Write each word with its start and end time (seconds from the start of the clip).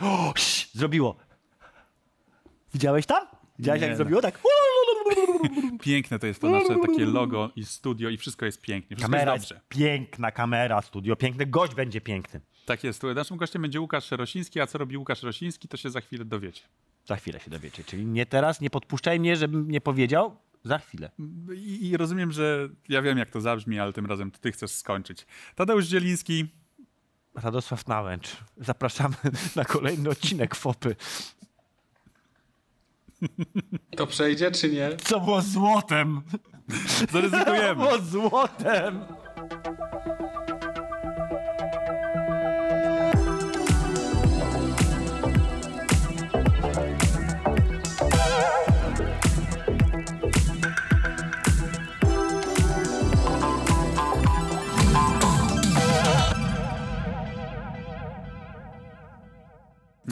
O, 0.00 0.34
zrobiło. 0.72 1.16
Widziałeś 2.74 3.06
tam? 3.06 3.26
Widziałeś 3.58 3.80
Nie, 3.80 3.86
jak 3.86 3.92
no. 3.92 3.96
zrobiło? 3.96 4.22
Tak. 4.22 4.40
Piękne 5.82 6.18
to 6.18 6.26
jest 6.26 6.40
to 6.40 6.48
nasze 6.48 6.76
takie 6.86 7.06
logo 7.06 7.50
i 7.56 7.64
studio 7.64 8.08
i 8.08 8.16
wszystko 8.16 8.46
jest 8.46 8.60
pięknie. 8.60 8.96
Wszystko 8.96 9.12
Kamera 9.12 9.34
jest 9.34 9.50
jest 9.50 9.62
piękna, 9.68 10.30
kamera, 10.30 10.82
studio 10.82 11.16
piękne, 11.16 11.46
gość 11.46 11.74
będzie 11.74 12.00
piękny. 12.00 12.40
Tak 12.66 12.84
jest. 12.84 13.02
Naszym 13.02 13.36
gościem 13.36 13.62
będzie 13.62 13.80
Łukasz 13.80 14.10
Rosiński, 14.10 14.60
a 14.60 14.66
co 14.66 14.78
robi 14.78 14.96
Łukasz 14.96 15.22
Rosiński, 15.22 15.68
to 15.68 15.76
się 15.76 15.90
za 15.90 16.00
chwilę 16.00 16.24
dowiecie. 16.24 16.62
Za 17.04 17.16
chwilę 17.16 17.40
się 17.40 17.50
dowiecie. 17.50 17.84
Czyli 17.84 18.06
nie 18.06 18.26
teraz, 18.26 18.60
nie 18.60 18.70
podpuszczaj 18.70 19.20
mnie, 19.20 19.36
żebym 19.36 19.70
nie 19.70 19.80
powiedział. 19.80 20.36
Za 20.64 20.78
chwilę. 20.78 21.10
I, 21.54 21.88
I 21.88 21.96
rozumiem, 21.96 22.32
że 22.32 22.68
ja 22.88 23.02
wiem, 23.02 23.18
jak 23.18 23.30
to 23.30 23.40
zabrzmi, 23.40 23.78
ale 23.78 23.92
tym 23.92 24.06
razem 24.06 24.30
ty 24.30 24.52
chcesz 24.52 24.70
skończyć. 24.70 25.26
Tadeusz 25.54 25.86
Zieliński, 25.86 26.48
Radosław 27.34 27.86
Nałęcz. 27.86 28.28
Zapraszamy 28.56 29.14
na 29.56 29.64
kolejny 29.64 30.10
odcinek 30.10 30.54
FOPy. 30.54 30.96
To 33.96 34.06
przejdzie, 34.06 34.50
czy 34.50 34.70
nie? 34.70 34.96
Co 34.96 35.20
było 35.20 35.42
złotem? 35.42 36.22
zaryzykujemy. 37.12 37.74
było 37.74 37.98
złotem! 37.98 39.04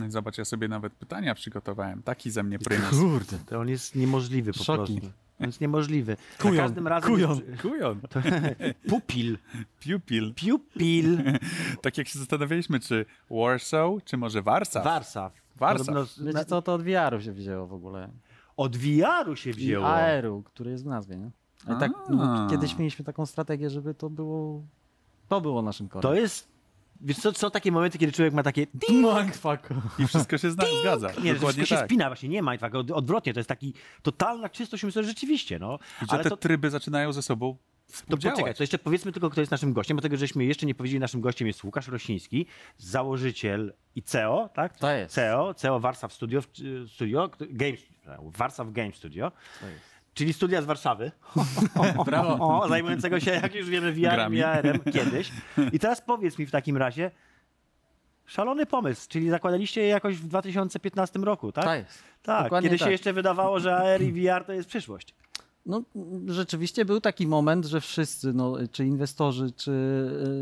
Zobacz, 0.08 0.38
ja 0.38 0.44
sobie 0.44 0.68
nawet 0.68 0.92
pytania 0.92 1.34
przygotowałem. 1.34 2.02
Taki 2.02 2.30
ze 2.30 2.42
mnie 2.42 2.58
prymas. 2.58 2.90
Kurde, 2.90 3.38
to 3.46 3.60
on 3.60 3.68
jest 3.68 3.94
niemożliwy 3.94 4.52
po 4.52 4.64
Szoki. 4.64 5.00
prostu. 5.00 5.18
On 5.40 5.46
jest 5.46 5.60
niemożliwy. 5.60 6.16
Za 6.38 6.42
Kujon, 6.42 6.56
każdym 6.56 6.86
razem 6.88 7.10
kujon. 7.10 7.40
Kujon, 7.62 8.00
Pupil. 8.90 9.38
pupil. 9.84 10.34
Pupil. 10.34 11.18
Tak 11.82 11.98
jak 11.98 12.08
się 12.08 12.18
zastanawialiśmy, 12.18 12.80
czy 12.80 13.06
Warsaw, 13.30 14.04
czy 14.04 14.16
może 14.16 14.42
Warszaw. 14.42 14.84
Warszaw. 14.84 15.32
Warszaw. 15.56 15.86
Podobno 15.86 16.26
Wiecie 16.26 16.44
co, 16.44 16.62
to 16.62 16.74
od 16.74 16.82
VR-u 16.82 17.20
się 17.20 17.32
wzięło 17.32 17.66
w 17.66 17.74
ogóle. 17.74 18.08
Od 18.56 18.76
VR-u 18.76 19.36
się 19.36 19.50
I 19.50 19.52
wzięło. 19.52 19.86
AR-u, 19.88 20.42
który 20.42 20.70
jest 20.70 20.84
w 20.84 20.86
nazwie, 20.86 21.16
nie? 21.16 21.30
Ale 21.66 21.78
tak, 21.80 21.92
no, 22.10 22.46
kiedyś 22.50 22.78
mieliśmy 22.78 23.04
taką 23.04 23.26
strategię, 23.26 23.70
żeby 23.70 23.94
to 23.94 24.10
było... 24.10 24.62
To 25.28 25.40
było 25.40 25.62
naszym 25.62 25.88
korem. 25.88 26.02
To 26.02 26.14
jest... 26.14 26.48
Wiesz 27.00 27.16
co, 27.16 27.32
są 27.32 27.50
takie 27.50 27.72
momenty, 27.72 27.98
kiedy 27.98 28.12
człowiek 28.12 28.34
ma 28.34 28.42
takie... 28.42 28.66
Mindfuck. 28.90 29.68
I 29.98 30.06
wszystko 30.06 30.38
się 30.38 30.50
zna, 30.50 30.64
zgadza. 30.80 31.08
Nie, 31.08 31.14
Dokładnie 31.14 31.36
wszystko 31.38 31.64
się 31.66 31.74
tak. 31.76 31.84
spina, 31.84 32.06
właśnie 32.06 32.28
nie 32.28 32.42
ma 32.42 32.58
tak 32.58 32.74
od, 32.74 32.90
odwrotnie, 32.90 33.34
to 33.34 33.40
jest 33.40 33.48
taki 33.48 33.74
totalna 34.02 34.48
czystość 34.48 34.84
umysłowa 34.84 35.08
rzeczywiście, 35.08 35.58
no. 35.58 35.78
I 36.02 36.06
że 36.06 36.12
Ale 36.12 36.22
te 36.24 36.30
to, 36.30 36.36
tryby 36.36 36.70
zaczynają 36.70 37.12
ze 37.12 37.22
sobą 37.22 37.56
to 38.08 38.16
poczekaj, 38.16 38.54
to 38.54 38.62
jeszcze 38.62 38.78
powiedzmy 38.78 39.12
tylko, 39.12 39.30
kto 39.30 39.40
jest 39.40 39.50
naszym 39.50 39.72
gościem, 39.72 39.96
bo 39.96 40.02
tego, 40.02 40.16
żeśmy 40.16 40.44
jeszcze 40.44 40.66
nie 40.66 40.74
powiedzieli, 40.74 41.00
naszym 41.00 41.20
gościem 41.20 41.46
jest 41.48 41.64
Łukasz 41.64 41.88
Rosiński, 41.88 42.46
założyciel 42.78 43.72
i 43.96 44.02
CEO, 44.02 44.48
tak? 44.54 44.78
To 44.78 44.90
jest. 44.90 45.14
CEO, 45.14 45.54
CEO 45.54 45.80
Warsaw 45.80 46.12
Studio, 46.12 46.42
w- 46.42 46.46
Studio 46.94 47.30
Game, 47.40 47.76
Warsaw 48.22 48.72
Game 48.72 48.92
Studio. 48.92 49.32
Czyli 50.18 50.32
studia 50.32 50.62
z 50.62 50.64
Warszawy. 50.64 51.12
Brawo. 52.06 52.60
O, 52.62 52.68
zajmującego 52.68 53.20
się, 53.20 53.30
jak 53.30 53.54
już 53.54 53.70
wiemy, 53.70 53.92
VR, 53.92 54.00
Grami. 54.00 54.36
VR-em 54.36 54.78
kiedyś. 54.94 55.32
I 55.72 55.78
teraz 55.78 56.00
powiedz 56.00 56.38
mi 56.38 56.46
w 56.46 56.50
takim 56.50 56.76
razie, 56.76 57.10
szalony 58.26 58.66
pomysł, 58.66 59.06
czyli 59.08 59.30
zakładaliście 59.30 59.80
je 59.80 59.88
jakoś 59.88 60.16
w 60.16 60.26
2015 60.26 61.18
roku, 61.18 61.52
tak? 61.52 61.64
Tak 61.64 61.84
jest. 61.84 62.02
Tak, 62.22 62.42
Dokładnie 62.42 62.68
kiedy 62.70 62.78
tak. 62.78 62.86
się 62.86 62.92
jeszcze 62.92 63.12
wydawało, 63.12 63.60
że 63.60 63.76
AR 63.76 64.02
i 64.02 64.12
VR 64.12 64.44
to 64.44 64.52
jest 64.52 64.68
przyszłość. 64.68 65.14
No, 65.66 65.82
rzeczywiście 66.26 66.84
był 66.84 67.00
taki 67.00 67.26
moment, 67.26 67.66
że 67.66 67.80
wszyscy, 67.80 68.32
no, 68.32 68.56
czy 68.72 68.84
inwestorzy, 68.84 69.52
czy 69.52 69.70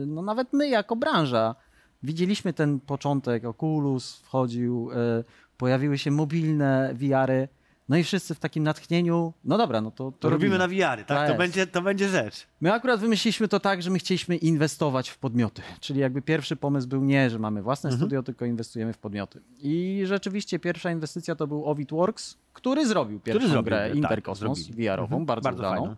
y, 0.03 0.07
no, 0.07 0.23
nawet 0.23 0.53
my 0.53 0.69
jako 0.69 0.97
branża, 0.97 1.55
widzieliśmy 2.03 2.53
ten 2.53 2.81
początek, 2.81 3.45
Oculus 3.45 4.17
wchodził, 4.17 4.91
y, 4.91 5.25
pojawiły 5.57 5.99
się 5.99 6.11
mobilne 6.11 6.95
VR-y, 6.95 7.49
no 7.89 7.97
i 7.97 8.05
wszyscy 8.05 8.35
w 8.35 8.39
takim 8.39 8.63
natchnieniu, 8.65 9.33
no 9.45 9.59
dobra, 9.59 9.81
no 9.81 9.91
to, 9.91 10.05
to, 10.13 10.19
To 10.19 10.31
robimy 10.31 10.59
na 10.59 10.69
VR-y, 10.69 11.05
tak? 11.05 11.07
Tak 11.07 11.29
To 11.33 11.35
będzie, 11.39 11.67
to 11.67 11.83
będzie 11.83 12.09
rzecz. 12.09 12.47
My 12.61 12.73
akurat 12.73 13.01
wymyśliliśmy 13.01 13.49
to 13.49 13.61
tak, 13.61 13.83
że 13.83 13.91
my 13.91 13.99
chcieliśmy 13.99 14.37
inwestować 14.37 15.09
w 15.09 15.19
podmioty. 15.19 15.63
Czyli 15.81 16.01
jakby 16.01 16.23
pierwszy 16.23 16.57
pomysł 16.57 16.89
był 16.89 17.05
nie, 17.05 17.31
że 17.31 17.39
mamy 17.39 17.63
własne 17.63 17.89
Mhm. 17.91 18.01
studio, 18.01 18.23
tylko 18.23 18.45
inwestujemy 18.45 18.93
w 18.93 18.99
podmioty. 18.99 19.41
I 19.59 20.03
rzeczywiście 20.07 20.59
pierwsza 20.59 20.91
inwestycja 20.91 21.35
to 21.35 21.47
był 21.47 21.67
Ovidworks, 21.67 22.37
który 22.53 22.87
zrobił 22.87 23.21
pierwszą 23.21 23.49
zrobił, 23.49 23.65
grę 23.65 23.87
tak, 23.89 23.97
Interkosmos. 23.97 24.69
VR-ową, 24.71 25.03
Mhm, 25.17 25.27
bardzo, 25.27 25.43
bardzo 25.43 25.61
udaną. 25.63 25.77
fajną. 25.77 25.97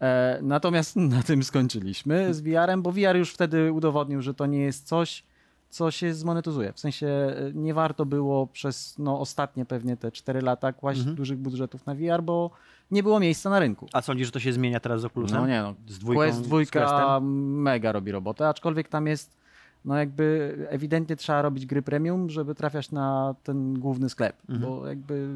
E, 0.00 0.38
natomiast 0.42 0.96
na 1.16 1.22
tym 1.22 1.42
skończyliśmy 1.44 2.34
z 2.34 2.40
VR-em, 2.40 2.82
bo 2.82 2.92
VR 2.92 3.16
już 3.16 3.30
wtedy 3.32 3.72
udowodnił, 3.72 4.22
że 4.22 4.34
to 4.34 4.46
nie 4.46 4.60
jest 4.60 4.86
coś, 4.86 5.22
co 5.70 5.90
się 5.90 6.14
zmonetyzuje. 6.14 6.72
W 6.72 6.80
sensie 6.80 7.06
e, 7.06 7.34
nie 7.54 7.74
warto 7.74 8.06
było 8.06 8.46
przez 8.46 8.98
no, 8.98 9.20
ostatnie 9.20 9.64
pewnie 9.64 9.96
te 9.96 10.12
4 10.12 10.40
lata 10.42 10.72
kłaść 10.72 10.98
Mhm. 10.98 11.16
dużych 11.16 11.38
budżetów 11.38 11.86
na 11.86 11.94
VR, 11.94 12.22
bo 12.22 12.50
nie 12.90 13.02
było 13.02 13.20
miejsca 13.20 13.50
na 13.50 13.58
rynku. 13.58 13.86
A 13.92 14.02
sądzisz, 14.02 14.26
że 14.26 14.32
to 14.32 14.40
się 14.40 14.52
zmienia 14.52 14.80
teraz 14.80 15.00
z 15.00 15.04
Oculusem? 15.04 15.40
No 15.40 15.46
nie 15.46 15.62
no, 15.62 15.74
Z 15.86 15.98
dwójką, 15.98 16.20
Quest 16.22 16.38
z 16.38 16.42
2 16.42 16.56
Questem? 16.72 17.60
mega 17.62 17.92
robi 17.92 18.12
robotę, 18.12 18.48
aczkolwiek 18.48 18.88
tam 18.88 19.06
jest, 19.06 19.36
no 19.84 19.96
jakby 19.98 20.56
ewidentnie 20.70 21.16
trzeba 21.16 21.42
robić 21.42 21.66
gry 21.66 21.82
premium, 21.82 22.30
żeby 22.30 22.54
trafiać 22.54 22.90
na 22.92 23.34
ten 23.42 23.74
główny 23.80 24.08
sklep, 24.08 24.36
Mhm. 24.48 24.70
bo 24.70 24.86
jakby 24.86 25.28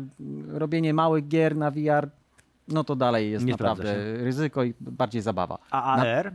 robienie 0.49 0.95
małych 0.95 1.29
gier 1.29 1.57
na 1.57 1.71
VR, 1.71 2.09
no 2.69 2.85
to 2.85 2.97
dalej 2.97 3.31
jest 3.31 3.45
Nie 3.45 3.53
naprawdę 3.53 4.17
ryzyko 4.17 4.65
i 4.65 4.75
bardziej 4.81 5.23
zabawa. 5.23 5.59
A 5.71 5.83
AR? 5.97 6.33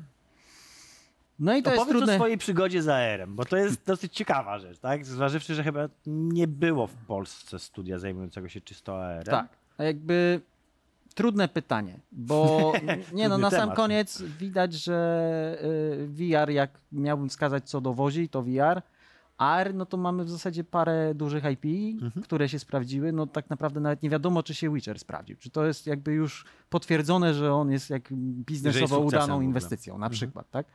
No 1.40 1.58
i 1.58 1.64
to 1.64 1.70
To 1.70 1.76
jest 1.76 1.80
powiedz 1.86 1.96
o 1.96 1.98
trudne. 2.00 2.16
swojej 2.16 2.38
przygodzie 2.38 2.82
z 2.82 2.88
AR-em, 2.88 3.36
bo 3.36 3.46
to 3.46 3.58
jest 3.58 3.86
dosyć 3.86 4.14
ciekawa 4.14 4.60
rzecz, 4.60 4.80
tak? 4.80 5.06
Zważywszy, 5.06 5.56
że 5.56 5.64
chyba 5.64 5.90
nie 6.06 6.48
było 6.48 6.88
w 6.88 6.94
Polsce 6.96 7.60
studia 7.60 8.00
zajmującego 8.00 8.50
się 8.50 8.62
czysto 8.62 9.04
AR-em. 9.06 9.24
Tak, 9.26 9.48
a 9.78 9.84
jakby 9.84 10.42
trudne 11.16 11.48
pytanie, 11.48 12.00
bo 12.12 12.74
nie 13.14 13.30
no, 13.30 13.38
na 13.38 13.50
sam 13.50 13.60
temat. 13.60 13.76
koniec 13.76 14.22
widać, 14.22 14.74
że 14.74 15.60
y, 16.04 16.08
VR, 16.08 16.50
jak 16.50 16.72
miałbym 16.92 17.30
wskazać 17.30 17.70
co 17.70 17.82
dowozi, 17.82 18.30
to 18.30 18.42
VR. 18.44 18.82
AR, 19.38 19.74
no 19.74 19.86
to 19.86 19.98
mamy 19.98 20.24
w 20.24 20.30
zasadzie 20.30 20.64
parę 20.64 21.16
dużych 21.16 21.44
IP, 21.52 21.66
Mhm. 22.04 22.24
które 22.24 22.50
się 22.50 22.60
sprawdziły. 22.60 23.12
No 23.12 23.28
tak 23.28 23.50
naprawdę 23.50 23.80
nawet 23.80 24.04
nie 24.04 24.10
wiadomo, 24.10 24.44
czy 24.44 24.54
się 24.56 24.74
Witcher 24.74 25.00
sprawdził. 25.00 25.38
Czy 25.38 25.50
to 25.50 25.66
jest 25.66 25.88
jakby 25.88 26.12
już 26.14 26.46
potwierdzone, 26.70 27.34
że 27.34 27.54
on 27.54 27.72
jest 27.72 27.90
jak 27.90 28.14
biznesowo 28.46 29.02
w 29.02 29.06
udaną. 29.06 29.24
Mhm. 29.24 29.44
inwestycją, 29.44 29.98
na 29.98 30.10
przykład, 30.10 30.50
tak? 30.52 30.66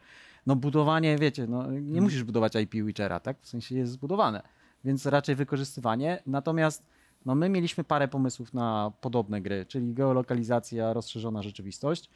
No 0.47 0.57
budowanie, 0.57 1.19
wiecie, 1.19 1.47
no 1.47 1.71
nie 1.71 2.01
musisz 2.01 2.25
budować 2.25 2.55
IP 2.55 2.73
Witchera, 2.73 3.21
tak? 3.21 3.37
W 3.41 3.49
sensie 3.49 3.75
jest 3.75 3.93
zbudowane, 3.93 4.43
więc 4.85 5.07
raczej 5.07 5.37
wykorzystywanie. 5.37 6.23
Natomiast 6.27 6.87
no 7.27 7.35
my 7.35 7.49
mieliśmy 7.49 7.85
parę 7.85 8.09
pomysłów 8.09 8.55
na 8.55 8.93
podobne 9.01 9.41
gry, 9.41 9.67
czyli 9.67 9.95
geolokalizacja, 9.95 10.93
rozszerzona 10.93 11.43
rzeczywistość. 11.43 12.11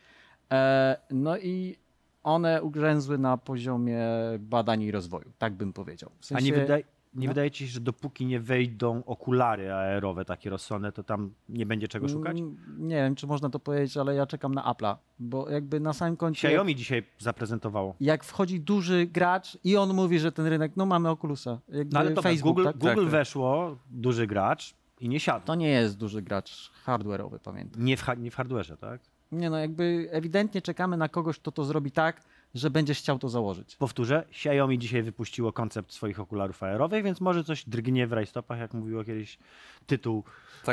E, 0.52 0.96
no 1.10 1.38
i 1.38 1.76
one 2.22 2.62
ugrzęzły 2.62 3.18
na 3.18 3.36
poziomie 3.36 4.04
badań 4.38 4.82
i 4.82 4.90
rozwoju, 4.90 5.32
tak 5.38 5.54
bym 5.54 5.72
powiedział. 5.72 6.10
W 6.20 6.24
A 6.24 6.26
sensie, 6.26 6.44
nie, 6.44 6.52
wydaje, 6.52 6.84
nie 7.16 7.26
no. 7.26 7.30
wydaje 7.30 7.50
ci 7.50 7.66
się, 7.66 7.72
że 7.72 7.80
dopóki 7.80 8.26
nie 8.26 8.40
wejdą 8.40 9.02
okulary 9.04 9.72
AR-owe 9.72 10.24
takie 10.24 10.50
rozsądne, 10.50 10.92
to 10.92 11.02
tam 11.02 11.30
nie 11.48 11.66
będzie 11.66 11.88
czego 11.88 12.08
szukać? 12.08 12.38
Mm, 12.38 12.56
Nie 12.78 12.96
wiem, 12.96 13.14
czy 13.14 13.26
można 13.26 13.50
to 13.50 13.58
powiedzieć, 13.58 13.96
ale 13.96 14.14
ja 14.14 14.26
czekam 14.26 14.54
na 14.54 14.62
Apple'a, 14.72 14.96
bo 15.18 15.50
jakby 15.50 15.80
na 15.80 15.92
samym 15.92 16.16
końcu... 16.16 16.46
Xiaomi 16.46 16.74
dzisiaj 16.76 17.02
zaprezentowało. 17.18 17.94
jak 18.00 18.24
wchodzi 18.24 18.60
duży 18.60 19.06
gracz 19.06 19.58
i 19.64 19.76
on 19.76 19.94
mówi, 19.94 20.18
że 20.18 20.32
ten 20.32 20.46
rynek, 20.46 20.72
no 20.76 20.86
mamy 20.86 21.10
Oculusa, 21.10 21.58
jakby 21.68 21.94
No 21.94 22.00
ale 22.00 22.10
to 22.10 22.22
Facebook, 22.22 22.56
Google, 22.56 22.64
tak? 22.68 22.76
Google 22.78 22.88
Tak, 22.94 22.98
tak. 23.04 23.08
weszło, 23.08 23.76
duży 23.90 24.26
gracz 24.26 24.74
i 25.00 25.08
nie 25.08 25.20
siadł. 25.20 25.46
To 25.46 25.54
nie 25.54 25.68
jest 25.68 25.96
duży 25.98 26.22
gracz 26.22 26.70
hardware'owy, 26.86 27.38
pamiętam. 27.38 27.84
Nie 27.84 27.96
w, 27.96 28.06
nie 28.18 28.30
w 28.30 28.36
hardware'ze, 28.36 28.76
tak? 28.76 29.00
Nie 29.32 29.50
no, 29.50 29.58
jakby 29.58 30.08
ewidentnie 30.10 30.62
czekamy 30.62 30.96
na 30.96 31.08
kogoś, 31.08 31.38
kto 31.38 31.52
to 31.52 31.64
zrobi 31.64 31.90
tak, 31.90 32.22
że 32.56 32.70
będziesz 32.70 32.98
chciał 32.98 33.18
to 33.18 33.28
założyć. 33.28 33.76
Powtórzę, 33.76 34.24
Xiaomi 34.30 34.78
dzisiaj 34.78 35.02
wypuściło 35.02 35.52
koncept 35.52 35.92
swoich 35.92 36.20
okularów 36.20 36.62
AR-owych, 36.62 37.04
więc 37.04 37.20
może 37.20 37.44
coś 37.44 37.64
drgnie 37.64 38.06
w 38.06 38.12
rajstopach, 38.12 38.58
jak 38.58 38.74
mówiło 38.74 39.04
kiedyś 39.04 39.38
tytuł 39.86 40.24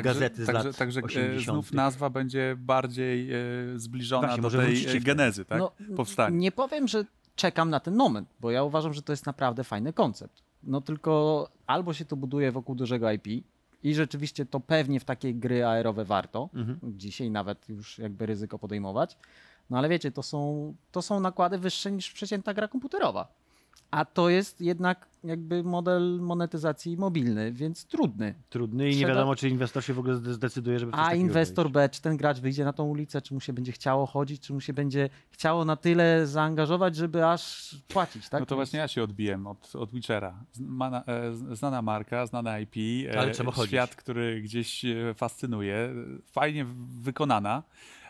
gazety 0.04 0.44
z 0.44 0.46
także, 0.46 0.64
lat 0.68 0.78
Także 0.78 1.00
e, 1.00 1.04
80. 1.04 1.44
znów 1.44 1.74
nazwa 1.74 2.10
będzie 2.10 2.56
bardziej 2.58 3.34
e, 3.34 3.38
zbliżona 3.76 4.28
Właśnie, 4.28 4.38
do 4.38 4.44
może 4.44 4.58
tej 4.58 4.98
e, 4.98 5.00
genezy, 5.00 5.46
tak? 5.46 5.60
No, 5.60 5.72
Powstania. 5.96 6.38
Nie 6.38 6.52
powiem, 6.52 6.88
że 6.88 7.06
czekam 7.36 7.70
na 7.70 7.80
ten 7.80 7.96
moment, 7.96 8.30
bo 8.40 8.52
ja 8.52 8.64
uważam, 8.64 8.94
że 8.94 9.02
to 9.02 9.14
jest 9.14 9.26
naprawdę 9.26 9.64
fajny 9.64 9.94
koncept. 9.94 10.44
No 10.64 10.82
tylko 10.82 11.50
albo 11.68 11.94
się 11.94 12.06
to 12.06 12.16
buduje 12.16 12.52
wokół 12.52 12.76
dużego 12.76 13.12
IP 13.12 13.28
i 13.84 13.94
rzeczywiście 13.94 14.46
to 14.46 14.60
pewnie 14.60 15.00
w 15.00 15.06
takiej 15.06 15.36
gry 15.36 15.66
aerowe 15.66 16.06
warto. 16.06 16.50
Mhm. 16.54 16.80
Dzisiaj 16.84 17.32
nawet 17.32 17.70
już 17.70 18.00
jakby 18.00 18.26
ryzyko 18.26 18.60
podejmować. 18.60 19.18
No 19.70 19.78
ale 19.78 19.90
wiecie, 19.90 20.12
to 20.12 20.24
są, 20.24 20.74
to 20.92 21.02
są 21.02 21.20
nakłady 21.20 21.58
wyższe 21.58 21.92
niż 21.92 22.12
przeciętna 22.12 22.54
gra 22.54 22.68
komputerowa. 22.68 23.28
A 23.92 24.06
to 24.06 24.30
jest 24.30 24.62
jednak 24.62 25.08
jakby 25.24 25.64
model 25.64 26.20
monetyzacji 26.22 26.98
mobilny, 26.98 27.52
więc 27.52 27.86
trudny. 27.86 28.34
Trudny 28.50 28.90
i 28.90 28.98
nie 28.98 29.06
wiadomo, 29.08 29.36
czy 29.36 29.50
inwestor 29.50 29.84
się 29.84 29.94
w 29.94 30.00
ogóle 30.00 30.16
zde- 30.16 30.34
zdecyduje, 30.34 30.80
żeby 30.80 30.92
A 30.96 31.14
inwestor. 31.14 31.72
B, 31.72 31.90
czy 31.90 32.02
ten 32.02 32.18
gracz 32.18 32.40
wyjdzie 32.40 32.66
na 32.66 32.74
tą 32.74 32.84
ulicę, 32.84 33.22
czy 33.22 33.34
mu 33.34 33.40
się 33.40 33.54
będzie 33.54 33.72
chciało 33.72 34.06
chodzić, 34.06 34.42
czy 34.42 34.54
mu 34.54 34.62
się 34.62 34.74
będzie 34.74 35.10
chciało 35.30 35.66
na 35.66 35.76
tyle 35.76 36.28
zaangażować, 36.28 36.96
żeby 36.96 37.26
aż 37.28 37.76
płacić, 37.88 38.30
tak? 38.30 38.40
No 38.40 38.46
to 38.46 38.56
właśnie 38.56 38.80
ja 38.80 38.88
się 38.88 39.04
odbiłem 39.04 39.48
od, 39.48 39.76
od 39.76 39.92
Witchera. 39.92 40.44
Znana, 40.52 41.04
e, 41.06 41.56
znana 41.56 41.82
marka, 41.82 42.26
znana 42.26 42.60
IP, 42.60 42.76
e, 43.14 43.20
Ale 43.20 43.32
trzeba 43.32 43.52
chodzić. 43.52 43.70
świat, 43.72 43.96
który 43.96 44.42
gdzieś 44.42 44.86
e, 44.86 45.14
fascynuje, 45.16 45.76
e, 45.76 45.94
fajnie 46.26 46.66
wykonana, 47.02 47.64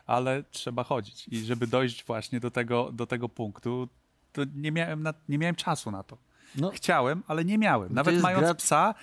ale 0.06 0.44
trzeba 0.52 0.84
chodzić. 0.84 1.28
I 1.28 1.38
żeby 1.46 1.68
dojść 1.68 2.04
właśnie 2.06 2.40
do 2.40 2.52
tego, 2.52 2.92
do 2.92 3.08
tego 3.08 3.30
punktu, 3.30 3.88
to 4.34 4.42
nie 4.56 4.72
miałem, 4.72 5.04
na, 5.04 5.14
nie 5.30 5.38
miałem 5.38 5.56
czasu 5.56 5.92
na 5.92 6.04
to. 6.04 6.18
No, 6.56 6.72
Chciałem, 6.72 7.24
ale 7.28 7.46
nie 7.46 7.58
miałem. 7.58 7.94
Nawet 7.94 8.22
mając 8.22 8.44
gra- 8.48 8.56
psa, 8.56 8.96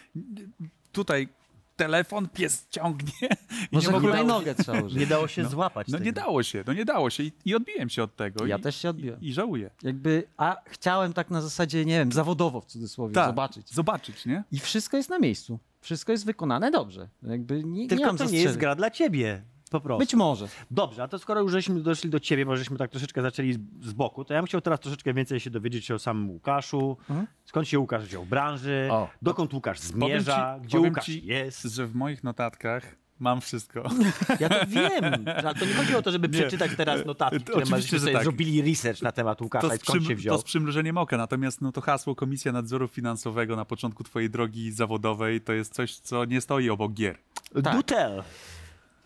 tutaj 0.93 1.29
telefon, 1.76 2.29
pies 2.29 2.67
ciągnie. 2.70 3.12
I 3.62 3.69
może 3.73 3.87
nie 3.88 3.93
mogłem- 3.93 4.12
hulajnogę 4.12 4.55
trzeba 4.55 4.81
użyć. 4.87 4.99
Nie 5.00 5.06
dało 5.06 5.29
się 5.29 5.44
złapać 5.49 5.88
No 5.88 5.93
tego. 5.93 6.05
nie 6.05 6.12
dało 6.12 6.43
się, 6.43 6.64
no 6.67 6.73
nie 6.73 6.85
dało 6.85 7.11
się 7.11 7.23
i, 7.23 7.32
i 7.44 7.55
odbiłem 7.55 7.88
się 7.88 8.03
od 8.03 8.17
tego. 8.17 8.46
Ja 8.46 8.56
i, 8.56 8.61
też 8.61 8.76
się 8.76 8.91
odbiłem. 8.91 9.20
I, 9.20 9.29
I 9.29 9.32
żałuję. 9.32 9.70
Jakby, 9.82 10.25
a 10.37 10.56
chciałem 10.67 11.12
tak 11.12 11.31
na 11.31 11.41
zasadzie, 11.43 11.85
nie 11.85 11.99
wiem, 11.99 12.12
zawodowo 12.12 12.61
w 12.61 12.64
cudzysłowie 12.67 13.14
Tak, 13.14 13.26
zobaczyć. 13.26 13.70
Zobaczyć, 13.75 14.26
nie? 14.26 14.44
I 14.53 14.58
wszystko 14.58 14.96
jest 14.96 15.11
na 15.11 15.19
miejscu. 15.19 15.58
Wszystko 15.81 16.12
jest 16.12 16.25
wykonane 16.26 16.70
dobrze. 16.70 17.08
Jakby 17.23 17.64
nie, 17.64 17.82
nie 17.82 17.88
Tylko 17.88 18.05
mam 18.06 18.17
to 18.17 18.25
nie 18.25 18.31
jest 18.31 18.35
zastrzeżeń. 18.43 18.61
gra 18.61 18.75
dla 18.75 18.91
ciebie. 18.91 19.43
Po 19.70 19.81
prostu. 19.81 19.99
Być 19.99 20.14
może. 20.14 20.49
Dobrze, 20.70 21.02
a 21.02 21.08
to 21.08 21.19
skoro 21.19 21.40
już 21.40 21.52
żeśmy 21.52 21.81
doszli 21.81 22.11
do 22.11 22.20
ciebie, 22.20 22.46
bo 22.46 22.56
żeśmy 22.56 22.76
tak 22.78 22.90
troszeczkę 22.90 23.22
zaczęli 23.22 23.52
z, 23.52 23.58
z 23.82 23.93
boku, 23.93 24.25
to 24.25 24.34
ja 24.34 24.40
bym 24.40 24.46
chciał 24.46 24.61
teraz 24.61 24.81
troszeczkę 24.81 25.14
więcej 25.14 25.40
się 25.40 25.50
dowiedzieć 25.50 25.90
o 25.90 25.99
samym 25.99 26.31
Łukaszu. 26.31 26.96
Mhm. 27.11 27.26
Skąd 27.44 27.69
się 27.69 27.78
Łukasz 27.78 28.05
wziął 28.05 28.25
w 28.25 28.28
branży, 28.28 28.88
O. 28.90 29.08
dokąd 29.22 29.55
Łukasz 29.55 29.78
zmierza, 29.81 30.56
ci- 30.61 30.67
gdzie 30.67 30.81
Łukasz 30.81 31.06
ci- 31.06 31.26
jest. 31.26 31.62
Że 31.62 31.87
w 31.87 31.94
moich 31.94 32.25
notatkach 32.25 32.96
mam 33.19 33.40
wszystko. 33.40 33.82
Ja 34.40 34.49
to 34.49 34.67
wiem, 34.76 35.05
ale 35.44 35.55
to 35.55 35.67
nie 35.67 35.75
chodzi 35.75 35.96
o 35.96 36.02
to, 36.02 36.11
żeby 36.12 36.28
Nie. 36.28 36.32
przeczytać 36.40 36.70
teraz 36.76 37.06
notatki, 37.06 37.38
To 37.38 37.44
które 37.52 37.56
oczywiście, 37.62 37.76
myśmy 37.82 37.99
że 37.99 38.02
sobie 38.05 38.12
tak. 38.14 38.22
zrobili 38.22 38.62
research 38.62 39.02
na 39.02 39.12
temat 39.12 39.40
Łukasza 39.40 39.69
To 39.69 39.75
i 39.75 39.78
skąd 39.78 40.05
się 40.06 40.14
wziął. 40.14 40.34
to 40.37 40.40
z 40.40 40.44
przymrużeniem 40.44 40.99
oka. 40.99 41.17
Natomiast 41.17 41.61
no, 41.61 41.72
to 41.72 41.81
hasło 41.81 42.14
Komisja 42.14 42.52
Nadzoru 42.52 42.88
Finansowego 42.88 43.56
na 43.56 43.64
początku 43.64 44.05
twojej 44.05 44.31
drogi 44.31 44.72
zawodowej 44.72 45.40
to 45.40 45.52
jest 45.52 45.75
coś, 45.75 45.96
co 45.96 46.25
nie 46.25 46.40
stoi 46.40 46.70
obok 46.70 46.93
gier. 46.93 47.19
Tak. 47.64 47.76
Do 47.76 47.82
tell. 47.82 48.22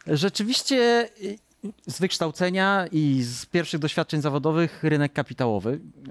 Rzeczywiście 0.07 1.09
y, 1.23 1.39
z 1.87 1.99
wykształcenia 2.01 2.87
i 2.93 3.23
z 3.23 3.47
pierwszych 3.47 3.81
doświadczeń 3.81 4.21
zawodowych 4.21 4.83
rynek 4.85 5.13
kapitałowy. 5.13 5.81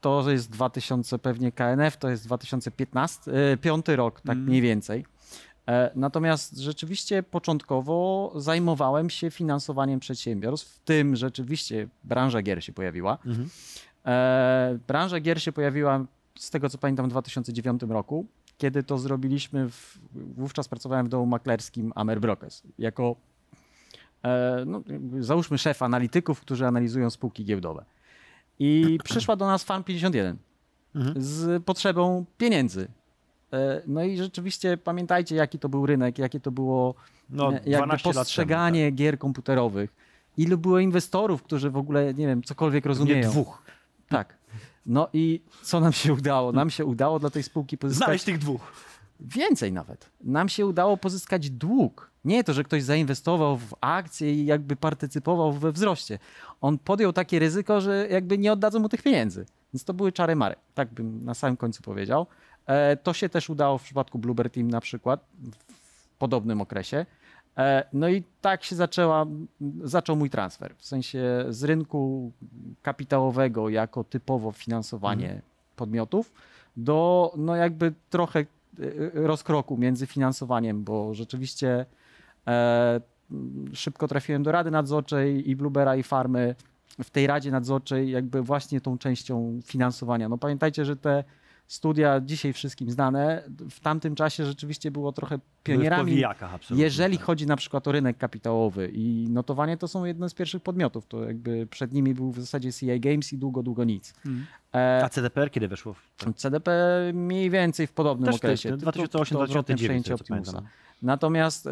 To, 0.00 0.30
jest 0.30 0.50
2000 0.50 1.18
pewnie 1.18 1.52
KNF, 1.52 1.96
to 1.96 2.10
jest 2.10 2.24
2015, 2.26 3.32
e, 3.52 3.56
piąty 3.56 3.96
rok, 3.96 4.20
tak 4.20 4.36
Mm. 4.36 4.44
mniej 4.48 4.60
więcej. 4.60 5.04
E, 5.68 5.90
Natomiast 5.94 6.56
rzeczywiście 6.58 7.22
początkowo 7.22 8.32
zajmowałem 8.36 9.10
się 9.10 9.30
finansowaniem 9.30 10.00
przedsiębiorstw, 10.00 10.68
w 10.68 10.78
tym 10.78 11.16
rzeczywiście 11.16 11.88
branża 12.04 12.42
gier 12.42 12.64
się 12.64 12.72
pojawiła. 12.72 13.18
Mhm. 13.26 13.48
E, 14.06 14.78
branża 14.86 15.20
gier 15.20 15.42
się 15.42 15.52
pojawiła, 15.52 16.04
z 16.38 16.50
tego 16.50 16.68
co 16.68 16.78
pamiętam, 16.78 17.06
w 17.06 17.08
2009 17.10 17.82
roku, 17.88 18.26
kiedy 18.58 18.82
to 18.82 18.98
zrobiliśmy, 18.98 19.70
w, 19.70 19.98
wówczas 20.14 20.68
pracowałem 20.68 21.06
w 21.06 21.08
domu 21.08 21.26
maklerskim 21.26 21.92
Amer 21.94 22.20
Brokers, 22.20 22.62
jako 22.78 23.16
e, 24.24 24.62
no, 24.66 24.82
załóżmy 25.20 25.58
szef 25.58 25.82
analityków, 25.82 26.40
którzy 26.40 26.66
analizują 26.66 27.10
spółki 27.10 27.44
giełdowe. 27.44 27.84
I 28.58 28.98
przyszła 29.04 29.36
do 29.36 29.46
nas 29.46 29.64
Farm 29.64 29.84
51 29.84 30.36
Mhm. 30.94 31.14
z 31.22 31.64
potrzebą 31.64 32.24
pieniędzy. 32.38 32.88
E, 33.52 33.82
No 33.86 34.02
i 34.04 34.16
rzeczywiście 34.16 34.76
pamiętajcie, 34.76 35.36
jaki 35.36 35.58
to 35.58 35.68
był 35.68 35.86
rynek, 35.86 36.18
jakie 36.18 36.40
to 36.40 36.50
było 36.50 36.94
No, 37.30 37.46
e, 37.54 37.60
12 37.60 37.70
jakby 37.70 37.88
lat 37.88 38.02
temu, 38.02 38.14
postrzeganie 38.14 38.90
gier 38.90 39.18
komputerowych. 39.18 39.94
Ilu 40.36 40.58
było 40.58 40.78
inwestorów, 40.78 41.42
którzy 41.42 41.70
w 41.70 41.76
ogóle, 41.76 42.14
nie 42.14 42.26
wiem, 42.26 42.42
cokolwiek 42.42 42.84
tak. 42.84 42.86
Nie 42.86 42.88
rozumieją. 42.88 43.30
dwóch. 43.30 43.62
Tak. 44.08 44.36
No 44.86 45.08
i 45.12 45.40
co 45.62 45.80
nam 45.80 45.92
się 45.92 46.12
udało? 46.12 46.52
Nam 46.52 46.70
się 46.70 46.84
udało 46.84 47.18
dla 47.18 47.30
tej 47.30 47.42
spółki 47.42 47.78
pozyskać 47.78 48.06
Znaleźć 48.06 48.24
tych 48.24 48.38
dwóch. 48.38 48.72
więcej 49.20 49.72
nawet. 49.72 50.10
Nam 50.20 50.48
się 50.48 50.66
udało 50.66 50.96
pozyskać 50.96 51.50
dług. 51.50 52.10
Nie 52.24 52.44
to, 52.44 52.52
że 52.52 52.64
ktoś 52.64 52.82
zainwestował 52.82 53.56
w 53.56 53.74
akcje 53.80 54.34
i 54.34 54.46
jakby 54.46 54.76
partycypował 54.76 55.52
we 55.52 55.72
wzroście. 55.72 56.18
On 56.60 56.78
podjął 56.78 57.12
takie 57.12 57.38
ryzyko, 57.38 57.80
że 57.80 58.08
jakby 58.10 58.38
nie 58.38 58.52
oddadzą 58.52 58.78
mu 58.80 58.88
tych 58.88 59.02
pieniędzy. 59.02 59.46
Więc 59.74 59.84
to 59.84 59.94
były 59.94 60.12
czary 60.12 60.36
mary. 60.36 60.54
Tak 60.74 60.92
bym 60.94 61.24
na 61.24 61.34
samym 61.34 61.56
końcu 61.56 61.82
powiedział. 61.82 62.26
E, 62.66 62.96
to 62.96 63.12
się 63.12 63.28
też 63.28 63.50
udało 63.50 63.78
w 63.78 63.82
przypadku 63.82 64.18
Bluebird 64.18 64.54
Team 64.54 64.68
na 64.70 64.80
przykład 64.80 65.24
w 65.42 66.18
podobnym 66.18 66.60
okresie. 66.60 67.06
E, 67.58 67.84
No 67.92 68.08
i 68.08 68.22
tak 68.40 68.64
się 68.64 68.76
zaczęła, 68.76 69.26
zaczął 69.82 70.16
mój 70.16 70.30
transfer. 70.30 70.74
W 70.76 70.86
sensie 70.86 71.44
z 71.48 71.64
rynku 71.64 72.32
kapitałowego 72.82 73.68
jako 73.68 74.04
typowo 74.04 74.52
finansowanie 74.52 75.42
podmiotów 75.76 76.32
do 76.76 77.32
no 77.36 77.56
jakby 77.56 77.92
trochę 78.10 78.40
e, 78.40 78.44
rozkroku 79.14 79.76
między 79.76 80.06
finansowaniem, 80.06 80.84
bo 80.84 81.14
rzeczywiście 81.14 81.86
e, 82.46 83.00
szybko 83.72 84.08
trafiłem 84.08 84.42
do 84.42 84.52
Rady 84.52 84.70
Nadzorczej 84.70 85.50
i 85.50 85.56
Bluebera 85.56 85.96
i 85.96 86.02
Farmy. 86.02 86.54
W 87.04 87.10
tej 87.10 87.26
Radzie 87.26 87.50
Nadzorczej 87.50 88.10
jakby 88.10 88.42
właśnie 88.42 88.80
tą 88.80 88.98
częścią 88.98 89.60
finansowania. 89.64 90.28
No 90.28 90.38
pamiętajcie, 90.38 90.84
że 90.84 90.96
te 90.96 91.24
studia 91.66 92.20
dzisiaj 92.20 92.52
wszystkim 92.52 92.90
znane, 92.90 93.42
w 93.70 93.80
tamtym 93.80 94.14
czasie 94.14 94.46
rzeczywiście 94.46 94.90
było 94.90 95.12
trochę 95.12 95.38
pionierami. 95.62 96.22
Jeżeli 96.70 97.16
tak. 97.16 97.26
chodzi 97.26 97.46
na 97.46 97.56
przykład 97.56 97.88
o 97.88 97.92
rynek 97.92 98.18
kapitałowy 98.18 98.90
i 98.92 99.26
notowanie, 99.30 99.76
to 99.76 99.88
są 99.88 100.04
jedne 100.04 100.28
z 100.28 100.34
pierwszych 100.34 100.62
podmiotów. 100.62 101.06
To 101.06 101.24
jakby 101.24 101.66
przed 101.66 101.92
nimi 101.92 102.14
był 102.14 102.32
w 102.32 102.40
zasadzie 102.40 102.72
CI 102.72 103.00
Games 103.00 103.32
i 103.32 103.38
długo, 103.38 103.62
długo 103.62 103.84
nic. 103.84 104.14
E, 104.74 105.00
A 105.04 105.08
CDPR 105.08 105.50
kiedy 105.50 105.68
weszło? 105.68 105.94
W... 105.94 106.34
CDP 106.36 106.72
mniej 107.14 107.50
więcej 107.50 107.86
w 107.86 107.92
podobnym 107.92 108.26
Też 108.26 108.36
okresie. 108.36 108.70
też, 108.70 108.78
tylko 108.80 108.92
to 108.92 109.18
2008-2009. 109.18 109.42
odwrotne 109.42 109.74
przejęcie 109.74 110.08
co 110.08 110.14
Optimusa. 110.14 110.52
pamiętam. 110.52 110.72
Natomiast 111.02 111.66
e, 111.66 111.70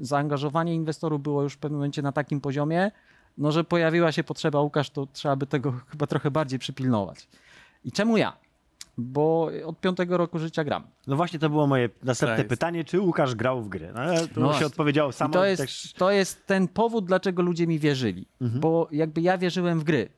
zaangażowanie 0.00 0.74
inwestorów 0.74 1.22
było 1.22 1.42
już 1.42 1.54
w 1.54 1.58
pewnym 1.58 1.78
momencie 1.78 2.02
na 2.02 2.12
takim 2.12 2.40
poziomie, 2.40 2.90
no, 3.38 3.52
że 3.52 3.64
pojawiła 3.64 4.12
się 4.12 4.24
potrzeba, 4.24 4.60
Łukasz, 4.60 4.90
to 4.90 5.06
trzeba 5.12 5.36
by 5.36 5.46
tego 5.46 5.72
chyba 5.88 6.06
trochę 6.06 6.30
bardziej 6.30 6.58
przypilnować. 6.58 7.28
I 7.84 7.92
czemu 7.92 8.16
ja? 8.16 8.36
Bo 8.98 9.50
od 9.64 9.80
piątego 9.80 10.16
roku 10.16 10.38
życia 10.38 10.64
gram. 10.64 10.82
No 11.06 11.16
właśnie 11.16 11.38
to 11.38 11.50
było 11.50 11.66
moje 11.66 11.88
następne 12.02 12.44
pytanie, 12.44 12.84
czy 12.84 13.00
Łukasz 13.00 13.34
grał 13.34 13.62
w 13.62 13.68
gry? 13.68 13.92
No, 13.94 14.00
to 14.34 14.40
No 14.40 14.52
się 14.52 14.66
I 15.10 15.12
samo. 15.12 15.34
to 15.34 15.44
jest, 15.44 15.62
też- 15.62 15.92
to 15.92 16.10
jest 16.10 16.46
ten 16.46 16.68
powód, 16.68 17.04
dlaczego 17.04 17.42
ludzie 17.42 17.66
mi 17.66 17.78
wierzyli. 17.78 18.26
Mhm. 18.40 18.60
Bo 18.60 18.88
jakby 18.92 19.20
ja 19.20 19.38
wierzyłem 19.38 19.80
w 19.80 19.84
gry. 19.84 20.08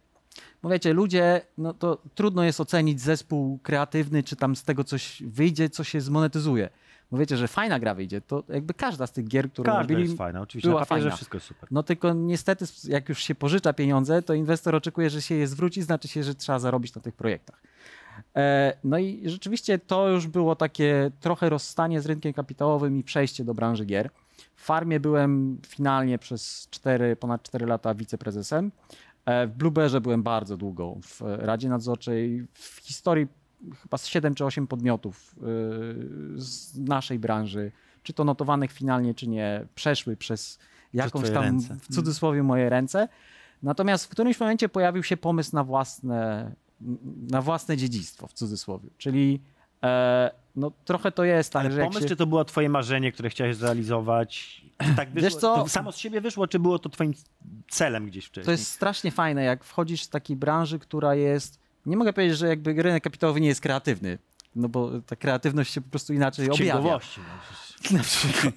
Bo 0.62 0.68
wiecie, 0.68 0.92
ludzie, 0.92 1.40
no 1.58 1.74
to 1.74 1.98
trudno 2.14 2.44
jest 2.44 2.60
ocenić 2.60 3.00
zespół 3.00 3.58
kreatywny, 3.62 4.22
czy 4.22 4.36
tam 4.36 4.56
z 4.56 4.64
tego 4.64 4.84
coś 4.84 5.22
wyjdzie, 5.22 5.70
co 5.70 5.84
się 5.84 6.00
zmonetyzuje. 6.00 6.68
Bo 7.10 7.18
wiecie, 7.18 7.36
że 7.36 7.48
fajna 7.48 7.78
gra 7.80 7.94
wyjdzie, 7.94 8.20
to 8.20 8.44
jakby 8.48 8.74
każda 8.74 9.06
z 9.06 9.12
tych 9.12 9.28
gier, 9.28 9.50
które 9.52 9.66
Każda 9.66 9.80
robili, 9.82 10.02
jest 10.02 10.16
fajna, 10.16 10.40
oczywiście. 10.40 10.68
była 10.68 10.80
Na 10.80 10.86
papierze 10.86 11.02
fajna. 11.04 11.16
wszystko 11.16 11.36
jest 11.36 11.46
super. 11.46 11.68
No 11.72 11.82
tylko 11.82 12.12
niestety, 12.12 12.64
jak 12.84 13.08
już 13.08 13.18
się 13.22 13.34
pożycza 13.34 13.72
pieniądze, 13.72 14.22
to 14.22 14.34
inwestor 14.34 14.74
oczekuje, 14.74 15.10
że 15.10 15.22
się 15.22 15.34
je 15.34 15.46
zwróci, 15.46 15.82
znaczy 15.82 16.08
się, 16.08 16.22
że 16.22 16.34
trzeba 16.34 16.58
zarobić 16.58 16.94
na 16.94 17.00
tych 17.02 17.14
projektach. 17.14 17.62
E, 18.36 18.76
No 18.84 18.98
i 18.98 19.22
rzeczywiście 19.28 19.78
to 19.78 20.08
już 20.08 20.26
było 20.26 20.56
takie 20.56 21.10
trochę 21.20 21.48
rozstanie 21.48 22.00
z 22.00 22.06
rynkiem 22.06 22.32
kapitałowym 22.32 22.96
i 22.98 23.02
przejście 23.04 23.44
do 23.44 23.54
branży 23.54 23.84
gier. 23.84 24.10
W 24.56 24.62
farmie 24.64 25.00
byłem 25.00 25.58
finalnie 25.66 26.18
przez 26.18 26.68
4, 26.70 27.16
ponad 27.16 27.42
4 27.42 27.66
lata 27.66 27.94
wiceprezesem. 27.94 28.72
E, 29.24 29.46
W 29.46 29.50
Blueberze 29.56 30.00
byłem 30.00 30.22
bardzo 30.22 30.56
długo 30.56 30.96
w 31.02 31.20
Radzie 31.22 31.68
Nadzorczej. 31.68 32.46
W 32.54 32.80
historii 32.82 33.26
chyba 33.82 33.98
z 33.98 34.06
7 34.06 34.34
czy 34.34 34.44
8 34.44 34.66
podmiotów 34.66 35.34
y, 35.36 36.40
z 36.40 36.78
naszej 36.78 37.18
branży, 37.18 37.72
czy 38.02 38.12
to 38.12 38.24
notowanych 38.24 38.72
finalnie, 38.72 39.14
czy 39.14 39.28
nie, 39.28 39.66
przeszły 39.74 40.16
przez 40.16 40.58
jakąś 40.94 41.30
tam 41.30 41.42
ręce. 41.42 41.76
w 41.80 41.94
cudzysłowie 41.94 42.42
moje 42.42 42.68
ręce. 42.70 43.08
Natomiast 43.62 44.04
w 44.04 44.08
którymś 44.08 44.40
momencie 44.40 44.68
pojawił 44.68 45.02
się 45.02 45.16
pomysł 45.16 45.56
na 45.56 45.64
własne, 45.64 46.52
na 47.30 47.42
własne 47.42 47.76
dziedzictwo 47.76 48.26
w 48.26 48.32
cudzysłowie. 48.32 48.88
Czyli 48.98 49.40
e, 49.82 50.30
no, 50.56 50.72
trochę 50.84 51.12
to 51.12 51.24
jest 51.24 51.52
tak, 51.52 51.64
Ale 51.64 51.74
że 51.74 51.82
pomysł, 51.82 52.00
się... 52.00 52.06
czy 52.06 52.16
to 52.16 52.26
było 52.26 52.44
twoje 52.44 52.68
marzenie, 52.68 53.12
które 53.12 53.30
chciałeś 53.30 53.56
zrealizować? 53.56 54.62
Czy 54.78 54.94
tak 54.94 55.10
wyszło, 55.10 55.28
Wiesz 55.30 55.36
co? 55.36 55.56
To 55.56 55.68
samo 55.68 55.92
z 55.92 55.96
siebie 55.96 56.20
wyszło, 56.20 56.46
czy 56.46 56.58
było 56.58 56.78
to 56.78 56.88
twoim 56.88 57.14
celem 57.68 58.06
gdzieś 58.06 58.24
wcześniej? 58.24 58.44
To 58.44 58.50
jest 58.50 58.66
strasznie 58.66 59.10
fajne, 59.10 59.44
jak 59.44 59.64
wchodzisz 59.64 60.02
z 60.02 60.08
takiej 60.08 60.36
branży, 60.36 60.78
która 60.78 61.14
jest. 61.14 61.58
Nie 61.86 61.96
mogę 61.96 62.12
powiedzieć, 62.12 62.38
że 62.38 62.48
jakby 62.48 62.82
rynek 62.82 63.02
kapitałowy 63.02 63.40
nie 63.40 63.48
jest 63.48 63.60
kreatywny, 63.60 64.18
no 64.56 64.68
bo 64.68 64.90
ta 65.00 65.16
kreatywność 65.16 65.72
się 65.72 65.80
po 65.80 65.90
prostu 65.90 66.14
inaczej 66.14 66.46
w 66.46 66.52
objawia. 66.52 66.98
Na 67.90 68.02
przykład. 68.02 68.54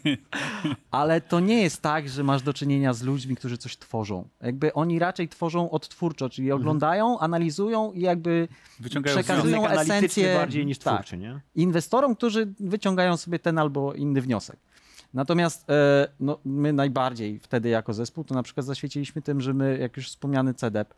Ale 0.92 1.22
to 1.22 1.40
nie 1.40 1.62
jest 1.62 1.82
tak, 1.82 2.10
że 2.10 2.24
masz 2.24 2.42
do 2.42 2.54
czynienia 2.54 2.94
z 2.94 3.01
ludźmi, 3.01 3.36
którzy 3.36 3.58
coś 3.58 3.78
tworzą. 3.78 4.28
Jakby 4.42 4.74
oni 4.74 5.00
raczej 5.00 5.30
tworzą 5.30 5.70
odtwórczo, 5.70 6.30
czyli 6.30 6.51
oglądają, 6.51 7.20
analizują 7.20 7.92
i 7.92 8.01
jakby 8.01 8.48
Wyciągają 8.80 9.18
przekazują 9.18 9.68
esencję 9.68 10.36
bardziej 10.36 10.66
niż 10.66 10.78
tak, 10.78 10.96
twórczy, 10.96 11.18
nie? 11.18 11.40
inwestorom, 11.56 12.16
którzy 12.16 12.54
wyciągają 12.60 13.18
sobie 13.18 13.40
ten 13.40 13.58
albo 13.58 13.94
inny 13.94 14.22
wniosek. 14.22 14.58
Natomiast 15.13 15.70
e, 15.70 16.08
no, 16.20 16.40
my 16.46 16.74
najbardziej 16.74 17.40
wtedy 17.40 17.70
jako 17.70 17.94
zespół 17.94 18.24
to 18.24 18.36
na 18.36 18.44
przykład 18.44 18.66
zaświeciliśmy 18.66 19.22
tym, 19.22 19.42
że 19.42 19.54
my, 19.54 19.78
jak 19.78 19.98
już 19.98 20.08
wspomniany 20.08 20.54
CDEP, 20.54 20.94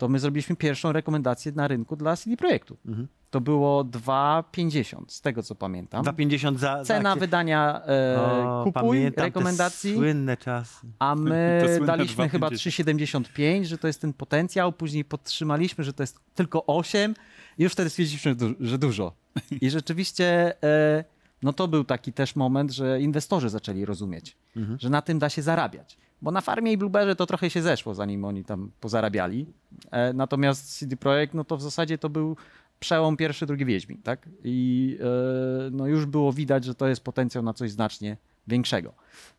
to 0.00 0.08
my 0.08 0.18
zrobiliśmy 0.18 0.56
pierwszą 0.56 0.92
rekomendację 0.92 1.52
na 1.52 1.68
rynku 1.68 1.96
dla 1.96 2.16
CD 2.16 2.36
Projektu. 2.36 2.76
Mhm. 2.86 3.08
To 3.30 3.40
było 3.40 3.84
2,50 3.84 5.04
z 5.08 5.20
tego 5.20 5.42
co 5.42 5.54
pamiętam. 5.54 6.04
2,50 6.04 6.56
za... 6.58 6.84
Cena 6.84 7.14
za 7.14 7.20
wydania 7.20 7.82
e, 7.86 8.20
O, 8.20 8.64
kupuj, 8.64 9.10
rekomendacji, 9.16 9.94
Słynne 9.94 10.36
czasy. 10.36 10.86
a 10.98 11.14
my 11.14 11.62
daliśmy 11.86 12.24
2,50. 12.24 12.30
chyba 12.30 12.48
3,75, 12.48 13.64
że 13.64 13.78
to 13.78 13.86
jest 13.86 14.00
ten 14.00 14.12
potencjał, 14.12 14.72
później 14.72 15.04
podtrzymaliśmy, 15.04 15.84
że 15.84 15.92
to 15.92 16.02
jest 16.02 16.20
tylko 16.34 16.66
8 16.66 17.14
i 17.58 17.62
już 17.62 17.72
wtedy 17.72 17.90
stwierdziliśmy, 17.90 18.36
że 18.60 18.78
dużo. 18.78 19.12
I 19.60 19.70
rzeczywiście 19.70 20.54
e, 20.64 21.04
no 21.42 21.52
to 21.52 21.68
był 21.68 21.84
taki 21.84 22.12
też 22.12 22.36
moment, 22.36 22.70
że 22.70 23.00
inwestorzy 23.00 23.48
zaczęli 23.48 23.84
rozumieć, 23.84 24.36
Mhm. 24.56 24.78
że 24.80 24.90
na 24.90 25.02
tym 25.02 25.18
da 25.18 25.28
się 25.28 25.42
zarabiać. 25.42 25.98
Bo 26.22 26.30
na 26.30 26.40
farmie 26.40 26.72
i 26.72 26.76
Blueberry 26.76 27.16
to 27.16 27.26
trochę 27.26 27.50
się 27.50 27.62
zeszło, 27.62 27.94
zanim 27.94 28.24
oni 28.24 28.44
tam 28.44 28.70
pozarabiali. 28.80 29.46
E, 29.90 30.12
natomiast 30.12 30.78
CD 30.78 30.96
Projekt, 30.96 31.34
no 31.34 31.44
to 31.44 31.56
w 31.56 31.62
zasadzie 31.62 31.98
to 31.98 32.08
był 32.08 32.36
przełom 32.80 33.16
pierwszy, 33.16 33.46
drugi 33.46 33.64
Wiedźmin, 33.64 34.02
tak? 34.02 34.28
I 34.44 34.98
e, 35.00 35.70
no 35.70 35.86
już 35.86 36.06
było 36.06 36.32
widać, 36.32 36.64
że 36.64 36.74
to 36.74 36.88
jest 36.88 37.04
potencjał 37.04 37.44
na 37.44 37.54
coś 37.54 37.70
znacznie 37.70 38.16
większego. 38.46 38.92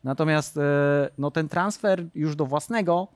Natomiast 0.04 0.56
e, 0.56 0.60
no 1.18 1.30
ten 1.30 1.48
transfer 1.48 2.04
już 2.14 2.36
do 2.36 2.46
własnego, 2.46 3.08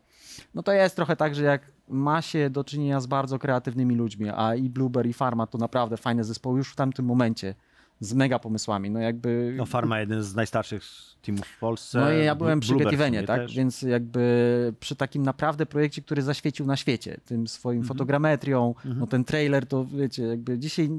no 0.55 0.63
to 0.63 0.73
jest 0.73 0.97
trochę 0.97 1.17
tak, 1.17 1.35
że 1.35 1.45
jak 1.45 1.63
ma 1.89 2.23
się 2.23 2.51
do 2.51 2.65
czynienia 2.65 3.01
z 3.01 3.07
bardzo 3.07 3.39
kreatywnymi 3.39 3.95
ludźmi, 3.95 4.29
a 4.35 4.55
i 4.55 4.71
Blueberry 4.71 5.11
i 5.11 5.13
Farma 5.13 5.47
to 5.47 5.59
naprawdę 5.59 5.97
fajne 5.97 6.25
zespoły 6.25 6.59
już 6.59 6.73
w 6.73 6.77
tamtym 6.77 7.05
momencie 7.05 7.55
z 8.01 8.15
mega 8.15 8.39
pomysłami. 8.39 8.91
No 8.91 9.01
jakby 9.01 9.55
No 9.57 9.67
Farma 9.67 10.01
jeden 10.01 10.23
z 10.23 10.35
najstarszych 10.35 10.83
teamów 11.23 11.47
w 11.47 11.59
Polsce. 11.59 12.01
no 12.01 12.13
i 12.13 12.25
ja 12.25 12.35
byłem 12.35 12.61
przy 12.61 12.77
Getivenie, 12.77 13.23
tak? 13.23 13.41
też. 13.41 13.55
Więc 13.57 13.83
jakby 13.83 14.75
przy 14.81 14.97
takim 14.97 15.23
naprawdę 15.23 15.67
projekcie, 15.67 16.03
który 16.03 16.23
zaświecił 16.23 16.67
na 16.67 16.77
świecie, 16.77 17.21
tym 17.25 17.47
swoim 17.49 17.79
Mhm. 17.79 17.89
fotogrametrią, 17.89 18.75
no 18.85 19.07
ten 19.07 19.25
trailer, 19.25 19.67
to 19.67 19.85
wiecie, 19.85 20.23
jakby 20.23 20.59
dzisiaj 20.59 20.91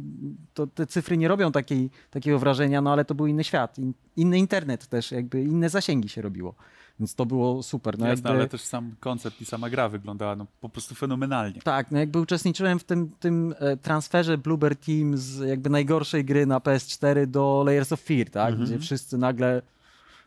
to 0.53 0.67
te 0.67 0.87
cyfry 0.87 1.17
nie 1.17 1.27
robią 1.27 1.51
takiej, 1.51 1.89
takiego 2.11 2.39
wrażenia, 2.39 2.81
no 2.81 2.91
ale 2.93 3.05
to 3.05 3.15
był 3.15 3.27
inny 3.27 3.43
świat, 3.43 3.77
in, 3.79 3.93
inny 4.15 4.37
internet 4.39 4.87
też, 4.87 5.11
jakby 5.11 5.41
inne 5.43 5.69
zasięgi 5.69 6.09
się 6.09 6.21
robiło. 6.21 6.55
Więc 6.99 7.15
to 7.15 7.25
było 7.25 7.63
super. 7.63 7.99
No 7.99 8.07
Jasne, 8.07 8.29
jakby, 8.29 8.39
ale 8.39 8.49
też 8.49 8.61
sam 8.61 8.95
koncept 8.99 9.41
i 9.41 9.45
sama 9.45 9.69
gra 9.69 9.89
wyglądała 9.89 10.35
no, 10.35 10.45
po 10.61 10.69
prostu 10.69 10.95
fenomenalnie. 10.95 11.61
Tak, 11.61 11.91
no 11.91 11.99
jakby 11.99 12.19
uczestniczyłem 12.19 12.79
w 12.79 12.83
tym, 12.83 13.11
tym 13.19 13.55
e, 13.59 13.77
transferze 13.77 14.37
Bluebird 14.37 14.85
Team 14.85 15.17
z 15.17 15.49
jakby 15.49 15.69
najgorszej 15.69 16.25
gry 16.25 16.45
na 16.45 16.59
PS4 16.59 17.25
do 17.25 17.63
Layers 17.65 17.91
of 17.91 18.01
Fear, 18.01 18.29
tak? 18.29 18.49
Mhm. 18.49 18.65
Gdzie 18.65 18.79
wszyscy 18.79 19.17
nagle 19.17 19.61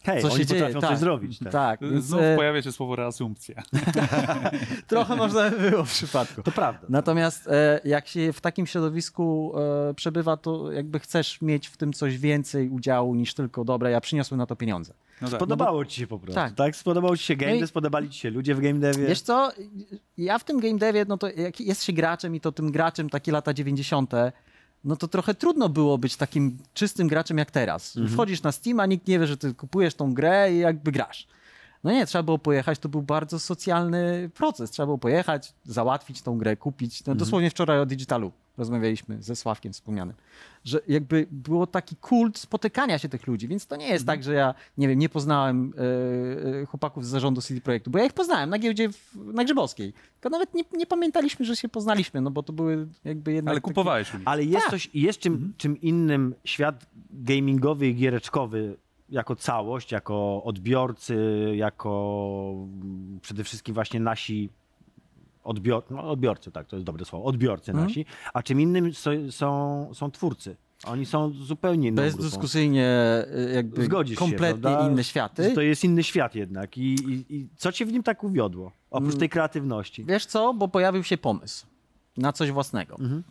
Hej, 0.03 0.23
co 0.23 0.29
oni 0.29 0.37
się 0.37 0.47
dzieje. 0.47 0.73
tak, 0.73 0.91
coś 0.91 0.99
zrobić. 0.99 1.39
Tak. 1.39 1.53
tak 1.53 1.81
więc, 1.81 2.05
Znów 2.05 2.23
e, 2.23 2.37
pojawia 2.37 2.63
się 2.63 2.73
słowo 2.73 2.97
reasumpcja. 2.97 3.63
trochę 4.87 5.17
można 5.17 5.51
by 5.51 5.71
było 5.71 5.85
w 5.85 5.91
przypadku. 5.91 6.43
To 6.43 6.53
prawda. 6.53 6.87
Natomiast 6.89 7.49
e, 7.49 7.81
jak 7.85 8.09
się 8.09 8.33
w 8.33 8.41
takim 8.41 8.67
środowisku 8.67 9.53
e, 9.91 9.95
przebywa, 9.95 10.37
to 10.37 10.73
jakby 10.73 11.01
chcesz 11.01 11.43
mieć 11.43 11.69
w 11.69 11.77
tym 11.77 11.93
coś 11.93 12.19
więcej 12.19 12.69
udziału 12.69 13.15
niż 13.15 13.35
tylko 13.35 13.65
dobra, 13.65 13.91
ja 13.91 14.01
przyniosłem 14.01 14.39
na 14.39 14.47
to 14.47 14.57
pieniądze. 14.57 14.95
No 15.23 15.29
tak. 15.29 15.39
Spodobało 15.39 15.85
ci 15.85 16.01
się 16.01 16.07
po 16.07 16.19
prostu, 16.19 16.35
Tak. 16.35 16.55
tak? 16.55 16.77
Spodobał 16.77 17.17
ci 17.17 17.25
się 17.25 17.37
game 17.37 17.55
No 17.57 17.65
i- 17.65 17.67
spodobali 17.67 18.11
ci 18.11 18.19
się 18.21 18.31
ludzie 18.31 18.55
w 18.55 18.61
game 18.61 18.79
devie. 18.79 19.07
Wiesz 19.07 19.21
co, 19.21 19.53
ja 20.19 20.39
w 20.39 20.45
tym 20.45 20.61
game 20.61 20.79
devie, 20.79 21.05
no 21.09 21.19
to 21.19 21.29
jak 21.31 21.61
jest 21.61 21.85
się 21.85 21.93
graczem 21.93 22.35
i 22.35 22.41
to 22.41 22.53
tym 22.53 22.73
graczem 22.73 23.11
takie 23.11 23.33
lata 23.33 23.55
90., 23.55 24.13
no 24.85 24.97
to 24.97 25.09
trochę 25.09 25.35
trudno 25.35 25.69
było 25.69 25.99
być 25.99 26.17
takim 26.17 26.59
czystym 26.75 27.09
graczem 27.09 27.39
jak 27.39 27.51
teraz. 27.51 27.99
Wchodzisz 28.13 28.43
na 28.43 28.53
Steam, 28.53 28.81
a 28.81 28.87
nikt 28.87 29.07
nie 29.09 29.19
wie, 29.19 29.27
że 29.27 29.37
ty 29.37 29.55
kupujesz 29.55 29.95
tą 29.95 30.15
grę 30.15 30.53
i 30.53 30.59
jakby 30.59 30.93
grasz. 30.93 31.27
No 31.85 31.91
nie, 31.93 32.07
trzeba 32.07 32.23
było 32.23 32.39
pojechać, 32.39 32.79
to 32.79 32.89
był 32.89 33.03
bardzo 33.03 33.39
socjalny 33.39 34.31
proces. 34.35 34.71
Trzeba 34.71 34.87
było 34.87 34.99
pojechać, 34.99 35.55
załatwić 35.65 36.23
tą 36.23 36.39
grę, 36.39 36.57
kupić. 36.57 37.07
No, 37.07 37.15
Dosłownie 37.15 37.51
wczoraj 37.51 37.81
o 37.81 37.87
Digitalu 37.87 38.33
rozmawialiśmy 38.59 39.23
ze 39.23 39.37
Sławkiem 39.37 39.73
wspomnianym, 39.73 40.15
że 40.65 40.81
jakby 40.89 41.27
było 41.31 41.67
taki 41.67 41.97
kult 41.97 42.39
spotykania 42.39 42.99
się 42.99 43.09
tych 43.09 43.27
ludzi, 43.27 43.49
więc 43.49 43.67
to 43.67 43.77
nie 43.77 43.89
jest 43.89 44.07
tak, 44.07 44.25
że 44.25 44.35
ja, 44.35 44.55
nie 44.79 44.89
wiem, 44.89 44.99
nie 44.99 45.09
poznałem 45.09 45.73
e, 45.79 46.61
e, 46.63 46.67
chłopaków 46.67 47.07
z 47.07 47.09
zarządu 47.09 47.41
CD 47.41 47.61
Projektu, 47.61 47.91
bo 47.91 47.99
ja 47.99 48.05
ich 48.05 48.13
poznałem 48.13 48.51
na 48.51 48.59
giełdzie 48.59 48.89
w, 48.93 49.17
na 49.35 49.45
Grzybowskiej. 49.45 49.93
Tylko 50.21 50.29
nawet 50.39 50.55
nie, 50.55 50.63
nie 50.73 50.87
pamiętaliśmy, 50.87 51.45
że 51.45 51.57
się 51.57 51.69
poznaliśmy, 51.69 52.21
no 52.21 52.31
bo 52.31 52.43
to 52.43 52.53
były 52.53 52.89
jakby 53.05 53.33
jednak... 53.33 53.53
Ale 53.53 53.61
takie- 53.61 53.71
kupowałeś 53.71 54.15
nich. 54.15 54.23
Ale 54.25 54.45
jest, 54.45 54.63
Tak. 54.63 54.71
coś, 54.71 54.91
jest 54.95 55.19
czym, 55.19 55.33
Mhm. 55.33 55.53
czym 55.57 55.81
innym 55.81 56.35
świat 56.45 56.87
gamingowy 57.11 57.89
i 57.89 57.95
giereczkowy 57.95 58.77
jako 59.11 59.37
całość, 59.37 59.93
jako 59.93 60.43
odbiorcy, 60.45 61.17
jako 61.57 62.53
mm, 62.57 63.19
przede 63.23 63.45
wszystkim 63.45 63.75
właśnie 63.75 64.01
nasi 64.01 64.51
odbior, 65.45 65.83
no, 65.91 66.11
odbiorcy, 66.11 66.51
tak, 66.53 66.67
to 66.67 66.77
jest 66.77 66.87
dobre 66.87 67.05
słowo, 67.05 67.25
odbiorcy 67.25 67.71
Mhm. 67.71 67.89
nasi, 67.89 68.05
a 68.35 68.43
czym 68.43 68.61
innym 68.61 68.95
są, 68.95 69.11
są, 69.31 69.91
są 69.95 70.11
twórcy. 70.11 70.57
Oni 70.87 71.07
są 71.07 71.33
zupełnie 71.33 71.89
inną. 71.89 72.03
Bezdyskusyjnie 72.03 72.89
y, 73.49 73.53
jakby 73.55 73.85
Zgodzisz 73.85 74.19
się, 74.19 74.25
kompletnie 74.25 74.63
prawda? 74.63 74.89
inne 74.89 75.05
światy. 75.05 75.53
To 75.55 75.61
jest 75.61 75.85
inny 75.85 76.03
świat 76.03 76.35
jednak. 76.35 76.79
I, 76.79 76.83
i, 76.83 77.37
I 77.37 77.49
co 77.57 77.73
cię 77.73 77.87
w 77.87 77.93
nim 77.93 78.03
tak 78.03 78.25
uwiodło? 78.25 78.73
Oprócz 78.91 79.17
tej 79.17 79.29
kreatywności. 79.29 80.05
Wiesz 80.05 80.27
co, 80.27 80.55
bo 80.55 80.69
pojawił 80.69 81.05
się 81.05 81.19
pomysł 81.19 81.67
na 82.17 82.33
coś 82.33 82.51
własnego. 82.51 82.97
Mhm. 82.99 83.23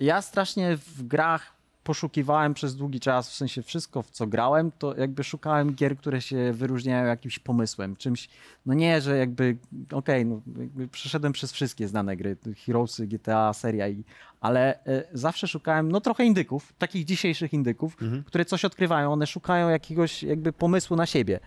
Ja 0.00 0.22
strasznie 0.22 0.76
w 0.76 1.02
grach 1.02 1.52
poszukiwałem 1.84 2.54
przez 2.54 2.76
długi 2.76 3.00
czas, 3.00 3.30
w 3.30 3.34
sensie 3.34 3.62
wszystko, 3.62 4.02
w 4.02 4.10
co 4.10 4.26
grałem, 4.26 4.72
to 4.78 4.96
jakby 4.96 5.24
szukałem 5.24 5.74
gier, 5.74 5.96
które 5.96 6.20
się 6.20 6.52
wyróżniają 6.52 7.06
jakimś 7.06 7.38
pomysłem, 7.38 7.96
czymś, 7.96 8.28
no 8.66 8.74
nie, 8.74 9.00
że 9.00 9.16
jakby, 9.16 9.56
okej, 9.92 10.26
no 10.26 10.40
jakby 10.58 10.88
przeszedłem 10.88 11.32
przez 11.32 11.52
wszystkie 11.52 11.88
znane 11.88 12.16
gry, 12.16 12.36
Heroesy, 12.66 13.06
GTA, 13.06 13.52
seria, 13.52 13.88
i, 13.88 14.04
ale 14.40 14.84
e, 14.84 15.04
zawsze 15.12 15.48
szukałem, 15.48 15.92
no 15.92 16.00
trochę 16.00 16.24
indyków, 16.24 16.72
takich 16.78 17.04
dzisiejszych 17.04 17.52
indyków, 17.52 17.96
które 18.26 18.44
coś 18.44 18.64
odkrywają, 18.64 19.12
one 19.12 19.26
szukają 19.26 19.68
jakiegoś 19.68 20.22
jakby 20.22 20.52
pomysłu 20.52 20.96
na 20.96 21.06
siebie. 21.06 21.40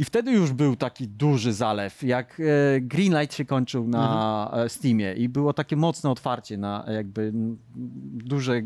I 0.00 0.04
wtedy 0.04 0.32
już 0.32 0.52
był 0.52 0.76
taki 0.76 1.08
duży 1.08 1.52
zalew, 1.52 2.02
jak 2.02 2.40
e, 2.40 2.80
Greenlight 2.80 3.34
się 3.34 3.44
kończył 3.44 3.88
na 3.88 4.50
e, 4.52 4.68
Steamie 4.68 5.14
i 5.14 5.28
było 5.28 5.52
takie 5.52 5.76
mocne 5.76 6.10
otwarcie 6.10 6.58
na 6.58 6.84
jakby 6.88 7.32
duże 8.24 8.62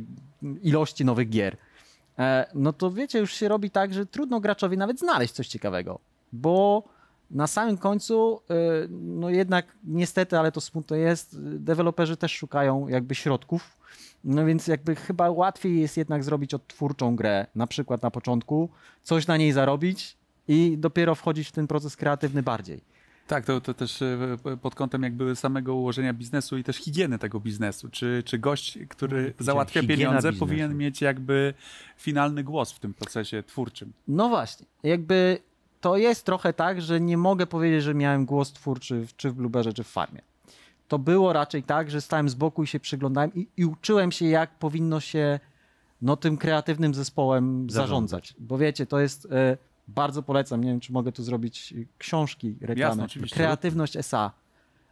ilości 0.63 1.05
nowych 1.05 1.29
gier. 1.29 1.57
E, 2.19 2.47
No 2.55 2.73
to 2.73 2.91
wiecie, 2.91 3.19
już 3.19 3.33
się 3.35 3.49
robi 3.49 3.71
tak, 3.71 3.95
że 3.95 4.07
trudno 4.07 4.41
graczowi 4.41 4.77
nawet 4.77 4.99
znaleźć 4.99 5.35
coś 5.35 5.49
ciekawego, 5.49 5.99
bo 6.33 6.83
na 7.31 7.47
samym 7.47 7.79
końcu, 7.79 8.41
e, 8.51 8.55
no 8.91 9.31
jednak 9.31 9.67
niestety, 9.85 10.39
ale 10.39 10.53
to 10.53 10.61
smutne 10.61 10.99
jest, 10.99 11.43
deweloperzy 11.59 12.17
też 12.17 12.33
szukają 12.33 12.89
jakby 12.89 13.15
środków, 13.15 13.79
no 14.25 14.45
więc 14.47 14.67
jakby 14.67 14.97
chyba 14.97 15.31
łatwiej 15.31 15.81
jest 15.81 15.97
jednak 15.97 16.25
zrobić 16.25 16.55
odtwórczą 16.55 17.17
grę, 17.17 17.47
na 17.55 17.67
przykład 17.67 18.03
na 18.03 18.11
początku, 18.11 18.69
coś 19.03 19.27
na 19.27 19.37
niej 19.37 19.53
zarobić 19.53 20.17
i 20.49 20.79
dopiero 20.79 21.15
wchodzić 21.15 21.49
w 21.49 21.53
ten 21.53 21.67
proces 21.67 21.97
kreatywny 21.97 22.43
bardziej. 22.43 22.81
Tak, 23.27 23.45
to, 23.45 23.61
to 23.61 23.75
też 23.75 24.03
e, 24.03 24.17
pod 24.63 24.75
kątem 24.75 25.03
jakby 25.03 25.37
samego 25.37 25.75
ułożenia 25.75 26.13
biznesu 26.15 26.59
i 26.59 26.65
też 26.65 26.77
higieny 26.77 27.19
tego 27.19 27.41
biznesu. 27.41 27.89
Czy, 27.89 28.23
czy 28.27 28.39
gość, 28.39 28.79
który 28.89 29.35
załatwia 29.39 29.81
higiena 29.81 29.97
pieniądze, 29.99 30.29
biznesu. 30.29 30.39
powinien 30.47 30.77
mieć 30.77 31.01
jakby 31.01 31.55
finalny 31.97 32.45
głos 32.45 32.73
w 32.73 32.79
tym 32.81 32.95
procesie 32.95 33.43
twórczym. 33.43 33.93
No 34.09 34.29
właśnie, 34.29 34.67
jakby 34.83 35.39
to 35.81 35.97
jest 35.97 36.25
trochę 36.27 36.53
tak, 36.53 36.83
że 36.83 37.01
nie 37.01 37.17
mogę 37.17 37.47
powiedzieć, 37.47 37.83
że 37.83 37.95
miałem 37.95 38.25
głos 38.27 38.53
twórczy 38.53 39.07
w- 39.07 39.17
czy 39.17 39.31
w 39.31 39.35
Blueberze, 39.35 39.73
czy 39.73 39.85
w 39.85 39.89
Farmie. 39.89 40.21
To 40.89 40.99
było 40.99 41.33
raczej 41.33 41.63
tak, 41.63 41.91
że 41.91 42.01
stałem 42.01 42.29
z 42.29 42.35
boku 42.35 42.63
i 42.63 42.67
się 42.67 42.81
przyglądałem 42.81 43.35
i, 43.35 43.47
i 43.57 43.65
uczyłem 43.65 44.13
się, 44.13 44.27
jak 44.27 44.59
powinno 44.59 45.01
się 45.01 45.41
no, 46.03 46.17
tym 46.17 46.37
kreatywnym 46.37 46.95
zespołem 46.95 47.71
zarządzać. 47.71 48.35
Bo 48.39 48.59
wiecie, 48.59 48.87
to 48.87 49.01
jest, 49.01 49.27
e, 49.33 49.57
bardzo 49.89 50.23
polecam, 50.23 50.65
nie 50.65 50.71
wiem, 50.71 50.81
czy 50.81 50.93
mogę 50.93 51.13
tu 51.13 51.23
zrobić 51.23 51.73
e, 51.73 51.85
książki, 51.99 52.57
reklamy. 52.61 52.79
Jasne, 52.91 53.05
oczywiście. 53.05 53.37
Kreatywność 53.37 53.97
SA. 53.97 54.33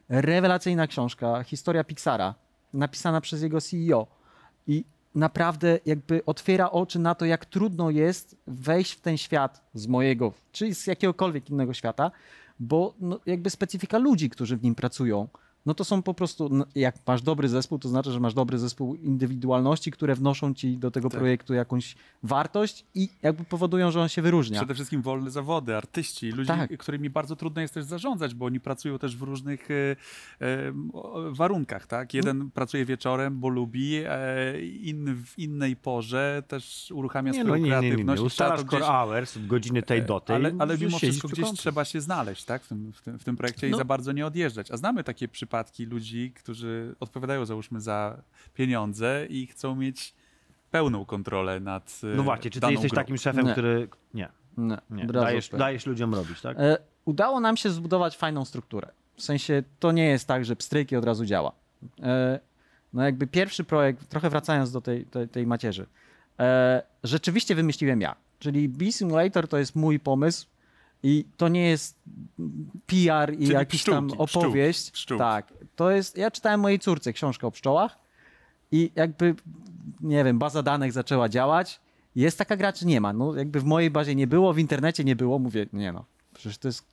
Rewelacyjna 0.08 0.86
książka, 0.86 1.42
historia 1.42 1.84
Pixara, 1.84 2.34
napisana 2.74 3.20
przez 3.20 3.42
jego 3.42 3.60
CEO. 3.60 4.06
I 4.66 4.84
naprawdę 5.14 5.78
jakby 5.86 6.24
otwiera 6.24 6.70
oczy 6.70 6.98
na 6.98 7.14
to, 7.14 7.24
jak 7.24 7.46
trudno 7.46 7.90
jest 7.90 8.36
wejść 8.46 8.92
w 8.92 9.00
ten 9.00 9.16
świat 9.16 9.64
z 9.74 9.86
mojego, 9.86 10.32
czy 10.52 10.74
z 10.74 10.86
jakiegokolwiek 10.86 11.50
innego 11.50 11.74
świata, 11.74 12.10
bo 12.60 12.94
no, 13.00 13.20
jakby 13.26 13.50
specyfika 13.50 13.98
ludzi, 13.98 14.30
którzy 14.30 14.56
w 14.56 14.62
nim 14.62 14.74
pracują, 14.74 15.28
no 15.66 15.74
to 15.74 15.84
są 15.84 16.02
po 16.02 16.14
prostu, 16.14 16.48
no, 16.48 16.64
jak 16.74 16.96
masz 17.06 17.22
dobry 17.22 17.48
zespół, 17.48 17.78
to 17.78 17.88
znaczy, 17.88 18.12
że 18.12 18.20
masz 18.20 18.34
dobry 18.34 18.58
zespół 18.58 18.94
indywidualności, 18.94 19.90
które 19.90 20.14
wnoszą 20.14 20.54
ci 20.54 20.76
do 20.78 20.90
tego 20.90 21.10
Tak. 21.10 21.18
projektu 21.20 21.54
jakąś 21.54 21.94
wartość 22.22 22.84
i 22.94 23.08
jakby 23.22 23.44
powodują, 23.44 23.90
że 23.90 24.00
on 24.00 24.08
się 24.08 24.22
wyróżnia. 24.22 24.58
Przede 24.58 24.74
wszystkim 24.74 25.02
wolne 25.02 25.30
zawody, 25.30 25.76
artyści, 25.76 26.30
ludzie, 26.30 26.46
Tak. 26.48 26.78
którymi 26.78 27.10
bardzo 27.10 27.36
trudno 27.36 27.62
jest 27.62 27.74
też 27.74 27.84
zarządzać, 27.84 28.34
bo 28.34 28.46
oni 28.46 28.60
pracują 28.60 28.98
też 28.98 29.16
w 29.16 29.22
różnych 29.22 29.68
e, 29.70 29.74
e, 30.40 30.72
warunkach, 31.30 31.86
tak? 31.86 32.14
Jeden 32.14 32.50
pracuje 32.50 32.84
wieczorem, 32.84 33.40
bo 33.40 33.48
lubi, 33.48 33.94
e, 34.06 34.60
inny 34.62 35.14
w 35.14 35.38
innej 35.38 35.76
porze 35.76 36.42
też 36.48 36.92
uruchamia 36.94 37.32
Nie, 37.32 37.40
swoją 37.40 37.48
no 37.48 37.56
nie, 37.56 37.62
nie, 37.62 37.68
nie, 37.70 37.76
nie. 37.76 37.80
kreatywność. 37.88 38.22
i 38.22 38.24
Ustalasz 38.24 38.58
core 38.60 38.68
gdzieś- 38.68 38.82
E, 38.82 38.84
hours, 38.92 39.36
od 39.36 39.46
godziny 39.46 39.82
tej 39.82 40.02
do 40.02 40.20
tej. 40.20 40.36
ale, 40.36 40.52
ale 40.58 40.78
mimo 40.78 40.98
wszystko 40.98 41.28
gdzieś 41.28 41.52
trzeba 41.52 41.84
się 41.84 42.00
znaleźć 42.00 42.44
tak? 42.44 42.62
w, 42.64 42.68
tym, 42.68 42.92
w, 42.92 43.02
tym, 43.02 43.18
w 43.18 43.24
tym 43.24 43.36
projekcie 43.36 43.68
i 43.68 43.70
No. 43.70 43.76
za 43.78 43.84
bardzo 43.84 44.12
nie 44.12 44.26
odjeżdżać. 44.26 44.70
A 44.70 44.76
znamy 44.76 45.04
takie 45.04 45.28
przypadki 45.28 45.51
ludzi, 45.86 46.32
którzy 46.36 46.94
odpowiadają 47.00 47.44
załóżmy 47.44 47.80
za 47.80 48.22
pieniądze 48.54 49.26
i 49.28 49.46
chcą 49.46 49.74
mieć 49.76 50.14
pełną 50.70 51.04
kontrolę 51.04 51.60
nad 51.60 52.00
e, 52.04 52.16
No 52.16 52.22
właśnie, 52.22 52.50
czy 52.50 52.56
ty 52.56 52.60
daną 52.60 52.72
jesteś 52.72 52.90
grą. 52.90 52.96
takim 53.02 53.16
szefem, 53.18 53.46
Nie. 53.46 53.52
który... 53.52 53.88
Nie, 54.14 54.28
Nie, 54.56 54.78
nie. 54.90 55.06
Dajesz, 55.06 55.48
dajesz 55.48 55.86
ludziom 55.86 56.14
robić, 56.14 56.40
tak? 56.40 56.56
E, 56.60 56.76
udało 57.04 57.40
nam 57.40 57.56
się 57.56 57.70
zbudować 57.70 58.16
fajną 58.16 58.44
strukturę. 58.44 58.88
W 59.16 59.22
sensie 59.22 59.62
to 59.78 59.92
nie 59.92 60.04
jest 60.06 60.28
tak, 60.28 60.44
że 60.44 60.56
pstryk 60.56 60.92
i 60.92 60.96
od 60.96 61.04
razu 61.04 61.24
działa. 61.24 61.52
E, 62.02 62.40
no 62.92 63.02
jakby 63.02 63.26
pierwszy 63.26 63.64
projekt, 63.64 64.08
trochę 64.08 64.30
wracając 64.30 64.72
do 64.72 64.80
tej, 64.80 65.06
tej, 65.06 65.28
tej 65.28 65.46
macierzy, 65.46 65.86
e, 66.40 66.82
rzeczywiście 67.04 67.54
wymyśliłem 67.54 68.00
ja. 68.00 68.16
Czyli 68.38 68.68
B-Simulator 68.68 69.48
to 69.48 69.58
jest 69.58 69.76
mój 69.76 70.00
pomysł 70.00 70.46
i 71.02 71.24
to 71.36 71.48
nie 71.48 71.68
jest 71.68 71.98
PR 72.86 73.34
i 73.34 73.38
Czyli 73.38 73.52
jakiś 73.52 73.84
tam 73.84 74.06
pszczółki, 74.06 74.26
pszczółki, 74.26 74.46
opowieść. 74.46 74.90
pszczółki. 74.90 75.18
Tak, 75.18 75.52
to 75.76 75.90
jest, 75.90 76.16
ja 76.16 76.30
czytałem 76.30 76.60
mojej 76.60 76.78
córce 76.78 77.12
książkę 77.12 77.46
o 77.46 77.50
pszczołach 77.50 77.98
i 78.72 78.90
jakby, 78.94 79.34
nie 80.00 80.24
wiem, 80.24 80.38
baza 80.38 80.62
danych 80.62 80.92
zaczęła 80.92 81.28
działać. 81.28 81.80
Jest 82.16 82.38
taka 82.38 82.56
gra, 82.56 82.72
czy 82.72 82.86
nie 82.86 83.00
ma? 83.00 83.12
No 83.12 83.34
jakby 83.36 83.60
w 83.60 83.64
mojej 83.64 83.90
bazie 83.90 84.14
nie 84.14 84.26
było, 84.26 84.52
w 84.52 84.58
internecie 84.58 85.04
nie 85.04 85.16
było, 85.16 85.38
mówię, 85.38 85.66
nie 85.72 85.92
no, 85.92 86.04
przecież 86.34 86.58
to 86.58 86.68
jest 86.68 86.84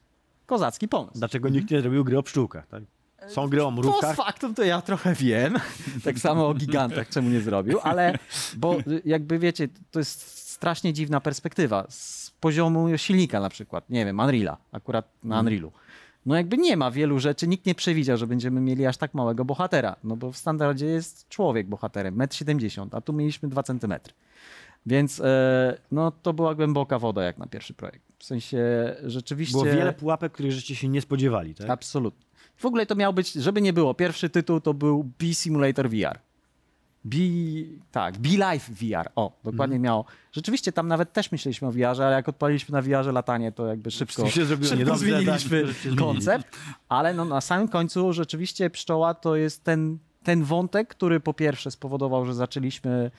kozacki 0.45 0.87
pomysł. 0.87 1.19
Dlaczego 1.19 1.49
nikt 1.49 1.71
nie 1.71 1.81
zrobił 1.81 2.03
gry 2.03 2.17
o 2.17 2.23
pszczółkach, 2.23 2.67
tak? 2.67 2.83
Są 3.27 3.47
gry 3.47 3.63
o 3.63 3.71
mrówkach. 3.71 4.15
factum 4.15 4.55
to 4.55 4.63
ja 4.63 4.81
trochę 4.81 5.13
wiem, 5.13 5.55
tak 6.03 6.19
samo 6.19 6.47
o 6.47 6.53
gigantach, 6.53 7.09
czemu 7.09 7.29
nie 7.29 7.41
zrobił, 7.41 7.79
ale 7.83 8.17
bo 8.57 8.79
y, 8.79 9.01
jakby 9.05 9.39
wiecie, 9.39 9.67
to 9.91 9.99
jest 9.99 10.49
strasznie 10.49 10.93
dziwna 10.93 11.21
perspektywa 11.21 11.85
z 11.89 12.28
poziomu 12.39 12.97
silnika 12.97 13.39
na 13.39 13.49
przykład, 13.49 13.89
nie 13.89 14.05
wiem, 14.05 14.19
Unreala, 14.19 14.57
akurat 14.71 15.09
na 15.23 15.39
Unrealu. 15.39 15.71
No 16.25 16.35
jakby 16.35 16.57
nie 16.57 16.77
ma 16.77 16.91
wielu 16.91 17.19
rzeczy, 17.19 17.47
nikt 17.47 17.65
nie 17.65 17.75
przewidział, 17.75 18.17
że 18.17 18.27
będziemy 18.27 18.61
mieli 18.61 18.85
aż 18.85 18.97
tak 18.97 19.13
małego 19.13 19.45
bohatera, 19.45 19.95
no 20.03 20.15
bo 20.15 20.31
w 20.31 20.37
standardzie 20.37 20.85
jest 20.85 21.29
człowiek 21.29 21.67
bohaterem, 21.67 22.17
1,70 22.17 22.81
m, 22.81 22.89
a 22.91 23.01
tu 23.01 23.13
mieliśmy 23.13 23.49
2 23.49 23.63
cm. 23.63 23.93
Więc 24.85 25.19
e, 25.19 25.77
no 25.91 26.11
to 26.11 26.33
była 26.33 26.55
głęboka 26.55 26.99
woda 26.99 27.23
jak 27.23 27.37
na 27.37 27.47
pierwszy 27.47 27.73
projekt. 27.73 28.05
W 28.17 28.23
sensie 28.23 28.59
rzeczywiście... 29.03 29.53
Było 29.53 29.65
wiele 29.65 29.93
pułapek, 29.93 30.31
których 30.31 30.51
żeście 30.51 30.75
się 30.75 30.87
nie 30.87 31.01
spodziewali, 31.01 31.55
tak? 31.55 31.69
Absolutnie. 31.69 32.25
W 32.55 32.65
ogóle 32.65 32.85
to 32.85 32.95
miał 32.95 33.13
być, 33.13 33.33
żeby 33.33 33.61
nie 33.61 33.73
było, 33.73 33.93
pierwszy 33.93 34.29
tytuł 34.29 34.59
to 34.59 34.73
był 34.73 35.03
B-Simulator 35.03 35.89
VR. 35.89 36.19
B, 37.05 37.17
tak, 37.91 38.17
B-Life 38.17 38.73
VR. 38.73 39.09
O, 39.15 39.31
dokładnie 39.43 39.75
Mhm. 39.75 39.81
miało. 39.81 40.05
Rzeczywiście 40.31 40.71
tam 40.71 40.87
nawet 40.87 41.13
też 41.13 41.31
myśleliśmy 41.31 41.67
o 41.67 41.71
VR-ze, 41.71 42.05
ale 42.05 42.15
jak 42.15 42.29
odpaliliśmy 42.29 42.73
na 42.73 42.81
VR-ze 42.81 43.11
latanie, 43.11 43.51
to 43.51 43.67
jakby 43.67 43.91
szybko, 43.91 44.29
się 44.29 44.45
zrobiło 44.45 44.69
szybko 44.75 44.97
zmieniliśmy 44.97 45.61
tak, 45.61 45.69
się 45.75 45.81
zmienili. 45.81 46.03
koncept. 46.03 46.57
Ale 46.89 47.13
no, 47.13 47.25
na 47.25 47.41
samym 47.41 47.67
końcu 47.67 48.13
rzeczywiście 48.13 48.69
pszczoła 48.69 49.13
to 49.13 49.35
jest 49.35 49.63
ten, 49.63 49.97
ten 50.23 50.43
wątek, 50.43 50.87
który 50.87 51.19
po 51.19 51.33
pierwsze 51.33 51.71
spowodował, 51.71 52.25
że 52.25 52.33
zaczęliśmy 52.33 53.11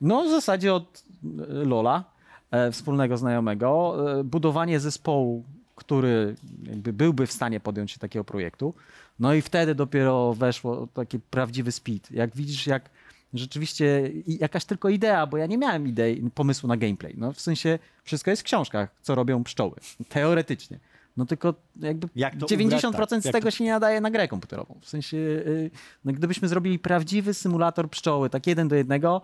no 0.00 0.24
w 0.24 0.30
zasadzie 0.30 0.74
od 0.74 1.04
e, 1.24 1.28
Lola, 1.64 2.04
e, 2.50 2.72
wspólnego 2.72 3.16
znajomego, 3.16 3.96
e, 4.20 4.24
budowanie 4.24 4.80
zespołu, 4.80 5.44
który 5.76 6.34
jakby 6.62 6.92
byłby 6.92 7.26
w 7.26 7.32
stanie 7.32 7.60
podjąć 7.60 7.90
się 7.92 7.98
takiego 7.98 8.24
projektu. 8.24 8.74
No 9.18 9.34
i 9.34 9.42
wtedy 9.42 9.74
dopiero 9.74 10.34
weszło 10.34 10.86
taki 10.94 11.18
prawdziwy 11.20 11.72
speed. 11.72 12.14
Jak 12.14 12.36
widzisz, 12.36 12.66
jak 12.66 12.90
rzeczywiście 13.34 14.08
i 14.26 14.38
jakaś 14.40 14.64
tylko 14.64 14.88
idea, 14.88 15.26
bo 15.26 15.36
ja 15.36 15.46
nie 15.46 15.58
miałem 15.58 15.86
idei, 15.86 16.30
pomysłu 16.34 16.68
na 16.68 16.76
gameplay. 16.76 17.14
No 17.18 17.32
w 17.32 17.40
sensie 17.40 17.78
wszystko 18.04 18.30
jest 18.30 18.42
w 18.42 18.44
książkach, 18.44 18.94
co 19.02 19.14
robią 19.14 19.44
pszczoły. 19.44 19.74
Teoretycznie. 20.08 20.78
No 21.16 21.26
tylko 21.26 21.54
jakby 21.80 22.08
Jak 22.16 22.36
to 22.36 22.46
90% 22.46 22.88
ubrać, 22.88 23.10
tak? 23.10 23.22
z 23.22 23.24
Jak 23.24 23.32
tego 23.32 23.44
to- 23.44 23.50
się 23.50 23.64
nie 23.64 23.70
nadaje 23.70 24.00
na 24.00 24.10
grę 24.10 24.28
komputerową. 24.28 24.78
W 24.80 24.88
sensie, 24.88 25.16
yy, 25.16 25.70
no 26.04 26.12
gdybyśmy 26.12 26.48
zrobili 26.48 26.78
prawdziwy 26.78 27.34
symulator 27.34 27.90
pszczoły, 27.90 28.30
tak 28.30 28.46
jeden 28.46 28.68
do 28.68 28.76
jednego, 28.76 29.22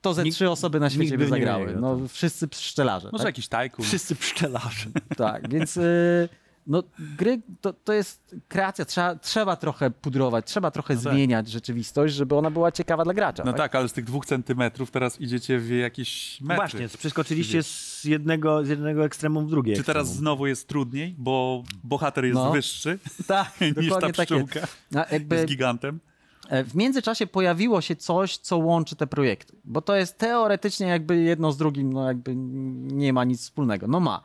to 0.00 0.14
ze 0.14 0.22
Nikt- 0.22 0.34
trzy 0.36 0.50
osoby 0.50 0.80
na 0.80 0.90
świecie 0.90 1.18
by 1.18 1.24
nie 1.24 1.30
zagrały. 1.30 1.66
grał, 1.66 1.80
No 1.80 2.08
wszyscy 2.08 2.48
pszczelarze. 2.48 3.08
Może 3.12 3.24
tak? 3.24 3.28
jakiś 3.34 3.48
tajkun. 3.48 3.84
Wszyscy 3.84 4.16
pszczelarze. 4.16 4.90
Tak, 5.16 5.48
więc 5.50 5.76
y, 5.76 6.28
no, 6.68 6.82
gry 7.16 7.42
to, 7.60 7.72
to 7.72 7.92
jest 7.92 8.36
kreacja, 8.48 8.84
trzeba, 8.84 9.16
trzeba 9.16 9.56
trochę 9.56 9.90
pudrować, 9.90 10.46
trzeba 10.46 10.70
trochę 10.70 10.94
tak. 10.94 11.02
zmieniać 11.12 11.48
rzeczywistość, 11.48 12.14
żeby 12.14 12.36
ona 12.36 12.50
była 12.50 12.72
ciekawa 12.72 13.04
dla 13.04 13.14
gracza. 13.14 13.42
No 13.44 13.52
tak? 13.52 13.58
tak, 13.58 13.74
ale 13.74 13.88
z 13.88 13.92
tych 13.92 14.04
dwóch 14.04 14.26
centymetrów 14.26 14.90
teraz 14.90 15.20
idziecie 15.20 15.58
w 15.58 15.70
jakieś 15.70 16.40
metry. 16.40 16.54
No 16.54 16.62
Właśnie, 16.62 16.98
przeskoczyliście 16.98 17.62
z 17.62 18.04
jednego, 18.04 18.64
z 18.64 18.68
jednego 18.68 19.04
ekstremum 19.04 19.46
w 19.46 19.50
drugie 19.50 19.76
Czy 19.76 19.84
teraz 19.84 20.00
ekstremum. 20.02 20.20
znowu 20.20 20.46
jest 20.46 20.68
trudniej, 20.68 21.14
bo 21.18 21.62
bohater 21.84 22.24
jest 22.24 22.34
No. 22.34 22.52
wyższy 22.52 22.98
tak, 23.26 23.60
niż 23.60 23.74
ta 23.74 23.80
dokładnie 23.82 24.12
tak 24.12 24.30
jest. 24.30 24.44
pszczółka? 24.46 24.66
No, 24.92 25.04
jakby, 25.12 25.36
Jest 25.36 25.48
gigantem. 25.48 26.00
E, 26.48 26.64
W 26.64 26.74
międzyczasie 26.74 27.26
pojawiło 27.26 27.80
się 27.80 27.96
coś, 27.96 28.36
co 28.38 28.58
łączy 28.58 28.96
te 28.96 29.06
projekty, 29.06 29.56
bo 29.64 29.82
to 29.82 29.96
jest 29.96 30.18
teoretycznie 30.18 30.86
jakby 30.86 31.16
jedno 31.22 31.52
z 31.52 31.56
drugim, 31.56 31.92
no 31.92 32.06
jakby 32.08 32.32
nie 32.36 33.12
ma 33.12 33.24
nic 33.24 33.40
wspólnego. 33.40 33.86
No 33.88 34.00
ma. 34.00 34.24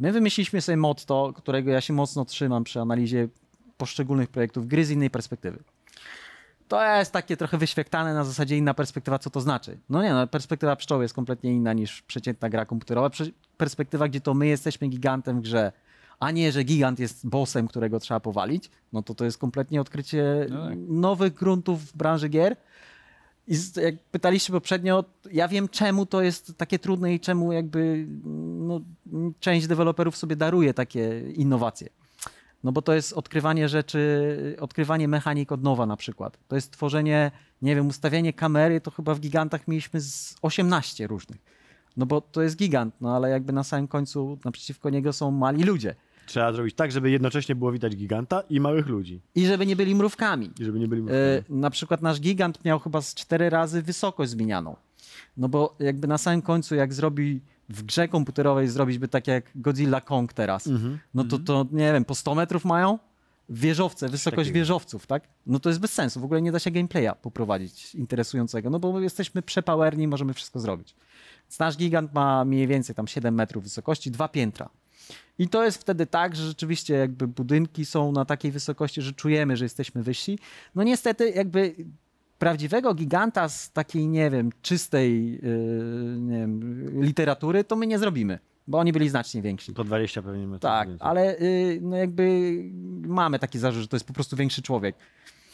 My 0.00 0.12
wymyśliliśmy 0.12 0.60
sobie 0.60 0.76
motto, 0.76 1.32
którego 1.36 1.70
ja 1.70 1.80
się 1.80 1.92
mocno 1.92 2.24
trzymam 2.24 2.64
przy 2.64 2.80
analizie 2.80 3.28
poszczególnych 3.76 4.28
projektów, 4.28 4.66
gry 4.66 4.84
z 4.84 4.90
innej 4.90 5.10
perspektywy. 5.10 5.58
To 6.68 6.96
jest 6.96 7.12
takie 7.12 7.36
trochę 7.36 7.58
wyświechtane 7.58 8.14
na 8.14 8.24
zasadzie 8.24 8.56
inna 8.56 8.74
perspektywa, 8.74 9.18
co 9.18 9.30
to 9.30 9.40
znaczy. 9.40 9.78
No 9.88 10.02
nie, 10.02 10.12
no, 10.12 10.26
perspektywa 10.26 10.76
pszczoły 10.76 11.04
jest 11.04 11.14
kompletnie 11.14 11.52
inna 11.52 11.72
niż 11.72 12.02
przeciętna 12.02 12.48
gra 12.48 12.64
komputerowa. 12.66 13.10
Perspektywa, 13.56 14.08
gdzie 14.08 14.20
to 14.20 14.34
my 14.34 14.46
jesteśmy 14.46 14.88
gigantem 14.88 15.38
w 15.40 15.42
grze, 15.42 15.72
a 16.20 16.30
nie, 16.30 16.52
że 16.52 16.64
gigant 16.64 16.98
jest 16.98 17.28
bossem, 17.28 17.68
którego 17.68 18.00
trzeba 18.00 18.20
powalić, 18.20 18.70
no 18.92 19.02
to 19.02 19.14
to 19.14 19.24
jest 19.24 19.38
kompletnie 19.38 19.80
odkrycie 19.80 20.46
No 20.50 20.68
tak. 20.68 20.78
nowych 20.88 21.34
gruntów 21.34 21.84
w 21.84 21.96
branży 21.96 22.28
gier. 22.28 22.56
I 23.48 23.80
jak 23.82 23.94
pytaliście 24.10 24.52
poprzednio, 24.52 25.04
ja 25.32 25.48
wiem 25.48 25.68
czemu 25.68 26.06
to 26.06 26.22
jest 26.22 26.56
takie 26.56 26.78
trudne 26.78 27.14
i 27.14 27.20
czemu 27.20 27.52
jakby 27.52 28.06
no, 28.56 28.80
część 29.40 29.66
deweloperów 29.66 30.16
sobie 30.16 30.36
daruje 30.36 30.74
takie 30.74 31.20
innowacje. 31.20 31.88
No 32.64 32.72
bo 32.72 32.82
to 32.82 32.94
jest 32.94 33.12
odkrywanie 33.12 33.68
rzeczy, 33.68 34.56
odkrywanie 34.60 35.08
mechanik 35.08 35.52
od 35.52 35.62
nowa 35.62 35.86
na 35.86 35.96
przykład. 35.96 36.38
To 36.48 36.56
jest 36.56 36.72
tworzenie, 36.72 37.30
nie 37.62 37.74
wiem, 37.74 37.86
ustawianie 37.86 38.32
kamery, 38.32 38.80
to 38.80 38.90
chyba 38.90 39.14
w 39.14 39.20
gigantach 39.20 39.68
mieliśmy 39.68 40.00
z 40.00 40.36
18 40.42 41.06
różnych. 41.06 41.38
No 41.96 42.06
bo 42.06 42.20
to 42.20 42.42
jest 42.42 42.56
gigant, 42.56 42.94
no 43.00 43.16
ale 43.16 43.30
jakby 43.30 43.52
na 43.52 43.64
samym 43.64 43.88
końcu 43.88 44.38
naprzeciwko 44.44 44.90
niego 44.90 45.12
są 45.12 45.30
mali 45.30 45.64
ludzie. 45.64 45.94
Trzeba 46.28 46.52
zrobić 46.52 46.74
tak, 46.74 46.92
żeby 46.92 47.10
jednocześnie 47.10 47.54
było 47.54 47.72
widać 47.72 47.96
giganta 47.96 48.42
i 48.50 48.60
małych 48.60 48.86
ludzi. 48.86 49.20
I 49.34 49.46
żeby 49.46 49.66
nie 49.66 49.76
byli 49.76 49.94
mrówkami. 49.94 50.50
I 50.60 50.64
żeby 50.64 50.78
nie 50.78 50.88
byli 50.88 51.02
E, 51.02 51.42
na 51.48 51.70
przykład 51.70 52.02
nasz 52.02 52.20
gigant 52.20 52.64
miał 52.64 52.78
chyba 52.78 53.00
z 53.00 53.14
cztery 53.14 53.50
razy 53.50 53.82
wysokość 53.82 54.30
zmienianą. 54.30 54.76
No 55.36 55.48
bo 55.48 55.76
jakby 55.78 56.08
na 56.08 56.18
samym 56.18 56.42
końcu, 56.42 56.74
jak 56.74 56.94
zrobi 56.94 57.40
w 57.68 57.82
grze 57.82 58.08
komputerowej 58.08 58.68
zrobić 58.68 58.98
by 58.98 59.08
tak 59.08 59.26
jak 59.26 59.44
Godzilla 59.54 60.00
Kong 60.00 60.32
teraz, 60.32 60.66
Mhm. 60.66 60.98
no 61.14 61.24
to 61.24 61.38
to, 61.38 61.66
nie 61.72 61.92
wiem, 61.92 62.04
po 62.04 62.14
100 62.14 62.34
metrów 62.34 62.64
mają 62.64 62.98
wieżowce, 63.50 64.08
wysokość 64.08 64.50
wieżowców, 64.50 65.06
tak? 65.06 65.22
No 65.46 65.58
to 65.60 65.68
jest 65.68 65.80
bez 65.80 65.92
sensu. 65.92 66.20
W 66.20 66.24
ogóle 66.24 66.42
nie 66.42 66.52
da 66.52 66.58
się 66.58 66.70
gameplaya 66.70 67.10
poprowadzić 67.22 67.94
interesującego, 67.94 68.70
no 68.70 68.78
bo 68.78 68.92
my 68.92 69.02
jesteśmy 69.02 69.42
przepowerni 69.42 70.08
możemy 70.08 70.34
wszystko 70.34 70.60
zrobić. 70.60 70.94
Więc 71.44 71.58
nasz 71.58 71.76
gigant 71.76 72.14
ma 72.14 72.44
mniej 72.44 72.66
więcej 72.66 72.94
tam 72.94 73.06
7 73.08 73.34
metrów 73.34 73.64
wysokości, 73.64 74.10
dwa 74.10 74.28
piętra. 74.28 74.68
I 75.38 75.48
to 75.48 75.64
jest 75.64 75.78
wtedy 75.78 76.06
tak, 76.06 76.36
że 76.36 76.46
rzeczywiście 76.46 76.94
jakby 76.94 77.28
budynki 77.28 77.84
są 77.84 78.12
na 78.12 78.24
takiej 78.24 78.52
wysokości, 78.52 79.02
że 79.02 79.12
czujemy, 79.12 79.56
że 79.56 79.64
jesteśmy 79.64 80.02
wyżsi. 80.02 80.38
No 80.74 80.82
niestety 80.82 81.30
jakby 81.30 81.74
prawdziwego 82.38 82.94
giganta 82.94 83.48
z 83.48 83.72
takiej, 83.72 84.08
nie 84.08 84.30
wiem, 84.30 84.50
czystej 84.62 85.32
yy, 85.32 86.16
nie 86.18 86.38
wiem, 86.38 87.02
literatury 87.02 87.64
to 87.64 87.76
my 87.76 87.86
nie 87.86 87.98
zrobimy, 87.98 88.38
bo 88.66 88.78
oni 88.78 88.92
byli 88.92 89.08
znacznie 89.08 89.42
więksi. 89.42 89.72
Po 89.72 89.84
20 89.84 90.22
pewnie 90.22 90.46
metrów. 90.46 90.60
Tak, 90.60 90.88
więcej. 90.88 91.08
ale 91.08 91.38
y, 91.38 91.78
no 91.82 91.96
jakby 91.96 92.54
mamy 93.06 93.38
taki 93.38 93.58
zarzut, 93.58 93.82
że 93.82 93.88
to 93.88 93.96
jest 93.96 94.06
po 94.06 94.12
prostu 94.12 94.36
większy 94.36 94.62
człowiek. 94.62 94.96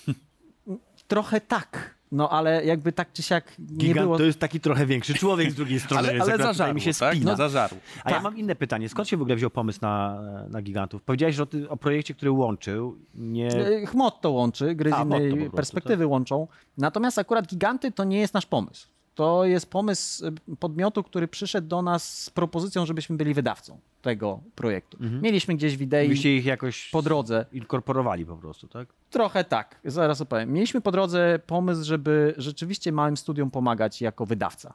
Trochę 1.08 1.40
tak. 1.40 1.94
No 2.14 2.30
ale 2.30 2.64
jakby 2.64 2.92
tak 2.92 3.12
czy 3.12 3.22
siak 3.22 3.58
nie 3.58 3.66
Gigant 3.76 4.06
było... 4.06 4.18
to 4.18 4.24
jest 4.24 4.38
taki 4.38 4.60
trochę 4.60 4.86
większy 4.86 5.14
człowiek 5.14 5.50
z 5.50 5.54
drugiej 5.54 5.80
strony. 5.84 6.08
Ale, 6.08 6.22
ale 6.22 6.38
zażarł, 6.38 6.74
mi 6.74 6.80
się 6.80 6.94
tak? 6.94 7.14
spina. 7.14 7.30
No, 7.30 7.36
zażarł. 7.36 7.76
A 8.04 8.10
ja 8.10 8.14
Tak. 8.14 8.22
mam 8.24 8.36
inne 8.36 8.56
pytanie. 8.56 8.88
Skąd 8.88 9.08
się 9.08 9.16
w 9.16 9.22
ogóle 9.22 9.36
wziął 9.36 9.50
pomysł 9.50 9.78
na, 9.82 10.22
na 10.50 10.62
gigantów? 10.62 11.02
Powiedziałeś 11.02 11.34
że 11.36 11.42
o, 11.42 11.46
ty, 11.46 11.70
o 11.70 11.76
projekcie, 11.76 12.14
który 12.14 12.30
łączył. 12.30 12.98
Nie... 13.14 13.48
E, 13.48 13.86
Chmot 13.86 14.20
to 14.20 14.30
łączy, 14.30 14.74
gry 14.74 14.90
z 14.90 14.94
innej 15.04 15.28
prostu, 15.28 15.44
tak. 15.44 15.56
perspektywy 15.56 16.06
łączą. 16.06 16.48
Natomiast 16.78 17.18
akurat 17.18 17.46
giganty 17.46 17.92
to 17.92 18.04
nie 18.04 18.20
jest 18.20 18.34
nasz 18.34 18.46
pomysł. 18.46 18.93
To 19.14 19.44
jest 19.44 19.70
pomysł 19.70 20.26
e, 20.26 20.56
podmiotu, 20.56 21.02
który 21.02 21.28
przyszedł 21.28 21.68
do 21.68 21.82
nas 21.82 22.18
z 22.18 22.30
propozycją, 22.30 22.86
żebyśmy 22.86 23.16
byli 23.16 23.34
wydawcą 23.34 23.78
tego 24.02 24.40
projektu. 24.54 24.98
Mieliśmy 25.22 25.54
gdzieś 25.54 25.76
w 25.76 25.80
idei 25.80 26.08
Byście 26.08 26.36
ich 26.36 26.44
jakoś 26.44 26.90
po 26.90 27.02
drodze. 27.02 27.46
inkorporowali 27.52 28.26
po 28.26 28.36
prostu, 28.36 28.68
tak? 28.68 28.88
Trochę 29.10 29.44
tak, 29.44 29.80
zaraz 29.84 30.20
opowiem. 30.20 30.52
Mieliśmy 30.52 30.80
po 30.80 30.92
drodze 30.92 31.38
pomysł, 31.46 31.84
żeby 31.84 32.34
rzeczywiście 32.36 32.92
małym 32.92 33.16
studiom 33.16 33.50
pomagać 33.50 34.00
jako 34.00 34.26
wydawca. 34.26 34.74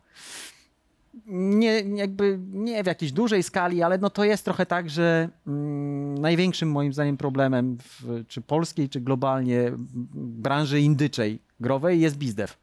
Nie, 1.28 1.80
jakby 1.80 2.40
nie 2.52 2.84
w 2.84 2.88
jakiejś 2.88 3.12
dużej 3.12 3.44
skali, 3.44 3.84
ale 3.84 3.98
no 3.98 4.10
to 4.10 4.24
jest 4.24 4.46
trochę 4.46 4.66
tak, 4.66 4.90
że 4.90 5.30
mm, 5.48 6.18
największym 6.18 6.72
moim 6.72 6.94
zdaniem 6.94 7.18
problemem 7.18 7.78
w, 7.84 8.24
czy 8.28 8.42
polskiej, 8.42 8.90
czy 8.90 9.02
globalnie 9.02 9.72
branży 10.16 10.82
indyczej 10.82 11.40
growej 11.60 12.00
jest 12.00 12.18
bizdev. 12.18 12.54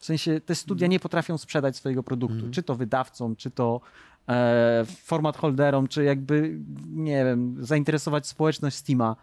W 0.00 0.04
sensie 0.04 0.40
te 0.40 0.54
studia 0.54 0.86
nie 0.86 1.00
potrafią 1.00 1.38
sprzedać 1.38 1.76
swojego 1.76 2.02
produktu, 2.02 2.50
czy 2.50 2.62
to 2.62 2.74
wydawcom, 2.74 3.36
czy 3.36 3.50
to 3.50 3.80
e, 4.28 4.84
format 5.02 5.36
holderom, 5.36 5.88
czy 5.88 6.04
jakby, 6.04 6.58
nie 6.86 7.24
wiem, 7.24 7.56
zainteresować 7.58 8.26
społeczność 8.26 8.76
Steama. 8.76 9.16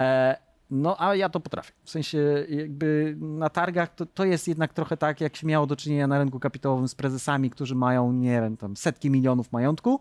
E, 0.00 0.36
no, 0.70 0.96
a 1.00 1.14
ja 1.14 1.28
to 1.28 1.40
potrafię. 1.40 1.72
W 1.84 1.90
sensie 1.90 2.46
jakby 2.48 3.16
na 3.20 3.50
targach 3.50 3.94
to, 3.94 4.06
to 4.06 4.24
jest 4.24 4.48
jednak 4.48 4.72
trochę 4.72 4.96
tak, 4.96 5.20
jak 5.20 5.36
się 5.36 5.46
miało 5.46 5.66
do 5.66 5.76
czynienia 5.76 6.06
na 6.06 6.18
rynku 6.18 6.40
kapitałowym 6.40 6.88
z 6.88 6.94
prezesami, 6.94 7.50
którzy 7.50 7.74
mają, 7.74 8.12
nie 8.12 8.40
wiem, 8.40 8.56
tam 8.56 8.76
setki 8.76 9.10
milionów 9.10 9.52
majątku. 9.52 10.00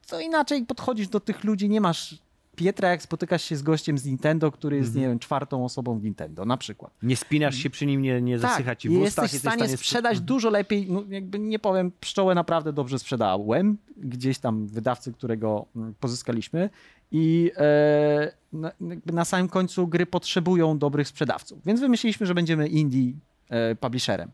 Co 0.00 0.20
inaczej 0.20 0.66
podchodzisz 0.66 1.08
do 1.08 1.20
tych 1.20 1.44
ludzi, 1.44 1.68
nie 1.68 1.80
masz 1.80 2.18
Pietra, 2.56 2.88
jak 2.88 3.02
spotykasz 3.02 3.42
się 3.42 3.56
z 3.56 3.62
gościem 3.62 3.98
z 3.98 4.04
Nintendo, 4.04 4.52
który 4.52 4.76
jest, 4.76 4.94
nie 4.94 5.08
wiem, 5.08 5.18
czwartą 5.18 5.64
osobą 5.64 5.98
w 5.98 6.02
Nintendo, 6.02 6.44
na 6.44 6.56
przykład. 6.56 6.92
Nie 7.02 7.16
spinasz 7.16 7.56
się 7.56 7.70
przy 7.70 7.86
nim, 7.86 8.02
nie, 8.02 8.22
nie 8.22 8.38
zasycha 8.38 8.76
ci 8.76 8.88
w 8.88 8.92
ustach. 8.92 9.32
jesteś 9.32 9.40
w 9.40 9.54
stanie 9.54 9.76
sprzedać 9.76 10.20
dużo 10.20 10.50
lepiej, 10.50 10.86
no 10.90 11.04
jakby 11.08 11.38
nie 11.38 11.58
powiem, 11.58 11.92
pszczołę 12.00 12.34
naprawdę 12.34 12.72
dobrze 12.72 12.98
sprzedałem, 12.98 13.78
gdzieś 13.96 14.38
tam 14.38 14.66
wydawcy, 14.66 15.12
którego 15.12 15.66
mm, 15.76 15.94
pozyskaliśmy 16.00 16.70
i 17.10 17.52
e, 17.56 18.32
na, 18.52 18.72
jakby 18.80 19.12
na 19.12 19.24
samym 19.24 19.48
końcu 19.48 19.86
gry 19.88 20.06
potrzebują 20.06 20.78
dobrych 20.78 21.08
sprzedawców, 21.08 21.58
więc 21.66 21.80
wymyśliliśmy, 21.80 22.26
że 22.26 22.34
będziemy 22.34 22.68
indie 22.68 23.12
e, 23.48 23.74
publisherem. 23.74 24.30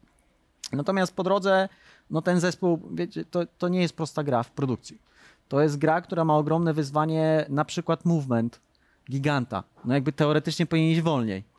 Natomiast 0.73 1.15
po 1.15 1.23
drodze, 1.23 1.69
no 2.11 2.23
ten 2.23 2.41
zespół, 2.41 2.89
wiecie, 2.95 3.25
to, 3.25 3.47
to 3.59 3.69
nie 3.69 3.81
jest 3.81 3.97
prosta 3.97 4.25
gra 4.25 4.43
w 4.43 4.51
produkcji. 4.51 4.99
To 5.49 5.63
jest 5.63 5.79
gra, 5.79 6.01
która 6.01 6.25
ma 6.25 6.37
ogromne 6.37 6.75
wyzwanie, 6.75 7.47
na 7.49 7.65
przykład 7.65 8.05
movement 8.05 8.61
giganta. 9.11 9.65
No 9.85 9.95
jakby 9.95 10.13
teoretycznie 10.13 10.67
powinien 10.67 10.91
iść 10.91 11.01
wolniej. 11.01 11.52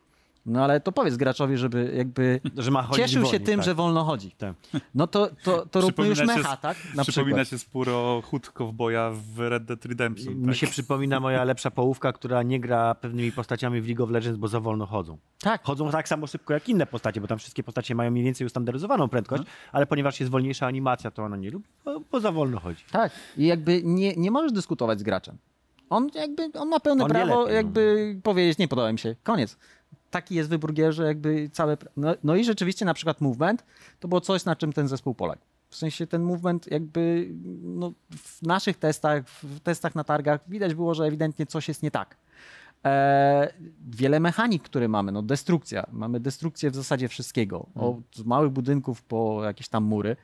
No 0.46 0.64
ale 0.64 0.80
to 0.80 0.92
powiedz 0.92 1.16
graczowi, 1.16 1.56
żeby 1.56 1.92
jakby 1.96 2.40
Że 2.64 2.70
ma 2.70 2.82
chodzić 2.82 3.04
cieszył 3.04 3.22
się 3.22 3.30
wolniej, 3.30 3.46
tym, 3.46 3.56
tak. 3.56 3.64
że 3.64 3.74
wolno 3.74 4.04
chodzi. 4.04 4.30
Tak. 4.30 4.54
No 4.94 5.06
to, 5.06 5.28
to, 5.42 5.66
to 5.66 5.80
róbmy 5.80 6.06
już 6.06 6.26
mecha, 6.26 6.56
tak? 6.56 6.76
Na 6.94 7.02
Przypomina 7.02 7.36
przykład. 7.36 7.48
się 7.48 7.58
spóro 7.58 8.22
chód 8.24 8.50
kowboja 8.50 9.12
w 9.34 9.38
Red 9.38 9.64
Dead 9.64 9.84
Redemption. 9.84 10.34
Mi 10.34 10.46
tak? 10.46 10.56
się 10.56 10.66
przypomina 10.66 11.20
moja 11.20 11.44
lepsza 11.44 11.70
połówka, 11.70 12.12
która 12.12 12.42
nie 12.42 12.60
gra 12.60 12.94
pewnymi 12.94 13.32
postaciami 13.32 13.80
w 13.80 13.86
League 13.86 14.04
of 14.04 14.10
Legends, 14.10 14.38
bo 14.38 14.48
za 14.48 14.60
wolno 14.60 14.86
chodzą. 14.86 15.18
Tak. 15.40 15.62
Chodzą 15.62 15.90
tak 15.90 16.08
samo 16.08 16.26
szybko 16.26 16.54
jak 16.54 16.68
inne 16.68 16.86
postacie, 16.86 17.20
bo 17.20 17.26
tam 17.26 17.38
wszystkie 17.38 17.62
postacie 17.62 17.94
mają 17.94 18.10
mniej 18.10 18.24
więcej 18.24 18.46
ustandaryzowaną 18.46 19.08
prędkość, 19.08 19.42
ale 19.72 19.86
ponieważ 19.86 20.20
jest 20.20 20.32
wolniejsza 20.32 20.66
animacja, 20.66 21.10
to 21.10 21.22
ona 21.22 21.36
nie 21.36 21.50
lubi, 21.50 21.66
bo, 21.84 22.00
bo 22.12 22.20
za 22.20 22.32
wolno 22.32 22.60
chodzi. 22.60 22.84
Tak. 22.92 23.12
I 23.36 23.46
jakby 23.46 23.82
nie, 23.84 24.12
nie 24.16 24.30
możesz 24.30 24.52
dyskutować 24.52 25.00
z 25.00 25.02
graczem. 25.02 25.38
On 25.90 26.08
jakby, 26.14 26.50
on 26.58 26.68
ma 26.68 26.80
pełne 26.80 27.04
On 27.04 27.10
prawo 27.10 27.40
lepiej, 27.40 27.46
no. 27.46 27.50
jakby 27.50 28.16
powiedzieć, 28.22 28.58
nie 28.58 28.68
podoba 28.68 28.92
mi 28.92 28.98
się. 28.98 29.16
Koniec. 29.22 29.56
Taki 30.14 30.34
jest 30.34 30.50
wybór 30.50 30.72
gier, 30.72 30.92
że 30.92 31.04
jakby 31.04 31.50
całe... 31.52 31.76
No, 31.96 32.14
no 32.24 32.36
i 32.36 32.44
rzeczywiście 32.44 32.84
na 32.84 32.94
przykład 32.94 33.20
movement 33.20 33.64
to 34.00 34.08
było 34.08 34.20
coś, 34.20 34.44
na 34.44 34.56
czym 34.56 34.72
ten 34.72 34.88
zespół 34.88 35.14
poległ. 35.14 35.42
W 35.68 35.76
sensie 35.76 36.06
ten 36.06 36.22
movement 36.22 36.70
jakby 36.70 37.28
no, 37.62 37.92
w 38.16 38.42
naszych 38.42 38.76
testach, 38.78 39.28
w 39.28 39.60
testach 39.60 39.94
na 39.94 40.04
targach 40.04 40.40
widać 40.48 40.74
było, 40.74 40.94
że 40.94 41.04
ewidentnie 41.04 41.46
coś 41.46 41.68
jest 41.68 41.82
nie 41.82 41.90
tak. 41.90 42.16
E, 42.84 43.52
wiele 43.88 44.20
mechanik, 44.20 44.62
które 44.62 44.88
mamy, 44.88 45.12
no 45.12 45.22
destrukcja. 45.22 45.86
Mamy 45.92 46.20
destrukcję 46.20 46.70
w 46.70 46.74
zasadzie 46.74 47.08
wszystkiego. 47.08 47.66
Od 47.74 48.26
małych 48.26 48.50
budynków 48.50 49.02
po 49.02 49.44
jakieś 49.44 49.68
tam 49.68 49.84
mury. 49.84 50.16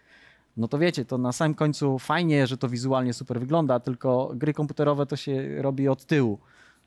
No 0.57 0.69
to 0.69 0.79
wiecie, 0.79 1.05
to 1.05 1.19
na 1.19 1.33
samym 1.33 1.55
końcu 1.55 1.99
fajnie, 1.99 2.47
że 2.47 2.57
to 2.57 2.69
wizualnie 2.69 3.13
super 3.13 3.41
wygląda, 3.41 3.81
tylko 3.81 4.33
gry 4.35 4.55
komputerowe 4.55 5.07
to 5.07 5.17
się 5.17 5.63
robi 5.63 5.89
od 5.89 6.05
tyłu. 6.05 6.39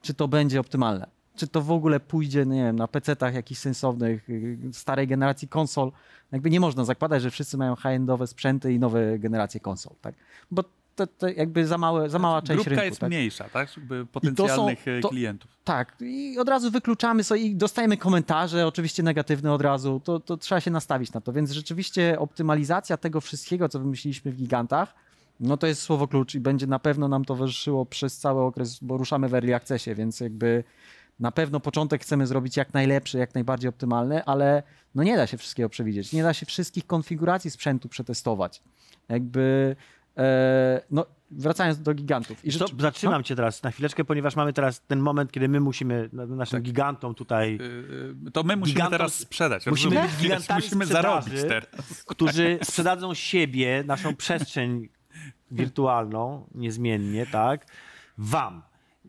Czy 0.02 0.14
to 0.14 0.28
będzie 0.28 0.60
optymalne? 0.60 1.23
Czy 1.36 1.48
to 1.48 1.62
w 1.62 1.72
ogóle 1.72 2.00
pójdzie, 2.00 2.46
nie 2.46 2.64
wiem, 2.64 2.76
na 2.76 2.88
PC-tach 2.88 3.34
jakichś 3.34 3.62
sensownych, 3.62 4.30
y, 4.30 4.58
starej 4.72 5.08
generacji 5.08 5.48
konsol? 5.48 5.92
Jakby 6.32 6.50
nie 6.50 6.60
można 6.60 6.86
zakładać, 6.86 7.22
że 7.22 7.32
wszyscy 7.32 7.58
mają 7.58 7.76
high-endowe 7.76 8.28
sprzęty 8.28 8.74
i 8.74 8.80
nowe 8.80 9.20
generacje 9.20 9.60
konsol, 9.60 9.94
tak? 10.02 10.16
Bo 10.52 10.64
to, 10.96 11.08
to 11.08 11.28
jakby 11.30 11.68
za, 11.68 11.78
małe, 11.78 12.10
za 12.10 12.20
mała 12.20 12.42
część 12.42 12.56
Grupka 12.56 12.70
rynku. 12.70 12.86
jest 12.86 13.00
tak? 13.00 13.10
mniejsza, 13.10 13.50
tak? 13.50 13.78
Jakby 13.78 14.06
potencjalnych 14.06 14.88
e, 14.88 15.00
to- 15.00 15.10
klientów. 15.10 15.52
Tak, 15.64 15.96
i 16.02 16.40
od 16.40 16.50
razu 16.50 16.72
wykluczamy 16.72 17.24
sobie 17.24 17.42
i 17.42 17.56
dostajemy 17.56 17.98
komentarze, 17.98 18.68
oczywiście 18.68 19.04
negatywne 19.04 19.54
od 19.54 19.62
razu, 19.62 20.02
to, 20.04 20.20
to 20.20 20.38
trzeba 20.38 20.62
się 20.62 20.72
nastawić 20.72 21.14
na 21.14 21.22
to. 21.22 21.34
Więc 21.34 21.52
rzeczywiście 21.52 22.20
optymalizacja 22.20 22.98
tego 22.98 23.22
wszystkiego, 23.22 23.70
co 23.70 23.80
wymyśliliśmy 23.80 24.32
w 24.32 24.36
Gigantach, 24.36 24.94
no 25.40 25.58
to 25.58 25.68
jest 25.68 25.82
słowo 25.82 26.08
klucz 26.08 26.36
i 26.36 26.40
będzie 26.40 26.68
na 26.68 26.80
pewno 26.80 27.08
nam 27.08 27.26
towarzyszyło 27.26 27.86
przez 27.86 28.18
cały 28.18 28.42
okres, 28.42 28.80
bo 28.82 28.98
ruszamy 28.98 29.30
w 29.30 29.34
Early 29.34 29.56
Accessie, 29.56 29.96
więc 29.96 30.20
jakby 30.20 30.64
na 31.20 31.32
pewno 31.32 31.60
początek 31.60 32.02
chcemy 32.02 32.28
zrobić 32.28 32.58
jak 32.58 32.74
najlepszy, 32.74 33.18
jak 33.18 33.34
najbardziej 33.36 33.70
optymalny, 33.70 34.24
ale 34.26 34.64
no 34.96 35.04
nie 35.04 35.18
da 35.18 35.28
się 35.28 35.38
wszystkiego 35.38 35.70
przewidzieć, 35.70 36.14
nie 36.14 36.24
da 36.24 36.34
się 36.34 36.46
wszystkich 36.46 36.88
konfiguracji 36.88 37.52
sprzętu 37.52 37.90
przetestować. 37.90 38.62
Jakby, 39.10 39.76
e, 40.18 40.82
no 40.92 41.06
wracając 41.32 41.82
do 41.82 41.94
Gigantów. 41.94 42.46
I 42.46 42.52
rzeczy- 42.52 42.76
zatrzymam 42.80 43.24
cię 43.24 43.36
teraz 43.36 43.64
na 43.64 43.72
chwileczkę, 43.72 44.04
ponieważ 44.06 44.36
mamy 44.36 44.54
teraz 44.54 44.82
ten 44.82 45.00
moment, 45.00 45.32
kiedy 45.32 45.48
my 45.48 45.60
musimy 45.60 46.10
na- 46.14 46.26
naszym 46.26 46.62
gigantom 46.62 47.16
tutaj, 47.16 47.60
E, 48.28 48.32
To 48.32 48.44
my 48.44 48.56
musimy 48.56 48.80
Gigantom- 48.80 48.92
teraz 48.92 49.14
sprzedać. 49.16 49.66
musimy 49.66 50.02
być 50.02 50.12
gigantami 50.22 50.62
Musimy 50.64 50.86
zarobić 50.86 51.34
teraz. 51.48 52.04
którzy 52.06 52.60
sprzedadzą 52.64 53.14
siebie, 53.14 53.84
naszą 53.88 54.16
przestrzeń 54.16 54.90
wirtualną, 55.52 56.48
niezmiennie, 56.56 57.26
tak, 57.28 57.66
wam. 58.18 58.62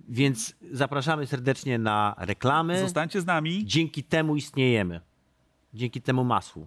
Więc 0.09 0.55
zapraszamy 0.73 1.27
serdecznie 1.27 1.79
na 1.79 2.15
reklamy. 2.19 2.81
Zostańcie 2.81 3.21
z 3.21 3.27
nami. 3.27 3.67
Dzięki 3.67 4.05
temu 4.05 4.37
istniejemy. 4.37 5.01
Dzięki 5.75 6.03
temu 6.03 6.25
masłu. 6.25 6.67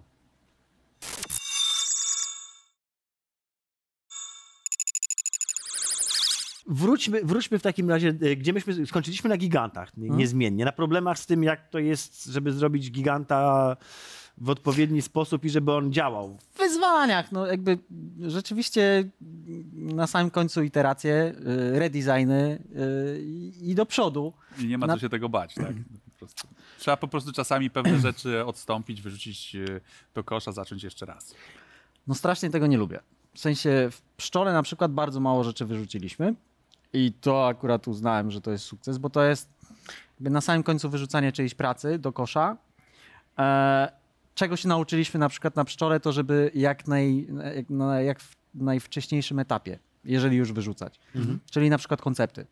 Wróćmy, 6.68 7.20
wróćmy 7.24 7.58
w 7.58 7.62
takim 7.62 7.90
razie, 7.90 8.08
e, 8.08 8.36
gdzie 8.36 8.52
myśmy 8.52 8.86
skończyliśmy 8.86 9.30
na 9.30 9.36
gigantach, 9.36 9.96
nie- 9.96 10.10
niezmiennie, 10.10 10.64
na 10.64 10.72
problemach 10.72 11.18
z 11.18 11.26
tym, 11.26 11.42
jak 11.42 11.68
to 11.68 11.78
jest, 11.78 12.24
żeby 12.24 12.52
zrobić 12.52 12.90
giganta 12.90 13.76
w 14.38 14.50
odpowiedni 14.50 15.02
sposób 15.02 15.44
i 15.44 15.50
żeby 15.50 15.72
on 15.72 15.92
działał. 15.92 16.38
wyzwaniach, 16.58 17.32
no 17.32 17.46
jakby 17.46 17.78
rzeczywiście 18.20 19.04
na 19.74 20.06
samym 20.06 20.30
końcu 20.30 20.62
iteracje, 20.62 21.34
y, 21.74 21.78
redesigny 21.78 22.58
y, 22.76 23.20
i- 23.62 23.74
do 23.74 23.86
przodu. 23.86 24.32
I 24.58 24.66
nie 24.66 24.78
ma 24.78 24.86
Na- 24.86 24.94
co 24.94 25.00
się 25.00 25.08
tego 25.08 25.28
bać, 25.28 25.54
tak? 25.54 25.72
Prostu. 26.18 26.48
Trzeba 26.78 26.96
po 26.96 27.08
prostu 27.08 27.32
czasami 27.32 27.70
pewne 27.70 27.98
rzeczy 28.08 28.44
odstąpić, 28.44 29.02
wyrzucić 29.02 29.56
e, 29.56 29.80
do 30.14 30.24
kosza, 30.24 30.52
zacząć 30.52 30.82
jeszcze 30.84 31.06
raz. 31.06 31.34
No 32.06 32.14
strasznie 32.14 32.50
tego 32.50 32.66
nie 32.66 32.76
lubię. 32.78 33.00
W 33.34 33.38
sensie 33.40 33.88
w 33.92 34.00
pszczole 34.16 34.52
na 34.52 34.62
przykład 34.62 34.92
bardzo 34.92 35.20
mało 35.20 35.44
rzeczy 35.44 35.64
wyrzuciliśmy 35.64 36.34
i 36.92 37.12
to 37.20 37.46
akurat 37.46 37.88
uznałem, 37.88 38.30
że 38.30 38.40
to 38.40 38.50
jest 38.50 38.64
sukces, 38.64 38.98
bo 38.98 39.10
to 39.10 39.22
jest 39.24 39.48
na 40.20 40.40
samym 40.40 40.62
końcu 40.62 40.90
wyrzucanie 40.90 41.32
czyjejś 41.32 41.54
pracy 41.54 41.98
do 41.98 42.12
kosza. 42.12 42.56
E, 43.38 43.92
czego 44.34 44.56
się 44.56 44.68
nauczyliśmy 44.68 45.20
na 45.20 45.28
przykład 45.28 45.56
na 45.56 45.64
pszczole, 45.64 46.00
to 46.00 46.12
żeby 46.12 46.50
jak, 46.54 46.88
naj, 46.88 47.26
jak, 48.04 48.20
w 48.20 48.36
najwcześniejszym 48.54 49.38
etapie, 49.38 49.78
jeżeli 50.04 50.36
już 50.36 50.52
wyrzucać. 50.52 51.00
Czyli 51.50 51.70
na 51.70 51.78
przykład 51.78 52.02
koncepty. 52.02 52.46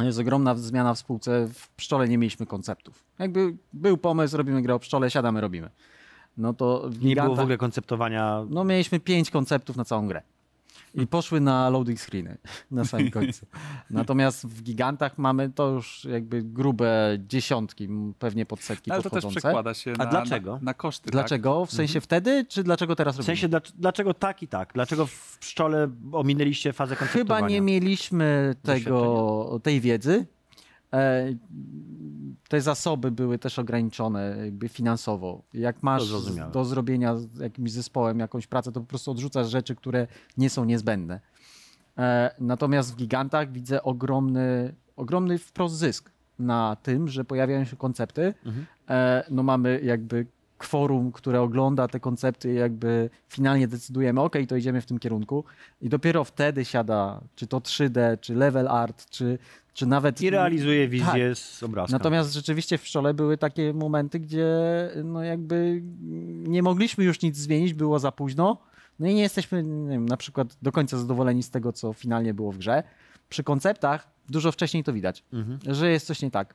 Jest 0.00 0.18
ogromna 0.18 0.54
zmiana 0.54 0.94
w 0.94 0.98
spółce. 0.98 1.48
W 1.54 1.68
pszczole 1.68 2.08
nie 2.08 2.18
mieliśmy 2.18 2.46
konceptów. 2.46 3.04
Jakby 3.18 3.56
był 3.72 3.96
pomysł, 3.96 4.36
robimy 4.36 4.62
grę 4.62 4.74
o 4.74 4.78
pszczole, 4.78 5.10
siadamy, 5.10 5.40
robimy. 5.40 5.70
No 6.36 6.52
to 6.54 6.90
Nie 7.00 7.16
było 7.16 7.36
w 7.36 7.40
ogóle 7.40 7.58
konceptowania. 7.58 8.44
no 8.50 8.64
mieliśmy 8.64 9.00
pięć 9.00 9.30
konceptów 9.30 9.76
na 9.76 9.84
całą 9.84 10.08
grę. 10.08 10.22
I 10.94 11.06
poszły 11.06 11.40
na 11.40 11.70
loading 11.70 12.00
screeny 12.00 12.38
na 12.70 12.84
samym 12.84 13.10
końcu. 13.10 13.46
Natomiast 13.90 14.46
w 14.46 14.62
gigantach 14.62 15.18
mamy 15.18 15.50
to 15.50 15.68
już 15.70 16.04
jakby 16.04 16.42
grube 16.42 17.16
dziesiątki, 17.28 17.88
pewnie 18.18 18.46
pod 18.46 18.60
setki 18.62 18.90
Ale 18.90 19.02
to 19.02 19.10
też 19.10 19.26
przekłada 19.26 19.74
się 19.74 19.92
A 19.98 20.04
na, 20.04 20.06
dlaczego? 20.06 20.52
na, 20.54 20.60
na 20.62 20.74
koszty. 20.74 21.10
Dlaczego? 21.10 21.66
W 21.66 21.72
sensie 21.72 22.00
wtedy, 22.00 22.44
czy 22.48 22.62
dlaczego 22.64 22.96
teraz 22.96 23.14
W 23.14 23.18
robimy? 23.18 23.36
sensie, 23.36 23.48
dlac- 23.48 23.72
dlaczego 23.78 24.14
tak 24.14 24.42
i 24.42 24.48
tak? 24.48 24.70
Dlaczego 24.74 25.06
w 25.06 25.38
pszczole 25.38 25.88
ominęliście 26.12 26.72
fazę 26.72 26.96
konceptowania? 26.96 27.40
Chyba 27.40 27.48
nie 27.48 27.60
mieliśmy 27.60 28.54
tego, 28.62 29.60
tej 29.62 29.80
wiedzy. 29.80 30.26
E, 30.94 31.26
Te 32.48 32.60
zasoby 32.60 33.10
były 33.10 33.38
też 33.38 33.58
ograniczone 33.58 34.36
jakby 34.44 34.68
finansowo. 34.68 35.42
Jak 35.54 35.82
masz 35.82 36.02
do 36.52 36.64
zrobienia 36.64 37.16
z 37.16 37.38
jakimś 37.38 37.72
zespołem 37.72 38.18
jakąś 38.18 38.46
pracę, 38.46 38.72
to 38.72 38.80
po 38.80 38.86
prostu 38.86 39.10
odrzucasz 39.10 39.48
rzeczy, 39.48 39.74
które 39.74 40.06
nie 40.36 40.50
są 40.50 40.64
niezbędne. 40.64 41.20
E, 41.98 42.34
Natomiast 42.40 42.92
w 42.92 42.96
gigantach 42.96 43.52
widzę 43.52 43.82
ogromny, 43.82 44.74
ogromny 44.96 45.38
wprost 45.38 45.74
zysk 45.74 46.10
na 46.38 46.76
tym, 46.82 47.08
że 47.08 47.24
pojawiają 47.24 47.64
się 47.64 47.76
koncepty. 47.76 48.34
Mhm. 48.46 48.66
E, 48.88 49.24
No 49.30 49.42
mamy 49.42 49.80
jakby 49.84 50.26
kworum, 50.58 51.12
które 51.12 51.40
ogląda 51.40 51.88
te 51.88 52.00
koncepty 52.00 52.52
i 52.52 52.56
jakby 52.56 53.10
finalnie 53.28 53.68
decydujemy, 53.68 54.20
ok, 54.20 54.36
to 54.48 54.56
idziemy 54.56 54.80
w 54.80 54.86
tym 54.86 54.98
kierunku 54.98 55.44
i 55.80 55.88
dopiero 55.88 56.24
wtedy 56.24 56.64
siada, 56.64 57.20
czy 57.34 57.46
to 57.46 57.58
3D, 57.60 58.20
czy 58.20 58.34
level 58.34 58.68
art, 58.68 59.10
czy, 59.10 59.38
czy 59.74 59.86
nawet... 59.86 60.20
I 60.20 60.30
realizuje 60.30 60.88
wizję 60.88 61.34
z 61.34 61.62
obrazka. 61.62 61.92
Natomiast 61.96 62.32
rzeczywiście 62.34 62.78
w 62.78 62.86
szkole 62.86 63.14
były 63.14 63.38
takie 63.38 63.72
momenty, 63.72 64.20
gdzie 64.20 64.46
no 65.04 65.22
jakby 65.22 65.80
nie 66.46 66.62
mogliśmy 66.62 67.04
już 67.04 67.22
nic 67.22 67.36
zmienić, 67.36 67.74
było 67.74 67.98
za 67.98 68.12
późno. 68.12 68.58
No 68.98 69.06
i 69.08 69.14
nie 69.14 69.22
jesteśmy 69.22 69.62
nie 69.62 69.90
wiem, 69.90 70.06
na 70.06 70.16
przykład 70.16 70.56
do 70.62 70.72
końca 70.72 70.98
zadowoleni 70.98 71.42
z 71.42 71.50
tego, 71.50 71.72
co 71.72 71.92
finalnie 71.92 72.34
było 72.34 72.52
w 72.52 72.58
grze. 72.58 72.82
Przy 73.28 73.44
konceptach 73.44 74.08
dużo 74.28 74.52
wcześniej 74.52 74.84
to 74.84 74.92
widać, 74.92 75.24
Mhm. 75.32 75.58
że 75.74 75.90
jest 75.90 76.06
coś 76.06 76.22
nie 76.22 76.30
tak. 76.30 76.54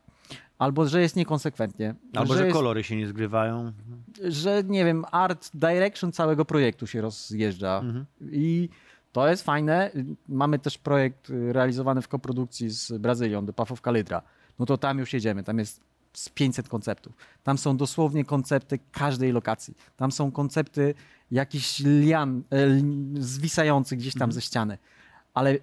Albo 0.58 0.88
że 0.88 1.01
jest 1.01 1.15
niekonsekwentnie. 1.15 1.95
Albo, 2.15 2.34
że, 2.34 2.43
jest, 2.45 2.58
kolory 2.58 2.84
się 2.84 2.95
nie 2.95 3.08
zgrywają. 3.08 3.71
że 4.27 4.63
nie 4.65 4.86
wiem, 4.86 5.06
art 5.12 5.49
direction 5.53 6.12
całego 6.12 6.45
projektu 6.45 6.88
się 6.88 7.01
rozjeżdża. 7.01 7.80
Mhm. 7.84 8.06
I 8.32 8.69
to 9.12 9.28
jest 9.30 9.43
fajne. 9.43 9.91
Mamy 10.28 10.60
też 10.60 10.78
projekt 10.78 11.30
y, 11.30 11.54
realizowany 11.54 12.02
w 12.02 12.08
koprodukcji 12.08 12.70
z 12.70 12.91
Brazylią, 12.91 13.46
The 13.46 13.54
Path 13.54 13.72
of 13.72 13.82
Calydra. 13.82 14.22
No 14.60 14.65
to 14.65 14.78
tam 14.78 15.00
już 15.00 15.13
jedziemy. 15.13 15.43
Tam 15.43 15.60
jest 15.60 15.82
z 16.13 16.30
500 16.30 16.70
konceptów. 16.70 17.13
Tam 17.43 17.58
są 17.58 17.78
dosłownie 17.78 18.26
koncepty 18.26 18.80
każdej 18.91 19.32
lokacji. 19.32 19.78
Tam 19.98 20.12
są 20.12 20.32
koncepty 20.32 20.93
jakichś 21.32 21.80
lian 21.80 22.43
e, 22.52 22.67
zwisających 23.22 24.00
gdzieś 24.00 24.13
tam 24.13 24.32
ze 24.32 24.41
ściany. 24.41 24.78
Ale 25.34 25.58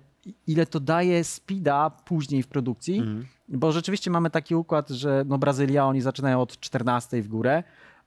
ile 0.47 0.67
to 0.67 0.81
daje 0.81 1.25
speeda 1.25 1.91
później 1.91 2.43
w 2.43 2.47
produkcji, 2.49 2.99
Mhm. 2.99 3.27
bo 3.49 3.73
rzeczywiście 3.73 4.11
mamy 4.11 4.31
taki 4.31 4.55
układ, 4.55 4.89
że 4.89 5.25
no 5.27 5.39
Brazylia, 5.39 5.87
oni 5.87 6.01
zaczynają 6.01 6.41
od 6.41 6.61
14 6.61 7.23
w 7.23 7.29
górę, 7.29 7.63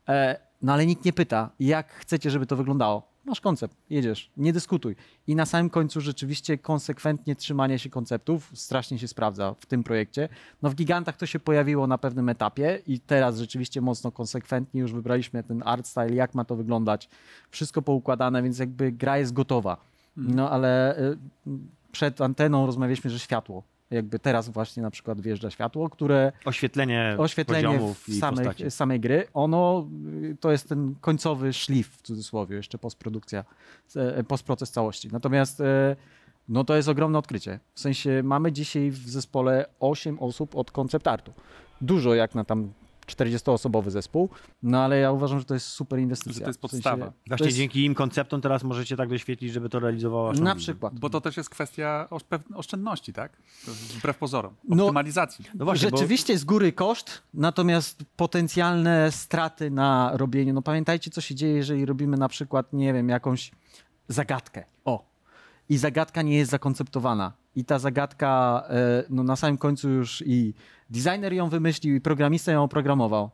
e, 0.09 0.39
no 0.61 0.73
ale 0.73 0.85
nikt 0.85 1.05
nie 1.05 1.13
pyta, 1.13 1.49
jak 1.59 1.91
chcecie, 1.93 2.31
żeby 2.31 2.45
to 2.45 2.55
wyglądało. 2.55 3.07
Masz 3.27 3.41
koncept, 3.41 3.77
jedziesz, 3.89 4.31
nie 4.37 4.53
dyskutuj. 4.53 4.95
I 5.27 5.35
na 5.35 5.45
samym 5.45 5.69
końcu 5.69 6.01
rzeczywiście 6.01 6.57
konsekwentnie 6.57 7.35
trzymanie 7.35 7.79
się 7.79 7.89
konceptów 7.89 8.51
strasznie 8.53 8.99
się 8.99 9.07
sprawdza 9.07 9.55
w 9.59 9.65
tym 9.65 9.83
projekcie. 9.83 10.29
No 10.61 10.69
w 10.69 10.75
Gigantach 10.75 11.17
to 11.17 11.25
się 11.25 11.39
pojawiło 11.39 11.87
na 11.87 11.97
pewnym 11.97 12.29
etapie 12.29 12.81
i 12.87 12.99
teraz 12.99 13.37
rzeczywiście 13.37 13.81
mocno 13.81 14.11
konsekwentnie 14.11 14.81
już 14.81 14.93
wybraliśmy 14.93 15.43
ten 15.43 15.63
art 15.65 15.87
style, 15.87 16.15
jak 16.15 16.35
ma 16.35 16.45
to 16.45 16.55
wyglądać. 16.55 17.09
Wszystko 17.51 17.81
poukładane, 17.81 18.43
więc 18.43 18.59
jakby 18.59 18.91
gra 18.91 19.17
jest 19.17 19.33
gotowa. 19.33 19.77
No 20.17 20.49
ale 20.51 20.99
y, 20.99 21.17
przed 21.91 22.21
anteną 22.21 22.65
rozmawialiśmy, 22.65 23.09
że 23.09 23.19
światło. 23.19 23.63
Jakby 23.91 24.19
teraz 24.19 24.49
właśnie 24.49 24.83
na 24.83 24.91
przykład 24.91 25.21
wjeżdża 25.21 25.49
światło, 25.49 25.89
które 25.89 26.31
Oświetlenie, 26.45 27.15
oświetlenie 27.17 27.79
w 28.07 28.13
samej, 28.19 28.47
samej 28.69 28.99
gry, 28.99 29.27
ono 29.33 29.87
y, 30.23 30.37
to 30.39 30.51
jest 30.51 30.69
ten 30.69 30.95
końcowy 31.01 31.53
szlif 31.53 31.89
w 31.97 32.01
cudzysłowie, 32.01 32.55
jeszcze 32.55 32.77
postprodukcja, 32.77 33.45
e, 33.95 34.23
postproces 34.23 34.71
całości. 34.71 35.09
Natomiast 35.11 35.61
e, 35.61 35.95
no 36.49 36.63
to 36.63 36.75
jest 36.75 36.89
ogromne 36.89 37.19
odkrycie. 37.19 37.59
W 37.73 37.79
sensie 37.79 38.21
mamy 38.23 38.51
dzisiaj 38.51 38.91
w 38.91 39.09
zespole 39.09 39.65
8 39.79 40.19
osób 40.19 40.55
od 40.55 40.71
koncept 40.71 41.07
artu. 41.07 41.33
Dużo 41.81 42.15
jak 42.15 42.35
na 42.35 42.43
tam 42.43 42.73
40-osobowy 43.07 43.89
zespół, 43.91 44.29
no 44.63 44.79
ale 44.83 44.97
ja 44.99 45.11
uważam, 45.11 45.39
że 45.39 45.45
to 45.45 45.53
jest 45.53 45.67
super 45.67 45.99
inwestycja. 45.99 46.33
Że 46.33 46.39
to 46.39 46.47
jest 46.49 46.59
W 46.59 46.61
sensie, 46.61 46.75
podstawa. 46.75 47.13
Właśnie 47.27 47.45
jest- 47.45 47.57
dzięki 47.57 47.85
im 47.85 47.95
konceptom 47.95 48.41
teraz 48.41 48.63
możecie 48.63 48.97
tak 48.97 49.09
doświetlić, 49.09 49.53
żeby 49.53 49.69
to 49.69 49.79
realizowało 49.79 50.33
Na 50.33 50.55
przykład. 50.55 50.99
Bo 50.99 51.09
to 51.09 51.21
też 51.21 51.37
jest 51.37 51.49
kwestia 51.49 52.07
oszczędności, 52.55 53.13
tak? 53.13 53.37
Wbrew 53.67 54.17
pozorom. 54.17 54.53
No, 54.69 54.83
Optymalizacji. 54.83 55.45
No 55.55 55.65
właśnie, 55.65 55.89
bo 55.91 55.97
Rzeczywiście 55.97 56.37
z 56.37 56.43
góry 56.43 56.71
koszt, 56.71 57.21
natomiast 57.33 58.03
potencjalne 58.15 59.11
straty 59.11 59.71
na 59.71 60.11
robieniu. 60.13 60.53
No 60.53 60.61
pamiętajcie, 60.61 61.11
co 61.11 61.21
się 61.21 61.35
dzieje, 61.35 61.53
jeżeli 61.53 61.85
robimy 61.85 62.17
na 62.17 62.29
przykład, 62.29 62.73
nie 62.73 62.93
wiem, 62.93 63.09
jakąś 63.09 63.51
zagadkę. 64.07 64.63
O. 64.85 65.07
I 65.69 65.77
zagadka 65.77 66.21
nie 66.21 66.37
jest 66.37 66.51
zakonceptowana. 66.51 67.33
I 67.57 67.65
ta 67.65 67.79
zagadka, 67.79 68.63
e, 68.69 69.03
no 69.09 69.23
na 69.23 69.35
samym 69.35 69.57
końcu 69.57 69.89
już 69.89 70.23
i 70.25 70.53
designer 70.89 71.33
ją 71.33 71.49
wymyślił, 71.49 71.95
i 71.95 72.01
programista 72.01 72.51
ją 72.51 72.63
oprogramował, 72.63 73.29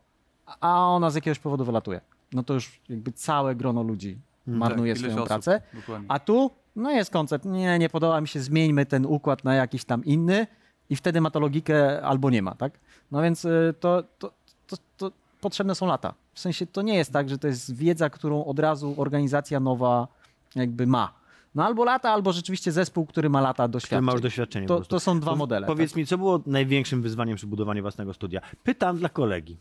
a 0.61 0.87
ona 0.87 1.09
z 1.09 1.15
jakiegoś 1.15 1.39
powodu 1.39 1.65
wylatuje. 1.65 2.01
No 2.33 2.43
to 2.43 2.53
już 2.53 2.81
jakby 2.89 3.11
całe 3.11 3.55
grono 3.55 3.83
ludzi 3.83 4.17
marnuje 4.47 4.93
Tak, 4.93 4.99
swoją 4.99 5.15
osób, 5.15 5.27
pracę. 5.27 5.61
Dokładnie. 5.73 6.05
A 6.11 6.19
tu, 6.19 6.51
no 6.75 6.91
jest 6.91 7.11
koncept, 7.11 7.45
nie, 7.45 7.79
nie 7.79 7.89
podoba 7.89 8.21
mi 8.21 8.27
się, 8.27 8.39
zmieńmy 8.39 8.85
ten 8.85 9.05
układ 9.05 9.43
na 9.43 9.55
jakiś 9.55 9.85
tam 9.85 10.05
inny 10.05 10.47
i 10.89 10.95
wtedy 10.95 11.21
ma 11.21 11.31
to 11.31 11.39
logikę 11.39 12.01
albo 12.01 12.29
nie 12.29 12.41
ma, 12.41 12.55
tak? 12.55 12.79
No 13.11 13.21
więc 13.21 13.45
y, 13.45 13.73
to, 13.79 14.03
to, 14.19 14.31
to, 14.67 14.77
to 14.97 15.11
potrzebne 15.41 15.75
są 15.75 15.85
lata. 15.85 16.13
W 16.33 16.39
sensie 16.39 16.65
to 16.67 16.81
nie 16.81 16.95
jest 16.95 17.13
tak, 17.13 17.29
że 17.29 17.37
to 17.37 17.47
jest 17.47 17.75
wiedza, 17.75 18.09
którą 18.09 18.45
od 18.45 18.59
razu 18.59 18.93
organizacja 18.97 19.59
nowa 19.59 20.07
jakby 20.55 20.87
ma. 20.87 21.22
No 21.55 21.65
albo 21.65 21.83
lata, 21.83 22.09
albo 22.09 22.33
rzeczywiście 22.33 22.71
zespół, 22.71 23.05
który 23.05 23.29
ma 23.29 23.41
lata 23.41 23.63
który 23.63 23.71
doświadczeń. 23.73 24.05
ma 24.05 24.11
już 24.11 24.21
doświadczenie. 24.21 24.67
To, 24.67 24.81
to 24.81 24.99
są 24.99 25.19
dwa 25.19 25.31
Po- 25.31 25.37
modele. 25.37 25.67
Powiedz 25.67 25.91
tak? 25.91 25.97
mi, 25.97 26.05
co 26.05 26.17
było 26.17 26.41
największym 26.45 27.01
wyzwaniem 27.01 27.35
przy 27.37 27.47
budowaniu 27.47 27.81
własnego 27.81 28.13
studia? 28.13 28.41
Pytam 28.63 28.97
dla 28.97 29.09
kolegi. 29.09 29.57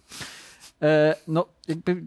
E, 0.82 1.14
no, 1.28 1.46
jakby 1.68 2.04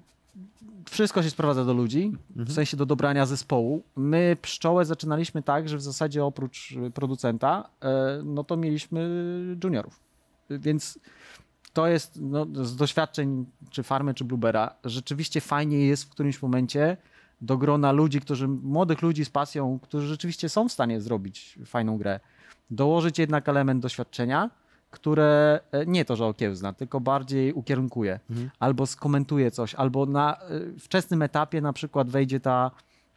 wszystko 0.89 1.23
się 1.23 1.29
sprowadza 1.29 1.65
do 1.65 1.73
ludzi, 1.73 2.03
Mhm. 2.29 2.45
w 2.47 2.51
sensie 2.53 2.77
do 2.77 2.85
dobrania 2.85 3.25
zespołu. 3.25 3.83
My 3.95 4.37
pszczołę 4.41 4.85
zaczynaliśmy 4.85 5.43
tak, 5.43 5.69
że 5.69 5.77
w 5.77 5.81
zasadzie 5.81 6.25
oprócz 6.25 6.73
producenta, 6.93 7.69
e, 7.81 8.21
no 8.23 8.43
to 8.43 8.57
mieliśmy 8.57 9.09
juniorów. 9.63 9.99
Więc 10.49 10.99
to 11.73 11.87
jest 11.87 12.19
no, 12.21 12.45
z 12.53 12.75
doświadczeń 12.75 13.45
czy 13.69 13.83
farmy, 13.83 14.13
czy 14.13 14.23
Bluebera, 14.25 14.75
rzeczywiście 14.83 15.41
fajnie 15.41 15.85
jest 15.85 16.03
w 16.03 16.09
którymś 16.09 16.41
momencie 16.41 16.97
do 17.45 17.57
grona 17.57 17.91
ludzi, 17.91 18.21
którzy, 18.21 18.47
młodych 18.47 19.01
ludzi 19.01 19.25
z 19.25 19.29
pasją, 19.29 19.79
którzy 19.79 20.07
rzeczywiście 20.07 20.49
są 20.49 20.69
w 20.69 20.71
stanie 20.71 21.01
zrobić 21.01 21.59
fajną 21.65 21.97
grę, 21.97 22.19
dołożyć 22.71 23.19
jednak 23.19 23.49
element 23.49 23.81
doświadczenia, 23.81 24.49
które 24.91 25.59
e, 25.71 25.85
nie 25.85 26.05
to, 26.05 26.15
że 26.15 26.25
okiełzna, 26.25 26.73
tylko 26.73 26.99
bardziej 26.99 27.53
ukierunkuje, 27.53 28.19
albo 28.59 28.85
skomentuje 28.85 29.51
coś, 29.51 29.75
albo 29.75 30.05
na 30.05 30.35
e, 30.35 30.39
wczesnym 30.79 31.21
etapie 31.21 31.61
na 31.61 31.73
przykład 31.73 32.09
wejdzie 32.09 32.39
ta 32.39 32.71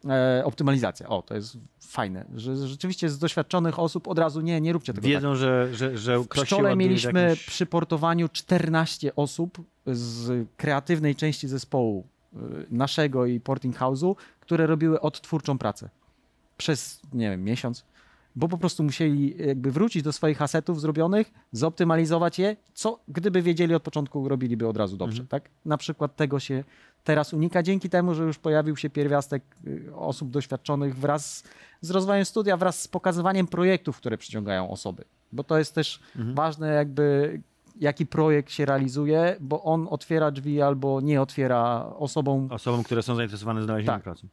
e, 0.09 0.41
optymalizacja. 0.45 1.09
O, 1.09 1.21
to 1.21 1.35
jest 1.35 1.57
fajne, 1.79 2.25
że 2.35 2.67
rzeczywiście 2.67 3.09
z 3.09 3.19
doświadczonych 3.19 3.79
osób 3.79 4.07
od 4.07 4.19
razu 4.19 4.41
nie, 4.41 4.61
nie 4.61 4.73
róbcie 4.73 4.93
tego 4.93 5.07
tak. 5.07 5.11
Wiedzą, 5.11 5.35
że, 5.35 5.69
że, 5.73 5.97
że 5.97 6.19
w 6.19 6.27
w 6.27 6.75
mieliśmy 6.75 7.21
jakimś... 7.21 7.45
przy 7.45 7.65
portowaniu 7.65 8.29
14 8.29 9.15
osób 9.15 9.57
z 9.85 10.47
kreatywnej 10.57 11.15
części 11.15 11.47
zespołu 11.47 12.07
naszego 12.69 13.25
i 13.25 13.39
Porting 13.39 13.77
House'u, 13.77 14.15
które 14.39 14.67
robiły 14.67 15.01
odtwórczą 15.01 15.57
pracę 15.57 15.89
przez, 16.57 17.01
nie 17.13 17.29
wiem, 17.29 17.43
miesiąc, 17.43 17.85
bo 18.35 18.47
po 18.47 18.57
prostu 18.57 18.83
musieli 18.83 19.47
jakby 19.47 19.71
wrócić 19.71 20.03
do 20.03 20.13
swoich 20.13 20.41
asetów 20.41 20.81
zrobionych, 20.81 21.31
zoptymalizować 21.51 22.39
je, 22.39 22.55
co 22.73 22.99
gdyby 23.07 23.41
wiedzieli 23.41 23.75
od 23.75 23.83
początku, 23.83 24.29
robiliby 24.29 24.67
od 24.67 24.77
razu 24.77 24.97
dobrze, 24.97 25.25
tak? 25.25 25.49
Na 25.65 25.77
przykład 25.77 26.15
tego 26.15 26.39
się 26.39 26.63
teraz 27.03 27.33
unika 27.33 27.63
dzięki 27.63 27.89
temu, 27.89 28.13
że 28.13 28.23
już 28.23 28.37
pojawił 28.37 28.77
się 28.77 28.89
pierwiastek 28.89 29.43
y, 29.67 29.95
osób 29.95 30.29
doświadczonych 30.29 30.97
wraz 30.97 31.43
z 31.81 31.91
rozwojem 31.91 32.25
studia, 32.25 32.57
wraz 32.57 32.81
z 32.81 32.87
pokazywaniem 32.87 33.47
projektów, 33.47 33.97
które 33.97 34.17
przyciągają 34.17 34.69
osoby. 34.69 35.03
Bo 35.31 35.43
to 35.43 35.57
jest 35.57 35.75
też 35.75 35.99
ważne 36.33 36.73
jakby 36.73 37.41
jaki 37.79 38.05
projekt 38.05 38.51
się 38.51 38.65
realizuje, 38.65 39.35
bo 39.39 39.63
on 39.63 39.87
otwiera 39.89 40.31
drzwi 40.31 40.61
albo 40.61 41.01
nie 41.01 41.21
otwiera 41.21 41.85
osobom, 41.99 42.47
Osobom, 42.51 42.83
które 42.83 43.03
są 43.03 43.15
zainteresowane 43.15 43.61
znalezieniem 43.63 43.95
Tak. 43.95 44.03
pracy. 44.03 44.27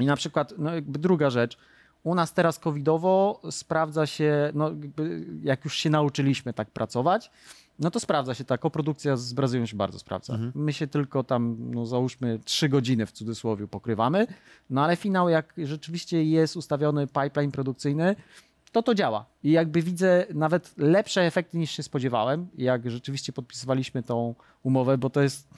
i 0.00 0.06
na 0.06 0.16
przykład, 0.16 0.54
no 0.58 0.74
jakby 0.74 0.98
druga 0.98 1.30
rzecz, 1.30 1.58
u 2.02 2.14
nas 2.14 2.32
teraz 2.32 2.58
covidowo 2.58 3.40
sprawdza 3.50 4.06
się, 4.06 4.50
no 4.54 4.70
jak 5.42 5.64
już 5.64 5.74
się 5.76 5.90
nauczyliśmy 5.90 6.52
tak 6.52 6.70
pracować, 6.70 7.30
No 7.80 7.90
to 7.90 8.00
sprawdza 8.00 8.34
się 8.34 8.44
ta 8.44 8.58
koprodukcja 8.58 9.16
z 9.16 9.32
Brazylią 9.32 9.66
się 9.66 9.76
bardzo 9.76 9.98
sprawdza. 9.98 10.38
My 10.54 10.72
się 10.72 10.86
tylko 10.86 11.24
tam, 11.24 11.56
no 11.70 11.86
załóżmy, 11.86 12.38
trzy 12.44 12.68
godziny 12.68 13.06
w 13.06 13.12
cudzysłowie 13.12 13.68
pokrywamy, 13.68 14.26
no 14.70 14.84
ale 14.84 14.96
finał, 14.96 15.28
jak 15.28 15.54
rzeczywiście 15.64 16.24
jest 16.24 16.56
ustawiony 16.56 17.06
pipeline 17.06 17.50
produkcyjny, 17.52 18.16
to 18.72 18.82
to 18.82 18.94
działa. 18.94 19.24
I 19.42 19.50
jakby 19.50 19.82
widzę 19.82 20.26
nawet 20.34 20.74
lepsze 20.78 21.22
efekty 21.22 21.58
niż 21.58 21.70
się 21.70 21.82
spodziewałem, 21.82 22.48
jak 22.58 22.90
rzeczywiście 22.90 23.32
podpisywaliśmy 23.32 24.02
tą 24.02 24.34
umowę, 24.62 24.98
bo 24.98 25.10
to 25.10 25.20
jest, 25.22 25.48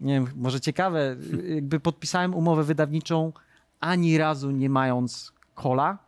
nie 0.00 0.14
wiem, 0.14 0.26
może 0.36 0.60
ciekawe, 0.60 1.16
jakby 1.54 1.80
podpisałem 1.80 2.34
umowę 2.34 2.64
wydawniczą 2.64 3.32
ani 3.80 4.18
razu 4.18 4.50
nie 4.50 4.70
mając 4.70 5.32
kola, 5.54 5.98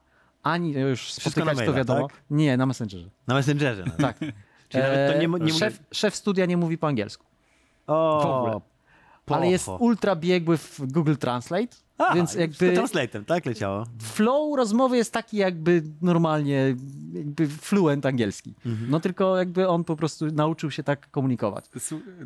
ani 0.43 0.73
już 0.73 1.01
Wszystko 1.03 1.31
spotykać 1.31 1.47
na 1.47 1.53
to 1.53 1.57
maila, 1.71 1.73
wiadomo. 1.77 2.09
tak? 2.09 2.17
Nie, 2.31 2.57
na 2.57 2.67
Messengerze. 2.67 3.09
Na 3.27 3.35
Messengerze. 3.35 3.85
No. 3.87 3.93
Tak. 3.99 4.19
Czyli 4.69 4.83
nawet 4.85 5.13
to 5.13 5.19
nie, 5.21 5.29
mo- 5.29 5.39
nie 5.39 5.53
E, 5.53 5.55
szef, 5.55 5.81
szef 5.93 6.17
studia 6.17 6.47
nie 6.47 6.57
mówi 6.57 6.79
po 6.79 6.87
angielsku, 6.87 7.25
O, 7.87 8.21
w 8.23 8.27
ogóle. 8.27 8.61
ale 9.39 9.51
jest 9.51 9.69
ultra 9.69 10.17
biegły 10.17 10.57
w 10.59 10.81
Google 10.93 11.15
Translate, 11.17 11.77
A, 11.99 12.15
więc 12.15 12.31
Z 12.33 12.35
jakby 12.35 12.73
translatem, 12.75 13.25
tak 13.25 13.47
leciało. 13.47 13.85
flow 14.03 14.57
rozmowy 14.57 14.97
jest 14.97 15.13
taki 15.13 15.37
jakby 15.37 15.83
normalnie, 16.03 16.77
jakby 17.13 17.47
fluent 17.49 18.07
angielski. 18.07 18.55
Mhm. 18.67 18.91
No 18.91 19.01
tylko 19.01 19.37
jakby 19.37 19.69
on 19.69 19.85
po 19.85 19.97
prostu 19.97 20.27
nauczył 20.27 20.71
się 20.71 20.83
tak 20.83 21.11
komunikować. 21.11 21.65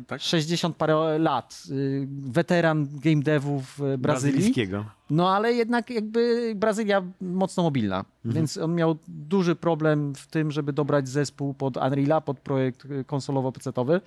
Tak? 0.07 0.21
60 0.21 0.77
parę 0.77 1.19
lat, 1.19 1.63
y, 1.71 2.07
weteran 2.09 2.87
game 3.03 3.21
devu 3.23 3.59
w 3.61 3.77
Brazylii, 3.77 3.97
Brazylijskiego. 3.97 4.85
no 5.09 5.29
ale 5.35 5.53
jednak 5.53 5.89
jakby 5.89 6.53
Brazylia 6.55 7.01
mocno 7.21 7.63
mobilna, 7.63 7.97
Mhm. 8.25 8.35
więc 8.35 8.57
on 8.57 8.75
miał 8.75 8.95
duży 9.07 9.55
problem 9.55 10.15
w 10.15 10.27
tym, 10.27 10.51
żeby 10.51 10.73
dobrać 10.73 11.07
zespół 11.09 11.53
pod 11.53 11.77
Unreala, 11.77 12.21
pod 12.21 12.39
projekt 12.39 12.85
y, 12.85 13.03
konsolowo-pecetowy 13.07 14.01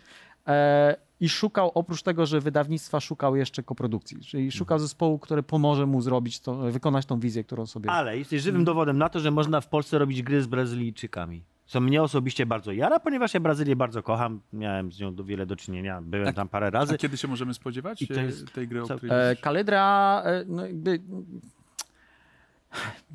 e, 0.49 0.97
i 1.21 1.29
szukał, 1.29 1.71
oprócz 1.75 2.03
tego, 2.03 2.27
że 2.27 2.41
wydawnictwa 2.41 3.01
szukał 3.01 3.37
jeszcze 3.37 3.63
koprodukcji, 3.63 4.17
czyli 4.21 4.43
Mhm. 4.45 4.59
szukał 4.59 4.79
zespołu, 4.79 5.19
który 5.19 5.43
pomoże 5.43 5.87
mu 5.87 6.01
zrobić 6.01 6.41
to, 6.41 6.55
wykonać 6.57 7.07
tą 7.07 7.21
wizję, 7.21 7.45
którą 7.45 7.67
sobie... 7.67 7.91
Ale 7.91 8.19
jesteś 8.19 8.43
żywym 8.43 8.65
dowodem 8.65 8.99
na 8.99 9.09
to, 9.09 9.21
że 9.21 9.31
można 9.31 9.61
w 9.61 9.69
Polsce 9.69 9.99
robić 9.99 10.23
gry 10.23 10.43
z 10.43 10.47
Brazylijczykami. 10.47 11.43
Co 11.67 11.81
mnie 11.81 12.03
osobiście 12.03 12.47
bardzo 12.47 12.73
jara, 12.73 13.01
ponieważ 13.01 13.35
ja 13.35 13.41
Brazylię 13.41 13.77
bardzo 13.77 14.03
kocham. 14.03 14.41
Miałem 14.53 14.93
z 14.93 15.01
nią 15.01 15.15
wiele 15.15 15.47
do 15.47 15.57
czynienia. 15.57 16.01
Byłem 16.03 16.35
tam 16.35 16.49
parę 16.49 16.67
A 16.67 16.71
razy. 16.71 16.97
kiedy 16.99 17.17
się 17.17 17.29
możemy 17.29 17.55
spodziewać 17.55 18.03
I 18.03 18.09
to 18.09 18.15
jest- 18.21 18.53
tej 18.53 18.69
gry, 18.69 18.83
o 18.83 18.85
której 18.85 19.31
E? 19.31 19.37
Kalydra, 19.37 20.23
e, 20.25 20.45
no 20.47 20.67
jakby... 20.67 21.01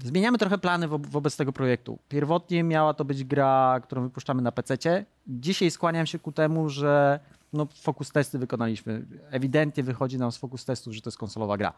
Zmieniamy 0.04 0.38
trochę 0.38 0.58
plany 0.58 0.88
wo 0.88 0.98
wobec 1.00 1.38
tego 1.38 1.54
projektu. 1.54 2.00
Pierwotnie 2.10 2.64
miała 2.64 2.94
to 2.94 3.06
być 3.06 3.24
gra, 3.24 3.80
którą 3.84 4.02
wypuszczamy 4.04 4.42
na 4.42 4.52
PC. 4.52 5.06
Dzisiaj 5.28 5.72
skłaniam 5.72 6.06
się 6.06 6.20
ku 6.20 6.32
temu, 6.32 6.70
że 6.70 7.20
no, 7.54 7.68
focus 7.82 8.12
testy 8.12 8.40
wykonaliśmy. 8.40 9.06
Ewidentnie 9.30 9.84
wychodzi 9.84 10.18
nam 10.18 10.32
z 10.32 10.38
focus 10.38 10.66
testów, 10.66 10.94
że 10.94 11.02
to 11.02 11.10
jest 11.10 11.18
konsolowa 11.18 11.58
gra. 11.58 11.74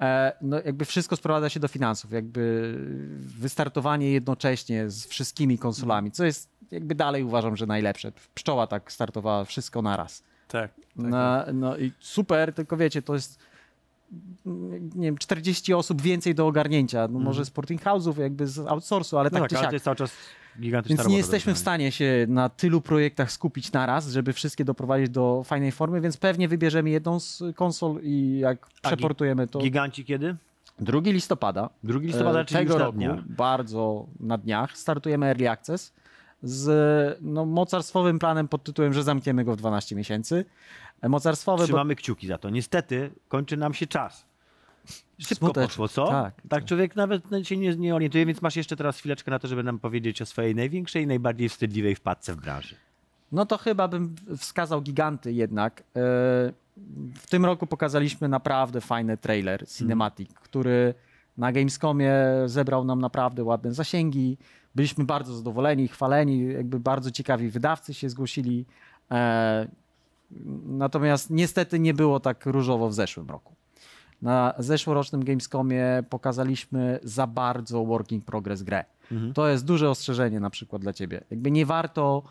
E, 0.00 0.32
no 0.42 0.56
jakby 0.64 0.84
wszystko 0.84 1.16
sprowadza 1.16 1.48
się 1.48 1.60
do 1.60 1.68
finansów, 1.68 2.12
jakby 2.12 2.74
wystartowanie 3.18 4.12
jednocześnie 4.12 4.90
z 4.90 5.06
wszystkimi 5.06 5.58
konsolami, 5.58 6.10
co 6.10 6.24
jest 6.24 6.48
jakby 6.70 6.94
dalej 6.94 7.22
uważam, 7.24 7.56
że 7.56 7.66
najlepsze. 7.66 8.12
Pszczoła 8.34 8.66
tak 8.66 8.92
startowała 8.92 9.44
wszystko 9.44 9.82
naraz. 9.82 10.22
Tak. 10.48 10.74
tak, 10.74 10.84
No, 10.96 11.44
no 11.52 11.76
i 11.76 11.92
super, 12.00 12.52
tylko 12.52 12.76
wiecie, 12.76 13.02
to 13.02 13.14
jest 13.14 13.38
nie 14.94 15.06
wiem, 15.06 15.18
40 15.18 15.74
osób 15.74 16.02
więcej 16.02 16.34
do 16.34 16.46
ogarnięcia. 16.46 17.08
No 17.08 17.18
może 17.18 17.44
Sporting 17.44 17.82
House'ów 17.82 18.20
jakby 18.20 18.46
z 18.46 18.58
outsourcu, 18.58 19.18
ale 19.18 19.30
No 19.32 19.40
tak 19.40 19.50
tak, 19.50 19.58
ale 19.58 19.68
to 19.68 19.74
jest 19.74 19.84
cały 19.84 19.96
czas 19.96 20.12
gigantyczna 20.60 20.96
Więc 20.96 21.08
nie 21.08 21.16
jesteśmy 21.16 21.54
w 21.54 21.58
stanie 21.58 21.92
się 21.92 22.26
na 22.28 22.48
tylu 22.48 22.80
projektach 22.80 23.32
skupić 23.32 23.72
naraz, 23.72 24.08
żeby 24.08 24.32
wszystkie 24.32 24.64
doprowadzić 24.64 25.08
do 25.10 25.42
fajnej 25.44 25.72
formy, 25.72 26.00
więc 26.00 26.16
pewnie 26.16 26.48
wybierzemy 26.48 26.90
jedną 26.90 27.20
z 27.20 27.42
konsol 27.54 28.00
i 28.02 28.38
jak 28.38 28.66
A 28.66 28.66
gi- 28.66 28.82
przeportujemy 28.82 29.46
to 29.46 29.58
Giganci 29.58 30.04
kiedy? 30.04 30.36
2 30.78 31.00
listopada, 31.04 31.70
2 31.84 31.98
listopada, 31.98 32.40
e, 32.40 32.44
czyli 32.44 32.66
tego 32.66 32.78
roku, 32.78 32.98
bardzo 33.26 34.06
na 34.20 34.38
dniach, 34.38 34.78
startujemy 34.78 35.26
Early 35.26 35.50
Access 35.50 35.92
z 36.42 37.18
no, 37.20 37.46
mocarstwowym 37.46 38.18
planem 38.18 38.48
pod 38.48 38.64
tytułem, 38.64 38.92
że 38.92 39.02
zamkniemy 39.02 39.44
go 39.44 39.52
w 39.52 39.56
12 39.56 39.96
miesięcy. 39.96 40.44
E, 41.00 41.08
Mocarstwowy, 41.08 41.62
bo 41.62 41.64
Trzymamy 41.64 41.96
kciuki 41.96 42.26
za 42.26 42.38
to. 42.38 42.50
Niestety 42.50 43.10
kończy 43.28 43.56
nam 43.56 43.74
się 43.74 43.86
czas. 43.86 44.26
Szybko 45.18 45.46
Smuteczek. 45.46 45.68
poszło, 45.70 45.88
co? 45.88 46.06
Tak. 46.08 46.34
tak 46.48 46.64
człowiek 46.64 46.96
nawet 46.96 47.22
się 47.42 47.56
nie, 47.56 47.76
nie 47.76 47.94
orientuje, 47.94 48.26
więc 48.26 48.42
masz 48.42 48.56
jeszcze 48.56 48.76
teraz 48.76 48.98
chwileczkę 48.98 49.30
na 49.30 49.38
to, 49.38 49.48
żeby 49.48 49.62
nam 49.62 49.78
powiedzieć 49.78 50.22
o 50.22 50.26
swojej 50.26 50.54
największej 50.54 51.06
najbardziej 51.06 51.48
wstydliwej 51.48 51.94
wpadce 51.94 52.32
w 52.32 52.36
branży. 52.36 52.74
No 53.32 53.46
to 53.46 53.58
chyba 53.58 53.88
bym 53.88 54.14
wskazał 54.38 54.82
giganty 54.82 55.32
jednak. 55.32 55.80
E, 55.80 55.82
W 57.14 57.26
tym 57.30 57.44
roku 57.44 57.66
pokazaliśmy 57.66 58.28
naprawdę 58.28 58.80
fajny 58.80 59.16
trailer, 59.16 59.68
cinematic, 59.68 60.30
który 60.34 60.94
na 61.38 61.52
Gamescomie 61.52 62.14
zebrał 62.46 62.84
nam 62.84 63.00
naprawdę 63.00 63.44
ładne 63.44 63.74
zasięgi. 63.74 64.36
Byliśmy 64.74 65.04
bardzo 65.04 65.34
zadowoleni, 65.36 65.88
chwaleni, 65.88 66.52
jakby 66.52 66.80
bardzo 66.80 67.10
ciekawi 67.10 67.48
wydawcy 67.50 67.94
się 67.94 68.08
zgłosili. 68.10 68.64
E, 69.10 69.68
Natomiast 70.66 71.30
niestety 71.30 71.78
nie 71.78 71.94
było 71.94 72.20
tak 72.20 72.46
różowo 72.46 72.88
w 72.88 72.94
zeszłym 72.94 73.30
roku. 73.30 73.54
Na 74.24 74.54
zeszłorocznym 74.58 75.24
Gamescomie 75.24 76.02
pokazaliśmy 76.10 76.98
za 77.02 77.26
bardzo 77.26 77.84
working 77.84 78.24
progress 78.24 78.62
grę. 78.62 78.84
To 79.34 79.48
jest 79.48 79.64
duże 79.64 79.90
ostrzeżenie 79.90 80.40
na 80.40 80.50
przykład 80.50 80.82
dla 80.82 80.92
ciebie. 80.92 81.20
Jakby 81.30 81.50
nie 81.50 81.66
warto 81.66 82.22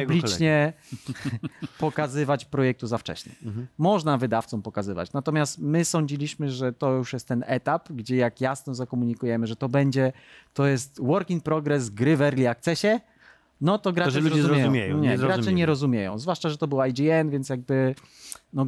publicznie 0.00 0.72
pokazywać 1.78 2.44
projektu 2.44 2.86
za 2.86 2.98
wcześnie. 2.98 3.32
Można 3.78 4.18
wydawcom 4.18 4.62
pokazywać, 4.62 5.12
natomiast 5.12 5.58
my 5.58 5.84
sądziliśmy, 5.84 6.50
że 6.50 6.72
to 6.72 6.92
już 6.92 7.12
jest 7.12 7.28
ten 7.28 7.44
etap, 7.46 7.92
gdzie 7.92 8.16
jak 8.16 8.40
jasno 8.40 8.74
zakomunikujemy, 8.74 9.46
że 9.46 9.56
to 9.56 9.68
będzie, 9.68 10.12
to 10.54 10.66
jest 10.66 11.02
work 11.02 11.30
in 11.30 11.40
progress 11.40 11.90
gry 11.90 12.16
w 12.16 12.22
early 12.22 12.48
accessie, 12.48 13.00
no 13.62 13.78
to 13.78 13.92
gracze 13.92 14.10
że 14.10 14.20
ludzie 14.20 14.34
zrozumieją. 14.42 14.58
zrozumieją, 14.64 14.98
Nie, 14.98 15.08
nie 15.08 15.18
gracze 15.18 15.32
zrozumieli. 15.34 15.54
nie 15.56 15.66
rozumieją. 15.66 16.18
Zwłaszcza, 16.18 16.48
że 16.48 16.58
to 16.58 16.66
był 16.66 16.84
IGN, 16.84 17.30
więc 17.30 17.48
jakby 17.48 17.94
no, 18.52 18.66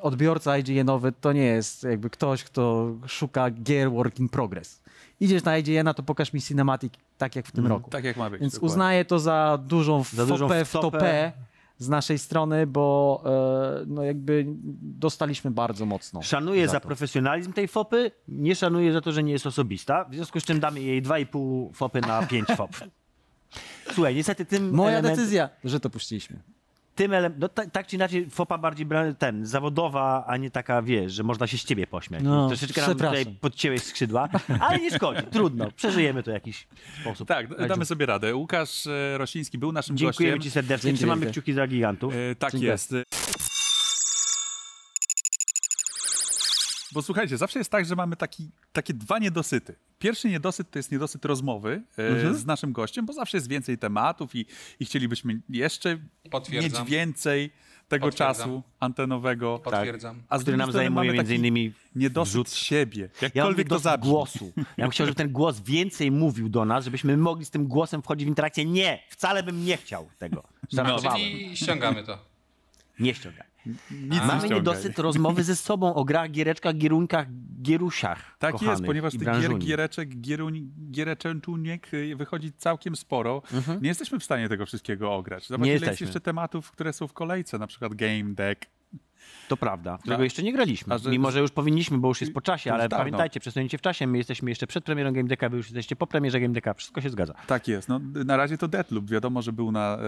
odbiorca 0.00 0.58
IGN-owy 0.58 1.12
to 1.20 1.32
nie 1.32 1.44
jest 1.44 1.82
jakby 1.84 2.10
ktoś, 2.10 2.44
kto 2.44 2.92
szuka 3.06 3.50
gier 3.50 3.90
work 3.90 4.18
in 4.20 4.28
progress. 4.28 4.82
Idziesz 5.20 5.44
na 5.44 5.58
IGN-a, 5.58 5.94
to 5.94 6.02
pokaż 6.02 6.32
mi 6.32 6.40
cinematic 6.42 6.92
tak 7.18 7.36
jak 7.36 7.46
w 7.46 7.52
tym 7.52 7.66
roku. 7.66 7.90
Tak 7.90 8.04
jak 8.04 8.16
ma 8.16 8.30
być. 8.30 8.40
Więc 8.40 8.52
dokładnie. 8.54 8.72
uznaję 8.72 9.04
to 9.04 9.18
za 9.18 9.58
dużą 9.66 10.04
Za 10.12 10.26
fopę 10.26 10.64
wtopę. 10.64 11.32
z 11.78 11.88
naszej 11.88 12.18
strony, 12.18 12.66
bo 12.66 13.22
e, 13.26 13.84
no 13.86 14.02
jakby 14.02 14.44
dostaliśmy 14.82 15.50
bardzo 15.50 15.86
mocno. 15.86 16.22
Szanuję 16.22 16.66
za, 16.66 16.72
za 16.72 16.80
to. 16.80 16.86
profesjonalizm 16.86 17.52
tej 17.52 17.68
fopy, 17.68 18.10
nie 18.28 18.54
szanuję 18.54 18.92
za 18.92 19.00
to, 19.00 19.12
że 19.12 19.22
nie 19.22 19.32
jest 19.32 19.46
osobista. 19.46 20.04
W 20.04 20.14
związku 20.14 20.40
z 20.40 20.44
czym 20.44 20.60
damy 20.60 20.80
jej 20.80 21.02
2,5 21.02 21.68
fopy 21.74 22.00
na 22.00 22.22
5 22.26 22.48
fop. 22.48 22.70
Słuchaj, 23.94 24.14
niestety 24.14 24.44
tym 24.46 24.70
Moja 24.74 24.90
element, 24.98 25.16
decyzja, 25.16 25.48
że 25.64 25.80
to 25.80 25.90
puściliśmy. 25.90 26.36
Tym 26.94 27.10
ele- 27.12 27.30
no, 27.38 27.48
ta, 27.48 27.66
tak 27.66 27.86
czy 27.86 27.96
inaczej 27.96 28.30
fopa 28.30 28.58
bardziej 28.58 28.86
ten, 29.18 29.46
zawodowa, 29.46 30.24
a 30.26 30.36
nie 30.36 30.50
taka, 30.50 30.82
wiesz, 30.82 31.12
że 31.12 31.22
można 31.22 31.46
się 31.46 31.58
z 31.58 31.64
ciebie 31.64 31.86
pośmiać. 31.86 32.22
No, 32.24 32.48
Troszeczkę 32.48 32.80
nam 32.80 32.90
tutaj 32.92 33.26
podcięłeś 33.26 33.82
skrzydła, 33.82 34.28
ale 34.60 34.78
nie 34.78 34.90
szkodzi, 34.90 35.22
trudno, 35.22 35.70
przeżyjemy 35.76 36.22
to 36.22 36.30
w 36.30 36.34
jakiś 36.34 36.66
sposób. 37.00 37.28
Tak, 37.28 37.48
d- 37.56 37.68
damy 37.68 37.84
sobie 37.84 38.06
radę. 38.06 38.34
Łukasz 38.36 38.86
e, 38.86 39.18
Rosiński 39.18 39.58
był 39.58 39.72
naszym 39.72 39.96
Dziękujemy 39.96 40.36
gościem. 40.36 40.50
ci 40.50 40.54
serdecznie, 40.54 40.92
trzymamy 40.94 41.26
kciuki 41.26 41.52
za 41.52 41.66
gigantów. 41.66 42.14
E, 42.14 42.34
tak 42.34 42.52
Dziękuję. 42.52 42.70
jest. 42.72 42.94
Bo 46.92 47.02
słuchajcie, 47.02 47.36
zawsze 47.36 47.58
jest 47.58 47.70
tak, 47.70 47.86
że 47.86 47.96
mamy 47.96 48.16
taki, 48.16 48.50
takie 48.72 48.94
dwa 48.94 49.18
niedosyty. 49.18 49.74
Pierwszy 49.98 50.28
niedosyt 50.28 50.70
to 50.70 50.78
jest 50.78 50.92
niedosyt 50.92 51.24
rozmowy 51.24 51.82
e, 51.98 52.08
Mhm. 52.08 52.34
z 52.34 52.46
naszym 52.46 52.72
gościem, 52.72 53.06
bo 53.06 53.12
zawsze 53.12 53.36
jest 53.36 53.48
więcej 53.48 53.78
tematów 53.78 54.34
i, 54.34 54.46
i 54.80 54.84
chcielibyśmy 54.84 55.40
jeszcze 55.48 55.98
Potwierdzam. 56.30 56.82
mieć 56.82 56.90
więcej 56.90 57.50
tego 57.88 58.06
Potwierdzam. 58.06 58.36
czasu 58.36 58.62
antenowego. 58.80 59.58
Potwierdzam. 59.58 60.22
A 60.28 60.38
z 60.38 60.42
który 60.42 60.56
drugiej 60.56 60.58
nam 60.58 60.70
strony 60.70 60.84
zajmuje 60.84 61.06
mamy 61.10 61.16
między 61.18 61.34
innymi 61.34 61.72
niedosyt 61.94 62.32
wrzut. 62.32 62.50
siebie. 62.52 63.08
Ja 63.22 63.30
Jakkolwiek 63.34 63.68
to 63.68 63.74
dosyć 63.74 63.84
zabrzmi. 63.84 64.10
głosu. 64.12 64.52
Ja 64.56 64.84
bym 64.84 64.90
chciał, 64.90 65.06
żeby 65.06 65.16
ten 65.16 65.32
głos 65.32 65.60
więcej 65.60 66.10
mówił 66.10 66.48
do 66.48 66.64
nas, 66.64 66.84
żebyśmy 66.84 67.16
mogli 67.16 67.44
z 67.44 67.50
tym 67.50 67.66
głosem 67.66 68.02
wchodzić 68.02 68.24
w 68.24 68.28
interakcję. 68.28 68.64
Nie, 68.64 69.02
wcale 69.10 69.42
bym 69.42 69.64
nie 69.64 69.76
chciał 69.76 70.08
tego. 70.18 70.42
Żartowałem. 70.72 71.20
Czyli 71.20 71.56
ściągamy 71.56 72.04
to. 72.04 72.18
Nie 73.00 73.14
ściągaj. 73.14 73.47
Nic 73.90 74.20
Mamy 74.26 74.48
niedosyt 74.48 74.98
rozmowy 74.98 75.44
ze 75.44 75.56
sobą 75.56 75.94
o 75.94 76.04
grach, 76.04 76.30
giereczkach, 76.30 76.74
gierunkach, 76.76 77.26
gierusiach. 77.62 78.36
Tak 78.38 78.62
jest, 78.62 78.84
ponieważ 78.84 79.12
tych 79.12 79.40
gier, 79.40 79.58
giereczek, 79.58 80.20
gieruń, 80.20 80.70
giereczęczuniek 80.90 81.94
y, 81.94 82.16
wychodzi 82.16 82.52
całkiem 82.52 82.96
sporo. 82.96 83.42
Nie 83.80 83.88
jesteśmy 83.88 84.18
w 84.18 84.24
stanie 84.24 84.48
tego 84.48 84.66
wszystkiego 84.66 85.14
ograć. 85.14 85.46
Zobacz, 85.46 85.58
Mhm. 85.58 85.64
Nie 85.64 85.70
ile 85.70 85.74
jest 85.74 85.82
jesteśmy. 85.86 86.06
jeszcze 86.06 86.20
tematów, 86.20 86.70
które 86.70 86.92
są 86.92 87.06
w 87.08 87.12
kolejce, 87.12 87.58
na 87.58 87.66
przykład 87.66 87.94
Game 87.94 88.34
Deck. 88.34 88.66
To 89.48 89.56
prawda, 89.56 89.98
którego 89.98 90.24
jeszcze 90.24 90.42
nie 90.42 90.52
graliśmy. 90.52 90.94
a 90.94 91.08
Mimo, 91.10 91.30
że 91.30 91.40
już 91.40 91.50
powinniśmy, 91.50 91.98
bo 91.98 92.08
już 92.08 92.20
jest 92.20 92.32
po 92.32 92.40
czasie, 92.40 92.72
ale 92.72 92.88
dawno. 92.88 93.04
pamiętajcie, 93.04 93.40
przesunięcie 93.40 93.78
w 93.78 93.80
czasie, 93.80 94.06
my 94.06 94.18
jesteśmy 94.18 94.50
jeszcze 94.50 94.66
przed 94.66 94.84
premierą 94.84 95.12
Game 95.12 95.28
Decka, 95.28 95.48
wy 95.48 95.56
już 95.56 95.66
jesteście 95.66 95.96
po 95.96 96.06
premierze 96.06 96.40
Game 96.40 96.54
Decka, 96.54 96.74
wszystko 96.74 97.00
się 97.00 97.10
zgadza. 97.10 97.34
Tak 97.46 97.68
jest. 97.68 97.88
No, 97.88 98.00
na 98.24 98.36
razie 98.36 98.58
to 98.58 98.68
Deathloop. 98.68 99.10
Wiadomo, 99.10 99.42
że 99.42 99.52
był 99.52 99.72
na... 99.72 99.98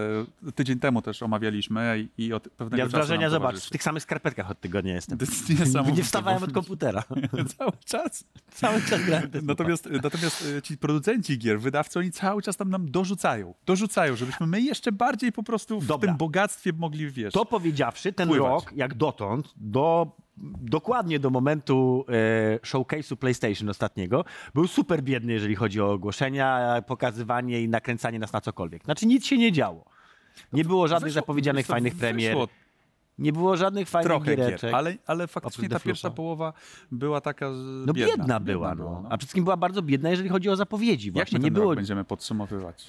E, 0.47 0.51
tydzień 0.51 0.79
temu 0.79 1.01
też 1.01 1.23
omawialiśmy 1.23 2.09
i, 2.17 2.25
i 2.25 2.33
od 2.33 2.43
pewnego 2.49 2.77
Ja 2.77 2.85
czasu 2.85 2.97
wrażenia, 2.97 3.29
zobacz, 3.29 3.65
w 3.65 3.69
tych 3.69 3.83
samych 3.83 4.03
skarpetkach 4.03 4.51
od 4.51 4.59
tygodnia 4.59 4.93
jestem. 4.93 5.17
To 5.17 5.25
jest 5.25 5.49
niesamowite, 5.49 5.97
Nie 5.97 6.03
wstawałem 6.03 6.43
od 6.43 6.51
komputera. 6.53 7.03
Cały 7.57 7.71
czas. 7.85 8.23
Cały 8.53 8.81
czas 8.81 9.03
grałem. 9.05 9.29
Natomiast, 9.43 9.89
natomiast 10.03 10.47
e, 10.57 10.61
ci 10.61 10.77
producenci 10.77 11.37
gier, 11.37 11.59
wydawcy, 11.59 11.99
oni 11.99 12.11
cały 12.11 12.41
czas 12.41 12.57
tam 12.57 12.69
nam 12.69 12.91
dorzucają. 12.91 13.53
Dorzucają, 13.65 14.15
żebyśmy 14.15 14.47
my 14.47 14.61
jeszcze 14.61 14.91
bardziej 14.91 15.31
po 15.31 15.43
prostu 15.43 15.79
w 15.79 15.85
Dobra. 15.85 16.07
tym 16.09 16.17
bogactwie 16.17 16.73
mogli, 16.77 17.11
wiesz... 17.11 17.33
To 17.33 17.45
powiedziawszy, 17.45 18.13
ten 18.13 18.27
Pływać. 18.27 18.49
rok, 18.49 18.73
jak 18.75 18.93
dotąd, 18.93 19.30
do, 19.57 20.07
dokładnie 20.61 21.19
do 21.19 21.29
momentu 21.29 22.05
e, 22.09 22.59
showcase'u 22.59 23.15
PlayStation 23.15 23.69
ostatniego, 23.69 24.25
był 24.53 24.67
super 24.67 25.03
biedny, 25.03 25.33
jeżeli 25.33 25.55
chodzi 25.55 25.81
o 25.81 25.91
ogłoszenia, 25.91 26.81
pokazywanie 26.87 27.61
i 27.61 27.69
nakręcanie 27.69 28.19
nas 28.19 28.33
na 28.33 28.41
cokolwiek. 28.41 28.83
Znaczy 28.83 29.05
nic 29.05 29.25
się 29.25 29.37
nie 29.37 29.51
działo. 29.51 29.85
Nie 30.53 30.65
było 30.65 30.87
żadnych 30.87 31.11
Wyszło- 31.11 31.15
zapowiedzianych 31.15 31.59
wiesz 31.59 31.67
co, 31.67 31.73
fajnych 31.73 31.95
premier. 31.95 32.31
wyszło 32.31 32.47
Nie 33.19 33.33
było 33.33 33.57
żadnych 33.57 33.89
fajnych 33.89 34.07
trochę 34.07 34.35
giereczek. 34.35 34.61
gier, 34.61 34.75
ale, 34.75 34.95
ale 35.07 35.27
faktycznie 35.27 35.69
ta 35.69 35.79
pierwsza 35.79 36.09
połowa 36.09 36.53
była 36.91 37.21
taka 37.21 37.49
No 37.85 37.93
biedna. 37.93 38.17
biedna, 38.17 38.39
była, 38.39 38.69
no. 38.69 38.75
była, 38.75 38.97
A 38.97 39.01
przede 39.07 39.17
wszystkim 39.17 39.43
była 39.43 39.57
bardzo 39.57 39.81
biedna, 39.81 40.09
jeżeli 40.09 40.29
chodzi 40.29 40.49
o 40.49 40.55
zapowiedzi. 40.55 41.07
Jak 41.07 41.13
Właśnie 41.13 41.39
my 41.39 41.43
nie 41.43 41.51
ten 41.51 41.61
było. 41.61 41.75
będziemy 41.75 42.03
podsumowywać? 42.03 42.85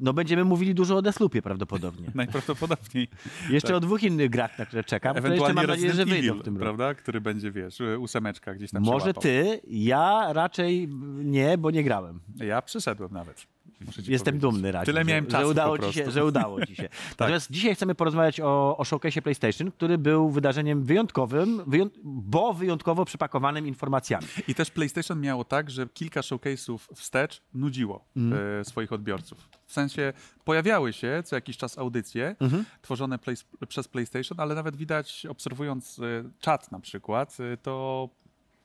No 0.00 0.12
będziemy 0.12 0.44
mówili 0.44 0.74
dużo 0.74 0.96
o 0.96 1.02
Deathloopie 1.02 1.42
prawdopodobnie. 1.42 2.10
Najprawdopodobniej. 2.14 3.08
Jeszcze 3.50 3.76
o 3.76 3.80
dwóch 3.80 4.02
innych 4.02 4.30
grach, 4.30 4.58
na 4.58 4.66
które 4.66 4.84
czekam, 4.84 5.14
które 5.16 5.34
jeszcze 5.34 5.46
Tak. 5.46 5.50
Ewentualnie 5.50 5.68
mam 5.68 5.76
nadzieję, 5.76 5.92
że 5.92 6.04
wyjdą 6.04 6.34
w 6.38 6.42
tym 6.42 6.54
roku. 6.54 6.64
prawda? 6.64 6.94
Który 6.94 7.20
będzie, 7.20 7.50
wiesz, 7.52 7.78
ósemeczka 7.98 8.54
gdzieś 8.54 8.70
tam 8.70 8.82
Może 8.82 9.14
ty, 9.14 9.60
ja 9.68 10.32
raczej 10.32 10.88
nie, 11.24 11.58
bo 11.58 11.70
nie 11.70 11.84
grałem. 11.84 12.20
Ja 12.36 12.62
przyszedłem 12.62 13.12
nawet. 13.12 13.46
Jestem 13.86 14.08
powiedzieć. 14.08 14.40
dumny 14.40 14.72
raczej, 14.72 14.86
Tyle 14.86 15.00
że, 15.00 15.04
miałem 15.04 15.24
że, 15.24 15.30
czasu 15.30 15.48
udało 15.48 15.78
po 15.78 15.86
ci 15.86 15.92
się. 15.92 16.04
Tak. 16.04 16.12
że 16.12 16.24
udało 16.24 16.66
ci 16.66 16.76
się. 16.76 16.88
Natomiast 17.18 17.50
dzisiaj 17.50 17.74
chcemy 17.74 17.94
porozmawiać 17.94 18.40
o, 18.40 18.76
o 18.76 18.84
showcase 18.84 19.22
PlayStation, 19.22 19.70
który 19.70 19.98
był 19.98 20.30
wydarzeniem 20.30 20.84
wyjątkowym, 20.84 21.62
wyją 21.66 21.86
bo 22.04 22.54
wyjątkowo 22.54 23.04
przypakowanym 23.04 23.66
informacjami. 23.66 24.26
I 24.48 24.54
też 24.54 24.70
PlayStation 24.70 25.20
miało 25.20 25.44
tak, 25.44 25.70
że 25.70 25.86
kilka 25.94 26.20
showcase'ów 26.20 26.78
wstecz 26.94 27.42
nudziło 27.54 28.04
Mhm. 28.16 28.60
e, 28.60 28.64
swoich 28.64 28.92
odbiorców. 28.92 29.48
W 29.66 29.72
sensie 29.72 30.12
pojawiały 30.44 30.92
się 30.92 31.22
co 31.24 31.36
jakiś 31.36 31.56
czas 31.56 31.78
audycje 31.78 32.36
Mhm. 32.40 32.64
tworzone 32.82 33.18
play, 33.18 33.36
przez 33.68 33.88
PlayStation, 33.88 34.40
ale 34.40 34.54
nawet 34.54 34.76
widać, 34.76 35.26
obserwując 35.26 35.98
e, 35.98 36.02
czat 36.40 36.72
na 36.72 36.80
przykład, 36.80 37.36
e, 37.40 37.56
to 37.56 38.08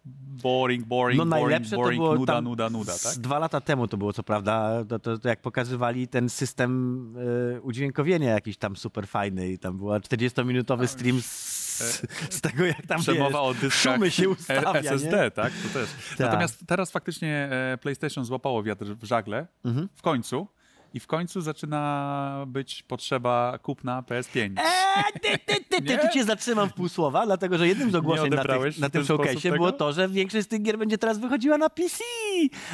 boring, 0.05 0.85
boring, 0.85 1.17
No 1.19 1.25
boring, 1.25 1.69
boring, 1.69 1.99
było 2.01 2.15
nuda, 2.15 2.33
tam 2.33 2.43
nuda, 2.43 2.69
nuda, 2.69 2.93
tak? 3.03 3.15
dwa 3.17 3.39
lata 3.39 3.61
temu 3.61 3.87
to 3.87 3.97
było 3.97 4.13
co 4.13 4.23
prawda, 4.23 4.85
to, 4.89 4.99
to, 4.99 5.17
to 5.17 5.29
jak 5.29 5.41
pokazywali 5.41 6.07
ten 6.07 6.29
system 6.29 7.13
e, 7.55 7.61
udźwiękowienia 7.61 8.29
jakiś 8.33 8.57
tam 8.57 8.75
super 8.75 9.07
fajny 9.07 9.49
i 9.49 9.59
tam 9.59 9.77
była 9.77 9.99
40-minutowy 9.99 10.87
stream 10.87 11.21
z, 11.21 12.05
z 12.29 12.41
tego 12.41 12.65
jak 12.65 12.85
tam 12.85 12.99
E, 12.99 13.03
Przemowa 13.03 13.29
wiesz, 13.29 13.35
o 13.37 13.53
dyskach 13.53 13.93
szumy 13.95 14.11
się 14.11 14.29
ustawia, 14.29 14.73
E- 14.73 14.79
SSD, 14.79 15.23
nie? 15.23 15.31
tak? 15.31 15.53
To 15.63 15.79
też. 15.79 15.89
Tak. 16.09 16.19
Natomiast 16.19 16.63
teraz 16.67 16.91
faktycznie 16.91 17.49
e, 17.51 17.77
PlayStation 17.81 18.25
złapało 18.25 18.63
wiatr 18.63 18.85
w 18.85 19.03
żagle, 19.03 19.47
Mhm. 19.65 19.89
w 19.95 20.01
końcu, 20.01 20.47
i 20.95 20.99
w 20.99 21.07
końcu 21.07 21.41
zaczyna 21.41 22.43
być 22.47 22.83
potrzeba 22.83 23.59
kupna 23.61 24.01
PS5. 24.01 24.39
Eee, 24.39 25.03
ty, 25.21 25.37
ty, 25.45 25.63
ty, 25.69 25.81
ty, 25.81 25.97
tu 25.97 26.07
cię 26.13 26.23
zatrzymam 26.23 26.69
w 26.69 26.73
pół 26.73 26.89
słowa, 26.89 27.25
dlatego 27.25 27.57
że 27.57 27.67
jednym 27.67 27.91
z 27.91 27.95
ogłoszeń 27.95 28.29
na, 28.29 28.43
tych, 28.43 28.79
na 28.79 28.89
tym 28.89 28.91
ten 28.91 29.05
sposób 29.05 29.25
showcase 29.25 29.41
tego? 29.41 29.55
było 29.55 29.71
to, 29.71 29.93
że 29.93 30.09
większość 30.09 30.45
z 30.45 30.47
tych 30.47 30.61
gier 30.61 30.77
będzie 30.77 30.97
teraz 30.97 31.19
wychodziła 31.19 31.57
na 31.57 31.69
PC. 31.69 32.03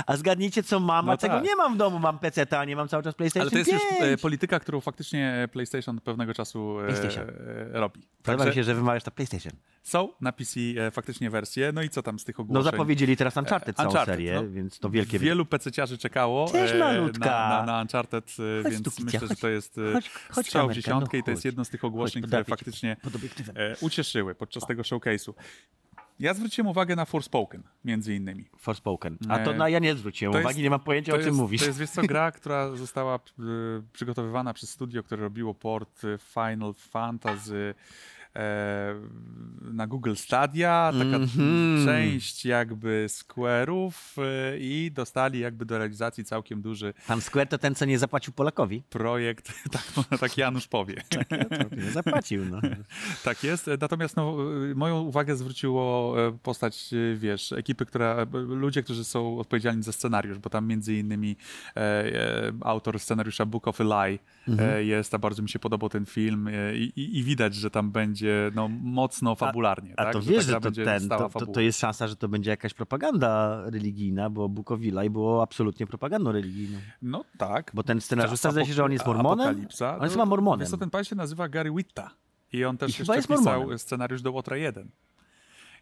A 0.05 0.17
zgadnijcie, 0.17 0.63
co 0.63 0.79
mam, 0.79 1.09
a 1.09 1.11
No 1.11 1.17
tego 1.17 1.33
tak. 1.35 1.43
nie 1.43 1.55
mam 1.55 1.73
w 1.73 1.77
domu. 1.77 1.99
Mam 1.99 2.19
PC, 2.19 2.59
a 2.59 2.65
nie 2.65 2.75
mam 2.75 2.87
cały 2.87 3.03
czas 3.03 3.15
PlayStation 3.15 3.41
Ale 3.41 3.51
to 3.51 3.57
jest 3.57 3.69
5. 3.69 3.81
już 3.83 4.01
e, 4.01 4.17
polityka, 4.17 4.59
którą 4.59 4.81
faktycznie 4.81 5.49
PlayStation 5.51 5.97
od 5.97 6.03
pewnego 6.03 6.33
czasu 6.33 6.79
e, 6.79 6.83
PlayStation. 6.87 7.29
e, 7.29 7.33
robi. 7.79 8.01
Podoba 8.23 8.45
mi 8.45 8.53
się, 8.53 8.63
że 8.63 8.75
wymawiasz 8.75 9.05
na 9.05 9.11
PlayStation. 9.11 9.53
są 9.83 10.09
na 10.21 10.31
PC 10.31 10.59
e, 10.87 10.91
faktycznie 10.91 11.29
wersje, 11.29 11.71
no 11.73 11.81
i 11.81 11.89
co 11.89 12.03
tam 12.03 12.19
z 12.19 12.25
tych 12.25 12.37
No 12.37 12.43
ogłoszeń? 12.43 12.63
zapowiedzieli 12.71 13.17
teraz 13.17 13.37
Uncharted 13.37 13.75
całą 13.77 13.89
Uncharted, 13.89 14.13
serię, 14.15 14.33
no. 14.35 14.49
więc 14.49 14.79
to 14.79 14.89
wielkie... 14.89 15.19
Wielu 15.19 15.45
PC-ciarzy 15.45 15.97
czekało 15.97 16.47
Też 16.47 16.71
e, 16.71 16.77
malutka. 16.77 17.25
na, 17.29 17.49
na, 17.49 17.65
na 17.65 17.81
Uncharted, 17.81 18.35
e, 18.59 18.63
Chodź 18.63 18.73
więc 18.73 18.89
Kicia, 18.95 19.03
myślę, 19.05 19.19
że 19.19 19.27
chodź. 19.27 19.39
to 19.39 19.49
jest 19.49 19.77
e, 19.77 19.81
Chodź- 19.93 20.09
chodź 20.31 20.45
strzał 20.45 20.69
w 20.69 20.73
dziesiątkę 20.73 21.17
no 21.17 21.19
i 21.19 21.23
to 21.23 21.31
jest 21.31 21.39
chodź. 21.41 21.45
jedno 21.45 21.65
z 21.65 21.69
tych 21.69 21.83
ogłoszeń, 21.85 22.23
które 22.23 22.43
faktycznie 22.43 22.97
e, 23.55 23.75
ucieszyły 23.81 24.35
podczas 24.35 24.65
tego 24.67 24.81
showcase'u. 24.81 25.33
Ja 26.21 26.33
zwróciłem 26.33 26.67
uwagę 26.67 26.95
na 26.95 27.05
Forspoken, 27.05 27.63
między 27.85 28.15
innymi. 28.15 28.45
Forspoken. 28.57 29.17
A 29.29 29.39
to 29.39 29.51
Nie. 29.51 29.57
na, 29.57 29.69
ja 29.69 29.79
nie 29.79 29.95
zwróciłem 29.95 30.33
To 30.33 30.39
uwagi, 30.39 30.55
jest- 30.55 30.63
nie 30.63 30.69
mam 30.69 30.79
pojęcia, 30.79 31.13
o 31.13 31.17
czym 31.17 31.25
jest, 31.25 31.37
mówisz. 31.37 31.61
To 31.61 31.67
jest, 31.67 31.79
wiesz 31.79 31.89
co, 31.89 32.01
gra, 32.01 32.31
która 32.41 32.75
została 32.75 33.15
y, 33.15 33.19
przygotowywana 33.93 34.53
przez 34.53 34.69
studio, 34.69 35.03
które 35.03 35.21
robiło 35.23 35.53
port 35.53 36.03
y, 36.03 36.17
Final 36.33 36.73
Fantasy 36.77 37.73
e, 37.77 38.20
na 39.61 39.87
Google 39.87 40.13
Stadia, 40.15 40.91
taka 40.93 41.15
Mhm. 41.17 41.85
część 41.85 42.45
jakby 42.45 43.05
Square'ów 43.09 43.91
y, 44.17 44.57
i 44.59 44.91
dostali 44.93 45.39
jakby 45.39 45.65
do 45.65 45.77
realizacji 45.77 46.23
całkiem 46.25 46.61
duży 46.61 46.93
Pan 47.07 47.21
Square 47.21 47.47
to 47.47 47.57
ten, 47.57 47.75
co 47.75 47.85
nie 47.85 47.99
zapłacił 47.99 48.33
Polakowi. 48.33 48.83
projekt, 48.89 49.53
tak, 49.71 50.19
tak 50.19 50.37
Janusz 50.37 50.67
powie. 50.67 50.95
To 51.69 51.75
nie 51.75 51.91
zapłacił, 51.91 52.45
no. 52.45 52.61
Tak 53.23 53.43
jest. 53.43 53.69
Natomiast 53.81 54.15
no, 54.15 54.37
y, 54.71 54.75
moją 54.75 54.99
uwagę 55.01 55.35
zwróciło 55.35 56.15
e, 56.27 56.31
postać, 56.43 56.89
wiesz, 57.15 57.51
ekipy, 57.51 57.85
która, 57.85 58.27
ludzie, 58.33 58.83
którzy 58.83 59.03
są 59.03 59.39
odpowiedzialni 59.39 59.83
za 59.83 59.91
scenariusz, 59.91 60.37
bo 60.39 60.49
tam 60.49 60.67
między 60.67 60.95
innymi 60.95 61.35
e, 61.75 61.79
e, 61.79 62.51
autor 62.61 62.99
scenariusza 62.99 63.45
Book 63.45 63.67
of 63.67 63.81
Eli 63.81 64.19
e, 64.59 64.83
jest, 64.83 65.13
a 65.13 65.17
bardzo 65.17 65.41
mi 65.41 65.49
się 65.49 65.59
podobał 65.59 65.89
ten 65.89 66.05
film 66.05 66.47
e, 66.47 66.75
i, 66.75 66.83
i, 66.83 67.17
i 67.17 67.23
widać, 67.23 67.55
że 67.55 67.71
tam 67.71 67.91
będzie 67.91 68.51
no, 68.55 68.67
mocno 68.81 69.35
fabularnie. 69.35 69.93
A 69.97 70.03
tak? 70.03 70.13
to 70.13 70.19
ta 70.19 70.25
wiesz, 70.25 70.45
że 70.45 70.59
to, 70.61 70.71
ten, 70.71 71.09
to, 71.09 71.29
to, 71.29 71.45
to 71.45 71.61
jest 71.61 71.79
szansa, 71.79 72.07
że 72.07 72.15
to 72.15 72.27
będzie 72.27 72.51
jakaś 72.51 72.73
propaganda 72.73 73.61
religijna, 73.65 74.29
bo 74.29 74.49
Bukowila 74.49 75.03
i 75.03 75.09
było 75.09 75.41
absolutnie 75.41 75.87
propagandą 75.87 76.31
religijną. 76.31 76.79
No 77.01 77.23
tak. 77.37 77.71
Bo 77.73 77.83
ten 77.83 78.01
scenariuszta 78.01 78.47
Czas 78.47 78.53
zdaje 78.53 78.67
się, 78.67 78.73
że 78.73 78.83
on 78.83 78.91
jest 78.91 79.05
mormonem? 79.05 79.47
Apokalipsa. 79.47 79.97
On 79.97 80.03
jest 80.03 80.15
No, 80.15 80.21
chyba 80.21 80.29
mormonem. 80.29 80.59
Wiesz 80.59 80.69
co, 80.69 80.77
ten 80.77 80.89
pan 80.89 81.03
się 81.03 81.15
nazywa 81.15 81.49
Gary 81.49 81.71
Witta. 81.71 82.11
I 82.53 82.65
on 82.65 82.77
też 82.77 82.89
I 82.89 83.01
jeszcze 83.01 83.15
jest 83.15 83.27
pisał 83.27 83.43
mormonem. 83.43 83.79
scenariusz 83.79 84.21
do 84.21 84.31
Łotra 84.31 84.57
1. 84.57 84.89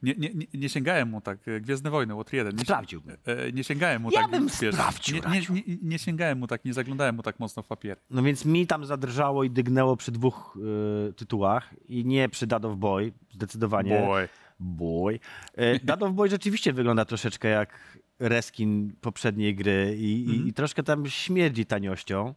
Nie, 0.03 0.13
nie, 0.17 0.29
nie, 0.53 0.69
sięgałem 0.69 1.09
mu 1.09 1.21
tak, 1.21 1.47
e, 1.47 1.61
Gwiezdne 1.61 1.89
Wojny, 1.89 2.15
Łotr 2.15 2.33
1. 2.35 2.55
Nie, 2.55 2.63
Sprawdziłbym. 2.63 3.17
e, 3.25 3.51
nie 3.51 3.63
sięgałem 3.63 4.01
mu 4.01 4.11
Ja 4.11 4.21
tak. 4.21 4.31
bym 4.31 4.47
wiesz, 4.61 4.75
sprawdził, 4.75 5.15
nie, 5.31 5.39
nie, 5.61 5.77
nie, 5.83 5.99
sięgałem 5.99 6.39
mu 6.39 6.47
tak, 6.47 6.65
nie 6.65 6.73
zaglądałem 6.73 7.15
mu 7.15 7.23
tak 7.23 7.39
mocno 7.39 7.63
w 7.63 7.67
papiery. 7.67 8.01
No 8.09 8.23
więc 8.23 8.45
mi 8.45 8.67
tam 8.67 8.85
zadrżało 8.85 9.43
i 9.43 9.49
dygnęło 9.49 9.97
przy 9.97 10.11
dwóch 10.11 10.57
y, 11.09 11.13
tytułach 11.13 11.73
i 11.87 12.05
nie 12.05 12.29
przy 12.29 12.47
Dad 12.47 12.65
of 12.65 12.77
Boy, 12.77 13.13
zdecydowanie. 13.31 13.99
Boy. 14.07 14.27
Boy. 14.59 15.19
E, 15.55 15.79
Dad 15.79 16.03
of 16.03 16.13
Boy 16.13 16.29
rzeczywiście 16.29 16.73
wygląda 16.73 17.05
troszeczkę 17.05 17.47
jak 17.47 17.99
reskin 18.19 18.93
poprzedniej 19.01 19.55
gry 19.55 19.95
i, 19.99 20.21
Mhm. 20.23 20.45
i, 20.45 20.49
i 20.49 20.53
troszkę 20.53 20.83
tam 20.83 21.05
śmierdzi 21.07 21.65
taniością. 21.65 22.33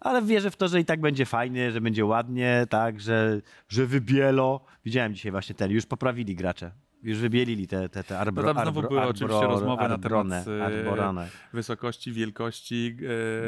Ale 0.00 0.22
wierzę 0.22 0.50
w 0.50 0.56
to, 0.56 0.68
że 0.68 0.80
i 0.80 0.84
tak 0.84 1.00
będzie 1.00 1.26
fajnie, 1.26 1.72
że 1.72 1.80
będzie 1.80 2.04
ładnie, 2.04 2.66
tak, 2.70 3.00
że, 3.00 3.40
że 3.68 3.86
wybielo. 3.86 4.64
Widziałem 4.84 5.14
dzisiaj 5.14 5.32
właśnie 5.32 5.54
ten, 5.54 5.70
już 5.70 5.86
poprawili 5.86 6.34
gracze. 6.36 6.70
Już 7.02 7.18
wybielili 7.18 7.66
te, 7.68 7.88
te, 7.88 8.04
te 8.04 8.18
arbro, 8.18 8.42
No 8.42 8.54
tam 8.54 8.62
znowu 8.62 8.78
arbro, 8.78 8.88
były 8.90 9.02
oczywiście 9.02 9.46
rozmowy 9.46 9.82
na 9.82 9.94
arbrone, 9.94 10.44
temat, 10.44 10.60
e, 10.72 10.78
arborane. 10.78 11.28
Wysokości, 11.52 12.12
wielkości. 12.12 12.96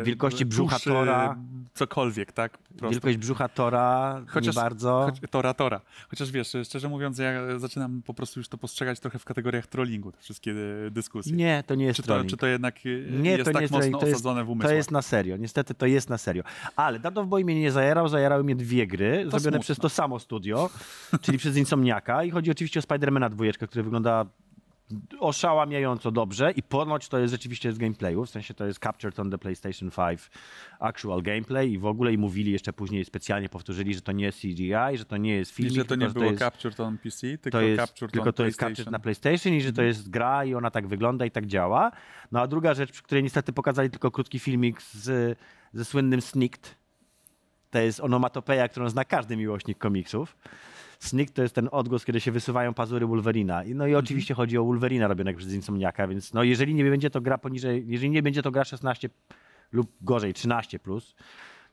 E, 0.00 0.02
Wielkości 0.02 0.46
brzucha 0.46 0.76
duszy, 0.76 0.90
Tora. 0.90 1.36
Cokolwiek, 1.74 2.32
tak? 2.32 2.58
Po 2.58 2.74
prostu. 2.74 2.92
Wielkość 2.94 3.16
brzucha 3.16 3.48
Tora 3.48 4.20
Chociaż- 4.28 4.56
nie 4.56 4.62
bardzo. 4.62 5.02
Choć, 5.06 5.30
tora, 5.30 5.54
tora. 5.54 5.80
Chociaż 6.10 6.30
wiesz, 6.30 6.52
szczerze 6.64 6.88
mówiąc, 6.88 7.18
ja 7.18 7.58
zaczynam 7.58 8.02
po 8.02 8.14
prostu 8.14 8.40
już 8.40 8.48
to 8.48 8.58
postrzegać 8.58 9.00
trochę 9.00 9.18
w 9.18 9.24
kategoriach 9.24 9.66
trollingu, 9.66 10.12
te 10.12 10.18
wszystkie 10.20 10.54
dyskusje. 10.90 11.32
Nie, 11.36 11.64
to 11.66 11.74
nie 11.74 11.84
jest 11.84 11.96
Czy 11.96 12.02
to, 12.02 12.06
trolling. 12.06 12.30
czy 12.30 12.36
to 12.36 12.46
jednak 12.46 12.84
Nie, 12.84 13.30
jest 13.30 13.44
to 13.44 13.50
nie 13.50 13.54
tak 13.54 13.62
jest 13.62 13.72
mocno 13.72 13.98
to 13.98 14.06
jest- 14.06 14.14
osadzone 14.16 14.44
w 14.44 14.50
umysłach? 14.50 14.70
To 14.72 14.76
jest 14.76 14.90
na 14.90 15.02
serio. 15.02 15.36
Niestety 15.36 15.74
to 15.74 15.86
jest 15.86 16.08
na 16.10 16.18
serio. 16.18 16.42
Ale 16.76 16.98
Dad 16.98 17.18
of 17.18 17.26
Boy 17.28 17.44
mnie 17.44 17.60
nie 17.60 17.72
zajarał, 17.72 18.08
zajarały 18.08 18.44
mnie 18.44 18.56
dwie 18.56 18.86
gry, 18.86 19.16
zrobione 19.20 19.40
smutno. 19.40 19.60
przez 19.60 19.78
to 19.78 19.88
samo 19.88 20.18
studio, 20.18 20.70
czyli 21.20 21.38
przez 21.38 21.56
Insomniaka 21.56 22.24
i 22.24 22.30
chodzi 22.30 22.50
oczywiście 22.50 22.78
o 22.80 22.82
Spidermana 22.82 23.30
dwójeczkę, 23.40 23.66
który 23.66 23.82
wygląda 23.82 24.26
oszałamiająco 25.20 26.10
dobrze 26.10 26.50
i 26.50 26.62
ponoć 26.62 27.08
to 27.08 27.18
jest 27.18 27.30
rzeczywiście 27.30 27.72
z 27.72 27.78
gameplayu, 27.78 28.24
w 28.24 28.30
sensie 28.30 28.54
to 28.54 28.66
jest 28.66 28.78
captured 28.78 29.20
on 29.20 29.30
the 29.30 29.38
PlayStation 29.38 29.90
5 29.90 30.30
actual 30.80 31.22
gameplay 31.22 31.72
i 31.72 31.78
w 31.78 31.86
ogóle 31.86 32.12
i 32.12 32.18
mówili 32.18 32.52
jeszcze 32.52 32.72
później 32.72 33.04
specjalnie 33.04 33.48
powtórzyli, 33.48 33.94
że 33.94 34.00
to 34.00 34.12
nie 34.12 34.24
jest 34.24 34.40
CGI, 34.40 34.72
że 34.94 35.04
to 35.04 35.16
nie 35.16 35.34
jest 35.34 35.52
I 35.52 35.54
filmik, 35.54 35.74
że 35.74 35.84
to 35.84 35.94
nie 35.94 36.06
tylko, 36.06 36.12
było 36.12 36.24
to 36.24 36.30
jest, 36.30 36.38
captured 36.38 36.80
on 36.80 36.98
PC, 36.98 37.38
tylko 37.38 37.58
to 37.58 37.60
jest, 37.60 37.80
captured 37.80 38.12
tylko 38.12 38.32
to 38.32 38.44
jest 38.44 38.58
PlayStation. 38.58 38.70
Mhm. 38.70 38.76
captured 38.76 38.92
na 38.92 38.98
PlayStation 38.98 39.52
i 39.52 39.60
że 39.60 39.72
to 39.72 39.82
jest 39.82 40.10
gra 40.10 40.44
i 40.44 40.54
ona 40.54 40.70
tak 40.70 40.86
wygląda 40.86 41.26
i 41.26 41.30
tak 41.30 41.46
działa. 41.46 41.90
No 42.32 42.40
a 42.40 42.46
druga 42.46 42.74
rzecz, 42.74 42.92
przy 42.92 43.02
której 43.02 43.22
niestety 43.22 43.52
pokazali 43.52 43.90
tylko 43.90 44.10
krótki 44.10 44.38
filmik 44.38 44.82
z, 44.82 45.38
ze 45.72 45.84
słynnym 45.84 46.20
Snicked, 46.20 46.74
to 47.70 47.78
jest 47.78 48.00
onomatopeja, 48.00 48.68
którą 48.68 48.88
zna 48.88 49.04
każdy 49.04 49.36
miłośnik 49.36 49.78
komiksów. 49.78 50.36
Snick 51.00 51.32
to 51.34 51.42
jest 51.42 51.54
ten 51.54 51.68
odgłos, 51.72 52.04
kiedy 52.04 52.20
się 52.20 52.32
wysuwają 52.32 52.74
pazury 52.74 53.06
Wolverina. 53.06 53.62
No 53.74 53.86
i 53.86 53.94
oczywiście 53.94 54.34
chodzi 54.34 54.58
o 54.58 54.64
Wolverina 54.64 55.08
robionego 55.08 55.38
przez 55.38 55.54
Insomniaka, 55.54 56.08
więc 56.08 56.32
no 56.34 56.42
jeżeli 56.42 56.74
nie 56.74 56.84
będzie 56.84 57.10
to 57.10 57.20
gra 57.20 57.38
poniżej, 57.38 57.84
jeżeli 57.86 58.10
nie 58.10 58.22
będzie 58.22 58.42
to 58.42 58.50
gra 58.50 58.64
16 58.64 59.10
lub 59.72 59.92
gorzej 60.02 60.34
13 60.34 60.78
plus, 60.78 61.14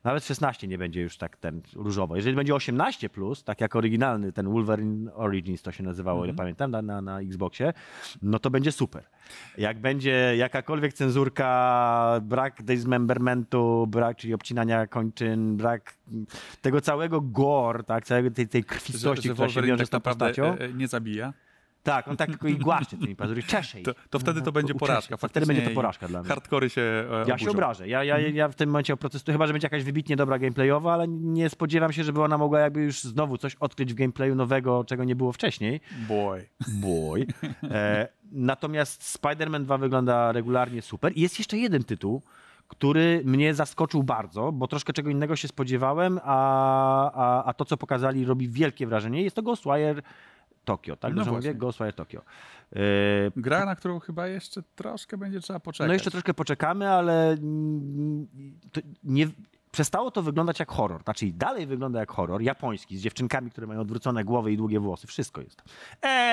nawet 0.03 0.25
16 0.25 0.67
nie 0.67 0.77
będzie 0.77 1.01
już 1.01 1.17
tak 1.17 1.37
ten 1.37 1.61
różowo. 1.75 2.15
Jeżeli 2.15 2.35
będzie 2.35 2.55
18 2.55 3.09
plus, 3.09 3.43
tak 3.43 3.61
jak 3.61 3.75
oryginalny 3.75 4.31
ten 4.31 4.49
Wolverine 4.49 5.11
Origins 5.13 5.61
to 5.61 5.71
się 5.71 5.83
nazywało, 5.83 6.25
ile 6.25 6.33
pamiętam, 6.33 6.71
na, 6.71 6.81
na, 6.81 7.01
na 7.01 7.21
Xboxie, 7.21 7.73
no 8.21 8.39
to 8.39 8.49
będzie 8.49 8.71
super. 8.71 9.03
Jak 9.57 9.79
będzie 9.79 10.33
jakakolwiek 10.37 10.93
cenzurka, 10.93 12.21
brak 12.21 12.63
dismembermentu, 12.63 13.87
brak, 13.87 14.17
czyli 14.17 14.33
obcinania 14.33 14.87
kończyn, 14.87 15.57
brak 15.57 15.93
tego 16.61 16.81
całego 16.81 17.21
gore, 17.21 17.83
tak, 17.83 18.05
całego 18.05 18.31
tej, 18.31 18.47
tej 18.47 18.61
Że, 18.61 18.67
krwistości, 18.67 19.27
że 19.27 19.33
która 19.33 19.49
się 19.49 19.61
wiąże 19.61 19.77
tak 19.77 19.87
z 19.87 19.89
tą 19.89 19.97
naprawdę 19.97 20.25
postacią. 20.25 20.57
e, 20.57 20.65
e, 20.65 20.73
nie 20.73 20.87
zabija. 20.87 21.33
Tak, 21.87 22.07
on 22.07 22.17
tak 22.17 22.29
tylko 22.29 22.47
i 22.47 22.55
głaszcze 22.55 22.97
tymi 22.97 23.15
pazury, 23.15 23.43
czesze 23.43 23.79
ich. 23.79 23.85
To, 23.85 23.91
to 24.09 24.19
wtedy 24.19 24.41
to 24.41 24.51
będzie 24.51 24.73
porażka. 24.73 25.17
Wtedy 25.17 25.45
będzie 25.45 25.45
to 25.45 25.55
faktycznie 25.55 25.75
porażka 25.75 26.07
dla 26.07 26.19
mnie. 26.19 26.29
Hardkory 26.29 26.69
się 26.69 26.81
e, 26.81 27.25
Ja 27.27 27.37
się 27.37 27.51
obrażę. 27.51 27.87
Ja, 27.87 28.03
ja, 28.03 28.19
ja 28.19 28.49
w 28.49 28.55
tym 28.55 28.69
momencie 28.69 28.93
oprotestuję, 28.93 29.33
chyba 29.33 29.47
że 29.47 29.53
będzie 29.53 29.65
jakaś 29.65 29.83
wybitnie 29.83 30.15
dobra 30.15 30.39
gameplayowa, 30.39 30.93
ale 30.93 31.07
nie 31.07 31.49
spodziewam 31.49 31.93
się, 31.93 32.03
żeby 32.03 32.23
ona 32.23 32.37
mogła 32.37 32.59
jakby 32.59 32.81
już 32.81 33.01
znowu 33.01 33.37
coś 33.37 33.55
odkryć 33.55 33.93
w 33.93 33.95
gameplayu 33.95 34.35
nowego, 34.35 34.83
czego 34.83 35.03
nie 35.03 35.15
było 35.15 35.31
wcześniej. 35.31 35.81
Boy. 36.07 36.49
Boy. 36.67 37.27
E, 37.63 38.07
natomiast 38.31 39.17
Spider-Man 39.19 39.63
2 39.63 39.77
wygląda 39.77 40.31
regularnie 40.31 40.81
super. 40.81 41.11
I 41.15 41.21
jest 41.21 41.39
jeszcze 41.39 41.57
jeden 41.57 41.83
tytuł, 41.83 42.21
który 42.67 43.21
mnie 43.25 43.53
zaskoczył 43.53 44.03
bardzo, 44.03 44.51
bo 44.51 44.67
troszkę 44.67 44.93
czego 44.93 45.09
innego 45.09 45.35
się 45.35 45.47
spodziewałem, 45.47 46.19
a, 46.23 47.11
a, 47.11 47.43
a 47.43 47.53
to, 47.53 47.65
co 47.65 47.77
pokazali, 47.77 48.25
robi 48.25 48.49
wielkie 48.49 48.87
wrażenie. 48.87 49.23
Jest 49.23 49.35
to 49.35 49.41
Ghostwire 49.41 50.01
Tokyo, 50.67 50.97
tak? 50.97 51.11
No 51.11 51.15
Dobrze 51.15 51.31
właśnie. 51.31 51.49
mówię? 51.49 51.59
Ghostwire 51.59 51.93
Tokyo. 51.93 52.21
E, 52.75 52.79
Gra, 53.35 53.65
na 53.65 53.75
którą 53.75 53.99
chyba 53.99 54.27
jeszcze 54.27 54.63
troszkę 54.75 55.17
będzie 55.17 55.39
trzeba 55.39 55.59
poczekać. 55.59 55.87
No 55.87 55.93
jeszcze 55.93 56.11
troszkę 56.11 56.33
poczekamy, 56.33 56.89
ale 56.89 57.37
nie, 59.03 59.27
przestało 59.71 60.11
to 60.11 60.21
wyglądać 60.21 60.59
jak 60.59 60.71
horror. 60.71 61.03
Znaczy 61.03 61.25
dalej 61.33 61.67
wygląda 61.67 61.99
jak 61.99 62.11
horror 62.11 62.41
japoński, 62.41 62.97
z 62.97 63.01
dziewczynkami, 63.01 63.51
które 63.51 63.67
mają 63.67 63.79
odwrócone 63.79 64.23
głowy 64.23 64.51
i 64.51 64.57
długie 64.57 64.79
włosy. 64.79 65.07
Wszystko 65.07 65.41
jest. 65.41 65.63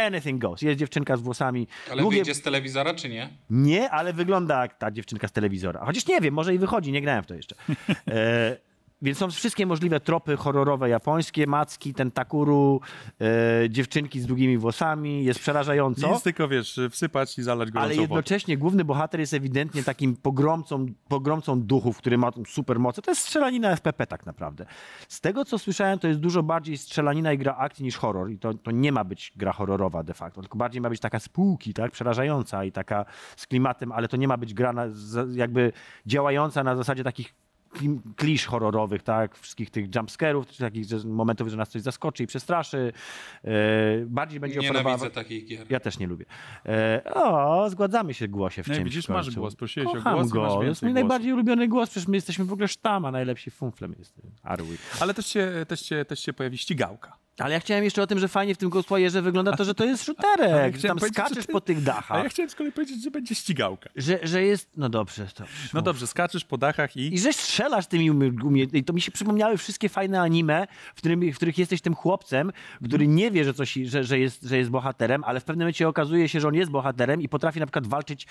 Anything 0.06 0.40
goes. 0.40 0.62
Jest 0.62 0.78
dziewczynka 0.78 1.16
z 1.16 1.20
włosami. 1.20 1.66
Ale 1.90 2.02
długie... 2.02 2.16
wyjdzie 2.16 2.34
z 2.34 2.42
telewizora, 2.42 2.94
czy 2.94 3.08
nie? 3.08 3.28
Nie, 3.50 3.90
ale 3.90 4.12
wygląda 4.12 4.62
jak 4.62 4.78
ta 4.78 4.90
dziewczynka 4.90 5.28
z 5.28 5.32
telewizora. 5.32 5.84
Chociaż 5.84 6.06
nie 6.06 6.20
wiem, 6.20 6.34
może 6.34 6.54
i 6.54 6.58
wychodzi, 6.58 6.92
nie 6.92 7.00
grałem 7.02 7.24
w 7.24 7.26
to 7.26 7.34
jeszcze. 7.34 7.54
E, 8.08 8.56
więc 9.04 9.18
są 9.18 9.30
wszystkie 9.30 9.66
możliwe 9.66 10.00
tropy 10.00 10.36
horrorowe 10.36 10.88
japońskie, 10.88 11.46
macki, 11.46 11.94
tentakuru, 11.94 12.80
e, 13.20 13.70
dziewczynki 13.70 14.20
z 14.20 14.26
długimi 14.26 14.58
włosami. 14.58 15.24
Jest 15.24 15.40
przerażająco. 15.40 16.12
Nic 16.12 16.22
tylko, 16.22 16.48
wiesz, 16.48 16.80
wsypać 16.90 17.38
i 17.38 17.42
zalać 17.42 17.70
gorącą 17.70 17.92
Ale 17.92 18.00
jednocześnie 18.00 18.56
główny 18.56 18.84
bohater 18.84 19.20
jest 19.20 19.34
ewidentnie 19.34 19.82
takim 19.82 20.16
pogromcą, 20.16 20.86
pogromcą 21.08 21.62
duchów, 21.62 21.98
który 21.98 22.18
ma 22.18 22.32
tą 22.32 22.42
super 22.44 22.78
moce. 22.78 23.02
To 23.02 23.10
jest 23.10 23.22
strzelanina 23.22 23.70
FPP 23.76 24.06
tak 24.06 24.26
naprawdę. 24.26 24.66
Z 25.08 25.20
tego, 25.20 25.44
co 25.44 25.58
słyszałem, 25.58 25.98
to 25.98 26.08
jest 26.08 26.20
dużo 26.20 26.42
bardziej 26.42 26.78
strzelanina 26.78 27.32
i 27.32 27.38
gra 27.38 27.56
akcji 27.56 27.84
niż 27.84 27.96
horror. 27.96 28.30
I 28.30 28.38
to, 28.38 28.54
to 28.54 28.70
nie 28.70 28.92
ma 28.92 29.04
być 29.04 29.32
gra 29.36 29.52
horrorowa 29.52 30.02
de 30.02 30.14
facto, 30.14 30.40
tylko 30.40 30.58
bardziej 30.58 30.80
ma 30.80 30.90
być 30.90 31.00
taka 31.00 31.20
spółki, 31.20 31.74
tak? 31.74 31.92
przerażająca 31.92 32.64
i 32.64 32.72
taka 32.72 33.04
z 33.36 33.46
klimatem, 33.46 33.92
ale 33.92 34.08
to 34.08 34.16
nie 34.16 34.28
ma 34.28 34.36
być 34.36 34.54
gra 34.54 34.72
na, 34.72 34.86
jakby 35.32 35.72
działająca 36.06 36.64
na 36.64 36.76
zasadzie 36.76 37.04
takich 37.04 37.43
klisz 38.16 38.46
horrorowych, 38.46 39.02
tak, 39.02 39.38
wszystkich 39.38 39.70
tych 39.70 39.94
jumpscarów, 39.94 40.46
czy 40.46 40.58
takich 40.58 40.86
momentów, 41.04 41.48
że 41.48 41.56
nas 41.56 41.68
coś 41.68 41.82
zaskoczy 41.82 42.22
i 42.22 42.26
przestraszy. 42.26 42.92
E, 43.44 43.50
bardziej 44.06 44.40
będzie. 44.40 44.60
Nienawidzę 44.60 45.10
takich 45.10 45.46
gier. 45.46 45.66
Ja 45.70 45.80
też 45.80 45.98
nie 45.98 46.06
lubię. 46.06 46.24
E, 46.66 47.02
o, 47.14 47.70
zgadzamy 47.70 48.14
się 48.14 48.28
głosie 48.28 48.62
w 48.62 48.68
No 48.68 48.74
czymś 48.74 48.84
widzisz, 48.84 49.08
masz 49.08 49.34
głos, 49.34 49.56
prosiłeś 49.56 49.88
o 49.88 49.92
Kocham 49.92 50.14
głos 50.14 50.28
i 50.28 50.32
go. 50.32 50.42
masz 50.42 50.52
To 50.52 50.62
jest 50.62 50.82
mój 50.82 50.92
najbardziej 50.92 51.32
ulubiony 51.32 51.68
głos, 51.68 51.90
przecież 51.90 52.08
my 52.08 52.16
jesteśmy 52.16 52.44
w 52.44 52.52
ogóle 52.52 52.68
sztama, 52.68 53.10
najlepsi 53.10 53.50
fumflem 53.50 53.94
jest. 53.98 54.14
Arwi. 54.42 54.76
Ale 55.00 55.14
też 55.14 55.26
się, 55.26 55.66
też, 55.68 55.80
się, 55.80 56.04
też 56.04 56.20
się 56.20 56.32
pojawi 56.32 56.58
ścigałka. 56.58 57.23
Ale 57.38 57.54
ja 57.54 57.60
chciałem 57.60 57.84
jeszcze 57.84 58.02
o 58.02 58.06
tym, 58.06 58.18
że 58.18 58.28
fajnie 58.28 58.54
w 58.54 58.58
tym 58.58 58.70
Ghostwire'ze 58.70 59.22
wygląda 59.22 59.56
to, 59.56 59.64
że 59.64 59.74
to 59.74 59.84
jest 59.84 60.04
shooterek, 60.04 60.74
ja 60.74 60.80
że 60.80 60.88
tam 60.88 60.98
że 60.98 61.08
skaczesz 61.08 61.46
ty- 61.46 61.52
po 61.52 61.60
tych 61.60 61.78
A 61.78 61.80
dachach. 61.80 62.24
ja 62.24 62.28
chciałem 62.30 62.50
z 62.50 62.54
kolei 62.54 62.72
powiedzieć, 62.72 63.02
że 63.04 63.10
będzie 63.10 63.34
ścigałka. 63.34 63.90
Że, 63.96 64.18
że 64.22 64.42
jest, 64.42 64.70
no 64.76 64.88
dobrze, 64.88 65.26
dobrze. 65.38 65.68
No 65.74 65.82
dobrze, 65.82 66.06
skaczesz 66.06 66.44
po 66.44 66.58
dachach 66.58 66.96
i... 66.96 67.14
I 67.14 67.18
że 67.18 67.32
strzelasz 67.32 67.86
tymi 67.86 68.10
umie... 68.10 68.30
umie... 68.44 68.62
I 68.62 68.84
to 68.84 68.92
mi 68.92 69.00
się 69.00 69.12
przypomniały 69.12 69.56
wszystkie 69.56 69.88
fajne 69.88 70.20
anime, 70.20 70.66
w, 70.94 70.98
którym, 70.98 71.32
w 71.32 71.36
których 71.36 71.58
jesteś 71.58 71.80
tym 71.80 71.94
chłopcem, 71.94 72.52
który 72.84 73.06
nie 73.08 73.30
wie, 73.30 73.44
że, 73.44 73.54
coś, 73.54 73.72
że, 73.84 74.04
że, 74.04 74.18
jest, 74.18 74.42
że 74.42 74.58
jest 74.58 74.70
bohaterem, 74.70 75.24
ale 75.24 75.40
w 75.40 75.44
pewnym 75.44 75.64
momencie 75.64 75.88
okazuje 75.88 76.28
się, 76.28 76.40
że 76.40 76.48
on 76.48 76.54
jest 76.54 76.70
bohaterem 76.70 77.22
i 77.22 77.28
potrafi 77.28 77.60
na 77.60 77.66
przykład 77.66 77.86
walczyć 77.86 78.26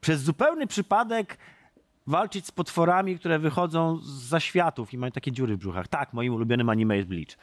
przez 0.00 0.22
zupełny 0.22 0.66
przypadek 0.66 1.38
walczyć 2.08 2.46
z 2.46 2.50
potworami, 2.50 3.18
które 3.18 3.38
wychodzą 3.38 3.98
za 4.02 4.40
światów 4.40 4.94
i 4.94 4.98
mają 4.98 5.12
takie 5.12 5.32
dziury 5.32 5.56
w 5.56 5.58
brzuchach. 5.58 5.88
Tak, 5.88 6.12
moim 6.12 6.34
ulubionym 6.34 6.68
anime 6.68 6.96
jest 6.96 7.08
Bleach. 7.08 7.36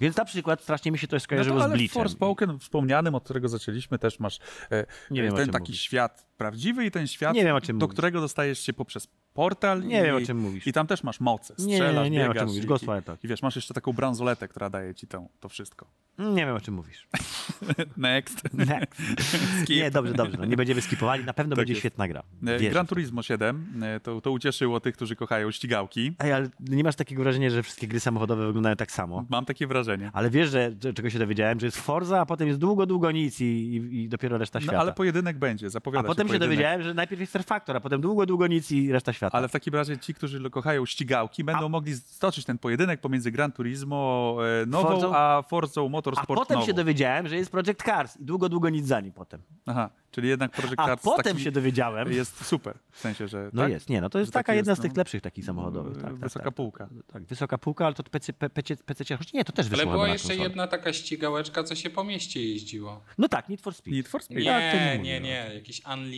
Więc 0.00 0.16
na 0.16 0.24
przykład 0.24 0.62
strasznie 0.62 0.92
mi 0.92 0.98
się 0.98 1.06
to 1.08 1.16
No 1.16 1.20
skojarzyło 1.20 1.56
to, 1.56 1.62
z 1.62 1.64
ale 1.64 1.74
w 1.74 1.78
Bleachem. 1.78 2.02
Forspoken 2.02 2.58
wspomnianym, 2.58 3.14
od 3.14 3.24
którego 3.24 3.48
zaczęliśmy, 3.48 3.98
też 3.98 4.20
masz 4.20 4.38
e, 4.70 4.86
Nie 5.10 5.22
wiem, 5.22 5.34
o 5.34 5.36
ten 5.36 5.50
taki 5.50 5.62
mówisz. 5.62 5.80
świat 5.80 6.26
prawdziwy 6.36 6.86
i 6.86 6.90
ten 6.90 7.06
świat, 7.06 7.34
Nie 7.34 7.44
wiem, 7.44 7.56
o 7.56 7.60
czym 7.60 7.78
do 7.78 7.86
mówisz. 7.86 7.94
którego 7.94 8.20
dostajesz 8.20 8.60
się 8.60 8.72
poprzez 8.72 9.08
portal. 9.34 9.82
Nie 9.86 10.00
i, 10.00 10.02
wiem, 10.04 10.16
o 10.16 10.20
czym 10.20 10.38
mówisz. 10.38 10.66
I 10.66 10.72
tam 10.72 10.86
też 10.86 11.02
masz 11.02 11.20
moce. 11.20 11.54
Nie, 11.58 11.74
Strzelasz, 11.76 12.04
nie, 12.04 12.10
nie 12.10 12.18
wiem, 12.18 12.30
o 12.30 12.34
czym 12.34 12.46
mówisz. 12.46 12.64
i, 12.64 12.66
Ghostwire, 12.66 13.00
i, 13.00 13.02
tak. 13.02 13.24
I 13.24 13.28
wiesz, 13.28 13.42
masz 13.42 13.56
jeszcze 13.56 13.74
taką 13.74 13.92
bransoletę, 13.92 14.48
która 14.48 14.70
daje 14.70 14.94
ci 14.94 15.06
to, 15.06 15.26
to 15.40 15.48
wszystko. 15.48 15.86
Nie 16.18 16.46
wiem, 16.46 16.54
o 16.56 16.60
czym 16.60 16.74
mówisz. 16.74 17.08
Next. 17.96 18.54
Next. 18.54 19.00
Nie, 19.70 19.90
dobrze, 19.90 20.14
dobrze. 20.14 20.36
No, 20.38 20.44
nie 20.44 20.56
będziemy 20.56 20.80
skipowali. 20.80 21.24
Na 21.24 21.32
pewno 21.34 21.50
Tak 21.50 21.58
będzie 21.62 21.72
jest. 21.72 21.80
świetna 21.80 22.08
gra. 22.08 22.22
E, 22.46 22.58
Wierzę 22.58 22.70
Gran. 22.70 22.86
Turismo 22.86 23.22
7 23.22 23.82
e, 23.82 24.00
to, 24.00 24.20
to 24.20 24.30
ucieszyło 24.30 24.80
tych, 24.80 24.94
którzy 24.96 25.16
kochają 25.16 25.50
ścigałki. 25.50 26.12
Ej, 26.18 26.32
ale 26.32 26.48
nie 26.60 26.84
masz 26.84 26.96
takiego 26.96 27.22
wrażenia, 27.22 27.50
że 27.50 27.62
wszystkie 27.62 27.88
gry 27.88 28.00
samochodowe 28.00 28.46
wyglądają 28.46 28.76
tak 28.76 28.92
samo? 28.92 29.24
Mam 29.28 29.44
takie 29.44 29.66
wrażenie. 29.66 30.10
Ale 30.12 30.30
wiesz, 30.30 30.50
że, 30.50 30.72
czego 30.94 31.10
się 31.10 31.18
dowiedziałem, 31.18 31.60
że 31.60 31.66
jest 31.66 31.80
Forza, 31.80 32.20
a 32.20 32.26
potem 32.26 32.48
jest 32.48 32.60
długo, 32.60 32.86
długo 32.86 33.10
nic 33.10 33.40
i, 33.40 33.44
i, 33.44 34.02
i 34.02 34.08
dopiero 34.08 34.38
reszta 34.38 34.58
No, 34.58 34.62
świata. 34.62 34.78
ale 34.78 34.92
pojedynek 34.92 35.38
będzie, 35.38 35.66
a 35.66 35.70
zapowiada 35.70 36.08
potem 36.08 36.28
się 36.28 36.33
pojedynek. 36.38 36.56
dowiedziałem, 36.56 36.82
że 36.82 36.94
najpierw 36.94 37.20
jest 37.20 37.32
Fair 37.32 37.44
Factor, 37.44 37.76
a 37.76 37.80
potem 37.80 38.00
długo, 38.00 38.26
długo 38.26 38.46
nic 38.46 38.70
i 38.72 38.92
reszta 38.92 39.12
świata. 39.12 39.38
Ale 39.38 39.48
w 39.48 39.52
takim 39.52 39.74
razie 39.74 39.98
ci, 39.98 40.14
którzy 40.14 40.50
kochają 40.50 40.86
ścigałki, 40.86 41.44
będą 41.44 41.68
mogli 41.68 41.94
stoczyć 41.96 42.44
ten 42.44 42.58
pojedynek 42.58 43.00
pomiędzy 43.00 43.30
Gran 43.30 43.52
Turismo 43.52 44.36
e, 44.62 44.66
nową, 44.66 44.88
Forzą? 44.88 45.16
a 45.16 45.42
Forzą 45.48 45.86
a 45.86 45.88
Motorsport 45.88 46.38
potem 46.38 46.54
nową. 46.54 46.66
się 46.66 46.74
dowiedziałem, 46.74 47.28
że 47.28 47.36
jest 47.36 47.50
Project 47.50 47.82
Cars 47.82 48.16
i 48.16 48.24
długo, 48.24 48.48
długo 48.48 48.68
nic 48.68 48.86
za 48.86 49.00
nim 49.00 49.12
potem. 49.12 49.40
Aha, 49.66 49.90
czyli 50.10 50.28
jednak 50.28 50.50
Project 50.50 50.74
A 50.80 50.86
Cars 50.86 51.02
potem 51.02 51.32
taki 51.32 51.44
się 51.44 51.52
dowiedziałem, 51.52 52.12
jest 52.12 52.44
super. 52.44 52.78
W 52.90 53.00
sensie, 53.00 53.28
że 53.28 53.50
no 53.52 53.62
tak? 53.62 53.70
jest, 53.70 53.88
nie, 53.88 54.00
no 54.00 54.10
to 54.10 54.18
jest 54.18 54.32
taka 54.32 54.46
taki 54.46 54.56
jedna 54.56 54.72
jest, 54.72 54.80
z 54.80 54.82
tych 54.82 54.92
no, 54.92 55.00
lepszych 55.00 55.22
takich 55.22 55.44
samochodowych. 55.44 55.94
Tak, 55.94 56.04
tak, 56.04 56.14
Wysoka 56.14 56.44
tak. 56.44 56.54
półka. 56.54 56.88
Tak, 57.12 57.22
wysoka 57.22 57.58
półka, 57.58 57.86
ale 57.86 57.94
to 57.94 58.02
PC, 58.02 58.32
PC, 58.32 58.76
PC, 58.76 59.16
choć 59.16 59.32
nie, 59.32 59.44
to 59.44 59.52
też 59.52 59.68
wyszło 59.68 59.82
Ale 59.82 59.92
była 59.92 60.08
jeszcze 60.08 60.36
jedna 60.36 60.66
taka 60.66 60.92
ścigałeczka, 60.92 61.64
co 61.64 61.74
się 61.74 61.90
po 61.90 62.04
mieście 62.04 62.44
jeździło. 62.48 63.00
No 63.18 63.28
tak, 63.28 63.48
Need 63.48 63.60
for 63.60 63.74
Speed. 63.74 63.96
Need 63.96 64.08
for 64.08 64.22
Speed. 64.22 64.40
Nie, 64.40 64.50
Tak, 64.50 64.72
to 64.72 64.76
nie 64.78 64.84
nie, 64.84 64.98
mówię, 64.98 65.20
nie, 65.20 65.50
Jakiś 65.54 65.82
Unlimited 65.94 66.13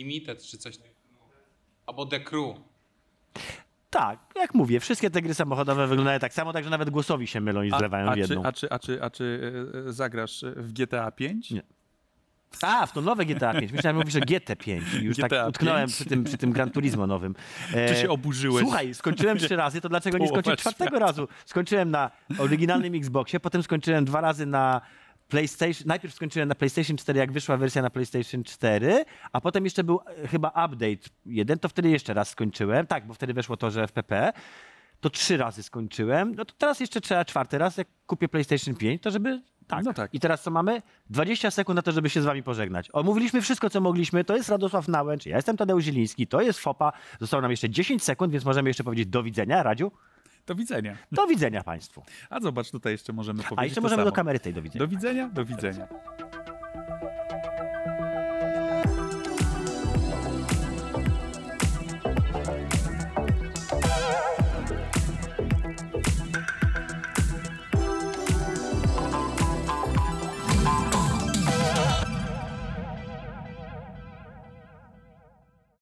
czy 0.51 0.57
coś 0.57 0.77
takiego. 0.77 0.95
Albo 1.85 2.05
The 2.05 2.19
Crew. 2.19 2.57
Tak, 3.89 4.19
jak 4.35 4.53
mówię, 4.53 4.79
wszystkie 4.79 5.09
te 5.09 5.21
gry 5.21 5.33
samochodowe 5.33 5.87
wyglądają 5.87 6.19
tak 6.19 6.33
samo, 6.33 6.53
także 6.53 6.69
nawet 6.69 6.89
głosowi 6.89 7.27
się 7.27 7.41
mylą 7.41 7.63
i 7.63 7.69
zlewają 7.69 8.07
a, 8.07 8.11
w 8.11 8.13
czy, 8.13 8.19
jedną. 8.19 8.43
a, 8.43 8.51
czy, 8.51 8.69
a, 8.69 8.79
czy, 8.79 9.03
a 9.03 9.09
czy 9.09 9.53
e, 9.75 9.87
e, 9.89 9.93
zagrasz 9.93 10.45
w 10.55 10.73
GTA 10.73 11.11
5? 11.11 11.51
Nie. 11.51 11.61
A, 12.61 12.85
w 12.85 12.91
to 12.91 13.01
nowe 13.01 13.25
GTA 13.25 13.53
5. 13.53 13.71
Myślałem, 13.71 13.97
że 13.97 13.99
mówisz 13.99 14.15
o 14.15 14.19
GT5. 14.19 14.81
I 15.01 15.03
już 15.03 15.17
GTA 15.17 15.29
tak 15.29 15.49
utknąłem 15.49 15.81
5. 15.81 15.93
przy 15.95 16.05
tym, 16.05 16.23
przy 16.23 16.37
tym 16.37 16.51
Gran 16.51 16.69
Turismo 16.69 17.07
nowym. 17.07 17.35
E, 17.73 17.87
Czy 17.89 17.95
się 17.95 18.09
oburzyłeś? 18.09 18.63
Słuchaj, 18.63 18.93
skończyłem 18.93 19.37
trzy 19.37 19.55
razy, 19.55 19.81
to 19.81 19.89
dlaczego 19.89 20.17
nie 20.17 20.27
skończyć 20.27 20.59
czwartego 20.59 20.99
razu? 20.99 21.27
Skończyłem 21.45 21.91
na 21.91 22.11
oryginalnym 22.39 22.95
Xboxie, 22.95 23.39
potem 23.39 23.63
skończyłem 23.63 24.05
dwa 24.05 24.21
razy 24.21 24.45
na 24.45 24.81
PlayStation. 25.27 25.87
Najpierw 25.87 26.13
skończyłem 26.13 26.49
na 26.49 26.55
PlayStation 26.55 26.97
4, 26.97 27.19
jak 27.19 27.31
wyszła 27.31 27.57
wersja 27.57 27.81
na 27.81 27.89
PlayStation 27.89 28.43
4, 28.43 29.05
a 29.31 29.41
potem 29.41 29.63
jeszcze 29.63 29.83
był 29.83 29.99
e, 30.23 30.27
chyba 30.27 30.47
update 30.49 31.09
jeden, 31.25 31.59
to 31.59 31.69
wtedy 31.69 31.89
jeszcze 31.89 32.13
raz 32.13 32.29
skończyłem. 32.29 32.87
Tak, 32.87 33.07
bo 33.07 33.13
wtedy 33.13 33.33
weszło 33.33 33.57
to, 33.57 33.71
że 33.71 33.87
FPP. 33.87 34.33
To 34.99 35.09
trzy 35.09 35.37
razy 35.37 35.63
skończyłem. 35.63 36.35
No 36.35 36.45
to 36.45 36.53
teraz 36.57 36.79
jeszcze 36.79 37.01
trzeba 37.01 37.25
czwarty 37.25 37.57
raz, 37.57 37.77
jak 37.77 37.87
kupię 38.05 38.29
PlayStation 38.29 38.75
5, 38.75 39.01
to 39.01 39.11
żeby. 39.11 39.41
Tak. 39.67 39.85
No 39.85 39.93
tak. 39.93 40.13
I 40.13 40.19
teraz 40.19 40.43
co 40.43 40.51
mamy? 40.51 40.81
20 41.09 41.51
sekund 41.51 41.75
na 41.75 41.81
to, 41.81 41.91
żeby 41.91 42.09
się 42.09 42.21
z 42.21 42.25
wami 42.25 42.43
pożegnać. 42.43 42.89
Omówiliśmy 42.93 43.41
wszystko, 43.41 43.69
co 43.69 43.81
mogliśmy. 43.81 44.23
To 44.23 44.35
jest 44.35 44.49
Radosław 44.49 44.87
Nałęcz, 44.87 45.25
ja 45.25 45.35
jestem 45.35 45.57
Tadeusz 45.57 45.83
Zieliński, 45.83 46.27
to 46.27 46.41
jest 46.41 46.59
FOPA. 46.59 46.91
Zostało 47.19 47.41
nam 47.41 47.51
jeszcze 47.51 47.69
10 47.69 48.03
sekund, 48.03 48.33
więc 48.33 48.45
możemy 48.45 48.69
jeszcze 48.69 48.83
powiedzieć 48.83 49.07
do 49.07 49.23
widzenia. 49.23 49.63
Radziu? 49.63 49.91
Do 50.47 50.55
widzenia. 50.55 50.97
Do 51.11 51.27
widzenia 51.27 51.63
Państwu. 51.63 52.03
A 52.29 52.39
zobacz, 52.39 52.71
tutaj 52.71 52.91
jeszcze 52.91 53.13
możemy 53.13 53.43
powiedzieć 53.43 53.59
A 53.59 53.65
jeszcze 53.65 53.81
możemy 53.81 54.03
do 54.03 54.11
kamery 54.11 54.39
tej 54.39 54.53
do 54.53 54.61
widzenia. 54.61 54.85
Do 54.85 54.87
widzenia, 54.87 55.29
do 55.29 55.45
widzenia. 55.45 55.87